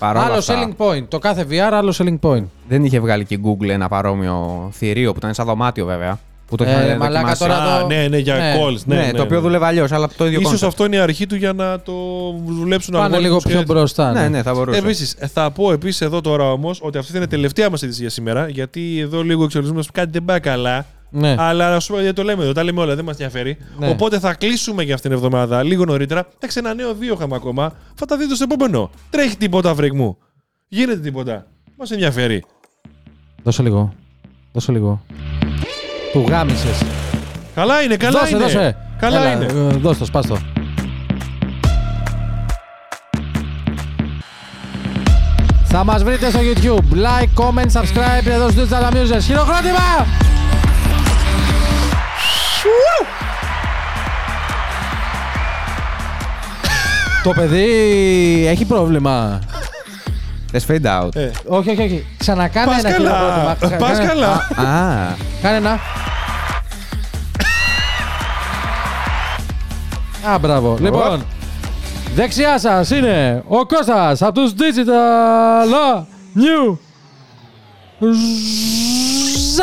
Παρόλα 0.00 0.24
Άλλο 0.24 0.34
αυτά, 0.34 0.54
selling 0.78 0.82
point. 0.84 1.04
Το 1.08 1.18
κάθε 1.18 1.46
VR, 1.50 1.54
άλλο 1.72 1.94
selling 1.98 2.18
point. 2.28 2.44
δεν 2.68 2.84
είχε 2.84 3.00
βγάλει 3.00 3.24
και 3.24 3.34
η 3.34 3.40
Google 3.44 3.68
ένα 3.68 3.88
παρόμοιο 3.88 4.68
θηρίο 4.72 5.12
που 5.12 5.18
ήταν 5.18 5.34
σαν 5.34 5.46
δωμάτιο 5.46 5.84
βέβαια. 5.86 6.18
Που 6.46 6.56
το 6.56 6.64
Ε, 6.64 6.70
είχαν 6.70 6.84
μαλάκα, 6.98 7.10
δοκιμάσει. 7.10 7.40
τώρα 7.40 7.54
Α, 7.74 7.80
το- 7.80 7.86
ναι, 7.86 8.06
ναι, 8.08 8.18
για 8.18 8.34
Ναι. 8.34 8.54
calls. 8.56 8.76
Ναι, 8.84 8.94
Ναι, 8.96 9.02
ναι, 9.06 9.12
το 9.12 9.22
οποίο 9.22 9.36
ναι. 9.36 9.42
δούλευε 9.42 9.66
αλλιώς, 9.66 9.92
αλλά 9.92 10.08
το 10.16 10.26
ίδιο 10.26 10.40
Ίσως 10.40 10.62
concept. 10.62 10.66
αυτό 10.66 10.84
είναι 10.84 10.96
η 10.96 10.98
αρχή 10.98 11.26
του 11.26 11.34
για 11.34 11.52
να 11.52 11.80
το 11.80 11.92
δουλέψουν 12.46 12.92
Πάνε 12.92 13.06
λίγο 13.06 13.16
αλγόριθμους 13.16 13.44
πιο 13.52 13.58
και- 13.58 13.72
μπροστά. 13.72 14.12
Ναι, 14.12 14.28
ναι, 14.28 14.42
θα 14.42 14.54
μπορούσε. 14.54 14.78
Επίσης, 14.78 15.16
θα 15.32 15.50
πω 15.50 15.72
επίσης 15.72 16.00
εδώ 16.00 16.20
τώρα 16.20 16.52
όμως 16.52 16.78
ότι 16.82 16.98
αυτή 16.98 17.14
είναι 17.16 17.24
η 17.24 17.28
τελευταία 17.28 17.70
μας 17.70 17.82
είδηση 17.82 18.00
για 18.00 18.10
σήμερα. 18.10 18.48
Γιατί 18.48 18.98
εδώ 19.00 19.22
λίγο 19.22 19.44
εξορισμό 19.44 19.80
κάτι 19.92 20.10
δεν 20.10 20.24
πάει 20.24 20.40
καλά. 20.40 20.86
Ναι. 21.10 21.34
Αλλά 21.38 21.70
να 21.70 21.80
σου 21.80 21.92
πω 21.92 22.00
γιατί 22.00 22.14
το 22.14 22.22
λέμε 22.22 22.42
εδώ, 22.42 22.52
τα 22.52 22.62
λέμε 22.64 22.80
όλα, 22.80 22.94
δεν 22.94 23.04
μας 23.04 23.12
ενδιαφέρει. 23.12 23.56
Ναι. 23.78 23.88
Οπότε 23.88 24.18
θα 24.18 24.34
κλείσουμε 24.34 24.82
για 24.82 24.94
αυτήν 24.94 25.10
την 25.10 25.18
εβδομάδα 25.18 25.62
λίγο 25.62 25.84
νωρίτερα. 25.84 26.26
Εντάξει, 26.36 26.58
ένα 26.58 26.74
νέο 26.74 26.94
δύο 26.94 27.14
είχαμε 27.14 27.34
ακόμα. 27.34 27.72
Θα 27.94 28.06
τα 28.06 28.16
δείτε 28.16 28.34
στο 28.34 28.44
επόμενο. 28.50 28.90
Τρέχει 29.10 29.36
τίποτα, 29.36 29.74
βρεκ 29.74 29.92
μου. 29.94 30.16
Γίνεται 30.68 31.00
τίποτα. 31.00 31.46
Μας 31.78 31.90
ενδιαφέρει. 31.90 32.44
Δώσε 33.42 33.62
λίγο. 33.62 33.94
Δώσε 34.52 34.72
λίγο. 34.72 35.02
Του 36.12 36.24
γάμισες. 36.28 36.82
Καλά 37.54 37.82
είναι, 37.82 37.96
καλά 37.96 38.20
δώσε, 38.20 38.34
είναι. 38.34 38.44
δώσε. 38.44 38.76
Καλά 38.98 39.20
Έλα, 39.20 39.32
είναι. 39.32 39.44
ε, 39.44 39.76
Δώσ' 39.76 39.98
το, 39.98 40.04
σπάς 40.04 40.26
το. 40.26 40.38
Θα 45.64 45.84
μας 45.84 46.02
βρείτε 46.02 46.30
στο 46.30 46.38
YouTube. 46.40 46.94
Like, 46.94 47.42
comment, 47.42 47.80
subscribe 47.80 48.26
εδώ 48.26 48.48
στους 48.50 48.68
Digital 48.68 48.92
Amusers. 48.92 49.20
Χειροκρότημα! 49.22 50.06
Το 57.24 57.32
παιδί 57.32 57.66
έχει 58.48 58.64
πρόβλημα. 58.64 59.38
Θες 60.52 60.64
fade 60.68 60.86
out. 61.02 61.14
Ε, 61.16 61.30
Όχι, 61.46 61.70
όχι, 61.70 61.82
όχι. 61.82 62.06
Ξανακάνε 62.18 62.66
Πας 62.66 62.84
ένα 62.84 62.92
καλά. 62.92 63.10
χειροκρότημα. 63.10 63.76
Πας 63.78 63.98
Κάνε- 63.98 64.08
καλά. 64.08 64.32
Α, 64.70 65.14
Κάνε 65.42 65.56
ένα. 65.56 65.78
Α, 70.32 70.38
μπράβο. 70.38 70.76
Λοιπόν, 70.80 71.24
δεξιά 72.14 72.58
σας 72.58 72.90
είναι 72.90 73.42
ο 73.48 73.66
Κώστας 73.66 74.22
από 74.22 74.32
τους 74.40 74.52
Digital 74.58 75.74
New 76.36 76.76
Και 79.56 79.62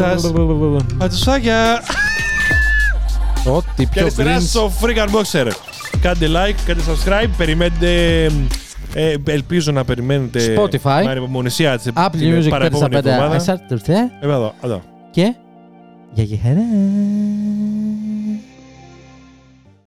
αριστερά 0.00 0.18
σας. 0.18 0.32
Πατσουσάκια. 0.98 1.82
Ό,τι 3.46 3.66
Και 3.84 3.86
πιο 3.92 4.02
αριστερά 4.02 4.36
green. 4.38 4.42
στο 4.42 4.70
Freak 4.80 5.08
Unboxer. 5.08 5.50
Κάντε 6.00 6.26
like, 6.26 6.54
κάντε 6.66 6.80
subscribe. 6.88 7.28
Περιμένετε. 7.36 8.24
Ε, 8.94 9.14
ελπίζω 9.26 9.72
να 9.72 9.84
περιμένετε. 9.84 10.54
Spotify. 10.58 11.00
Με 11.04 11.10
ανυπομονησία 11.10 11.78
την 11.78 11.92
Apple 11.96 12.08
την 12.18 12.38
Music 12.42 12.48
παραεπόμενη 12.50 12.96
5 12.96 13.04
εβδομάδα. 13.04 13.38
στα 13.38 13.60
5 13.68 13.92
Ε, 13.92 14.26
Εδώ, 14.26 14.54
εδώ. 14.64 14.82
και 15.10 15.34
για 16.12 16.24
και 16.24 16.36
χαρά. 16.42 16.60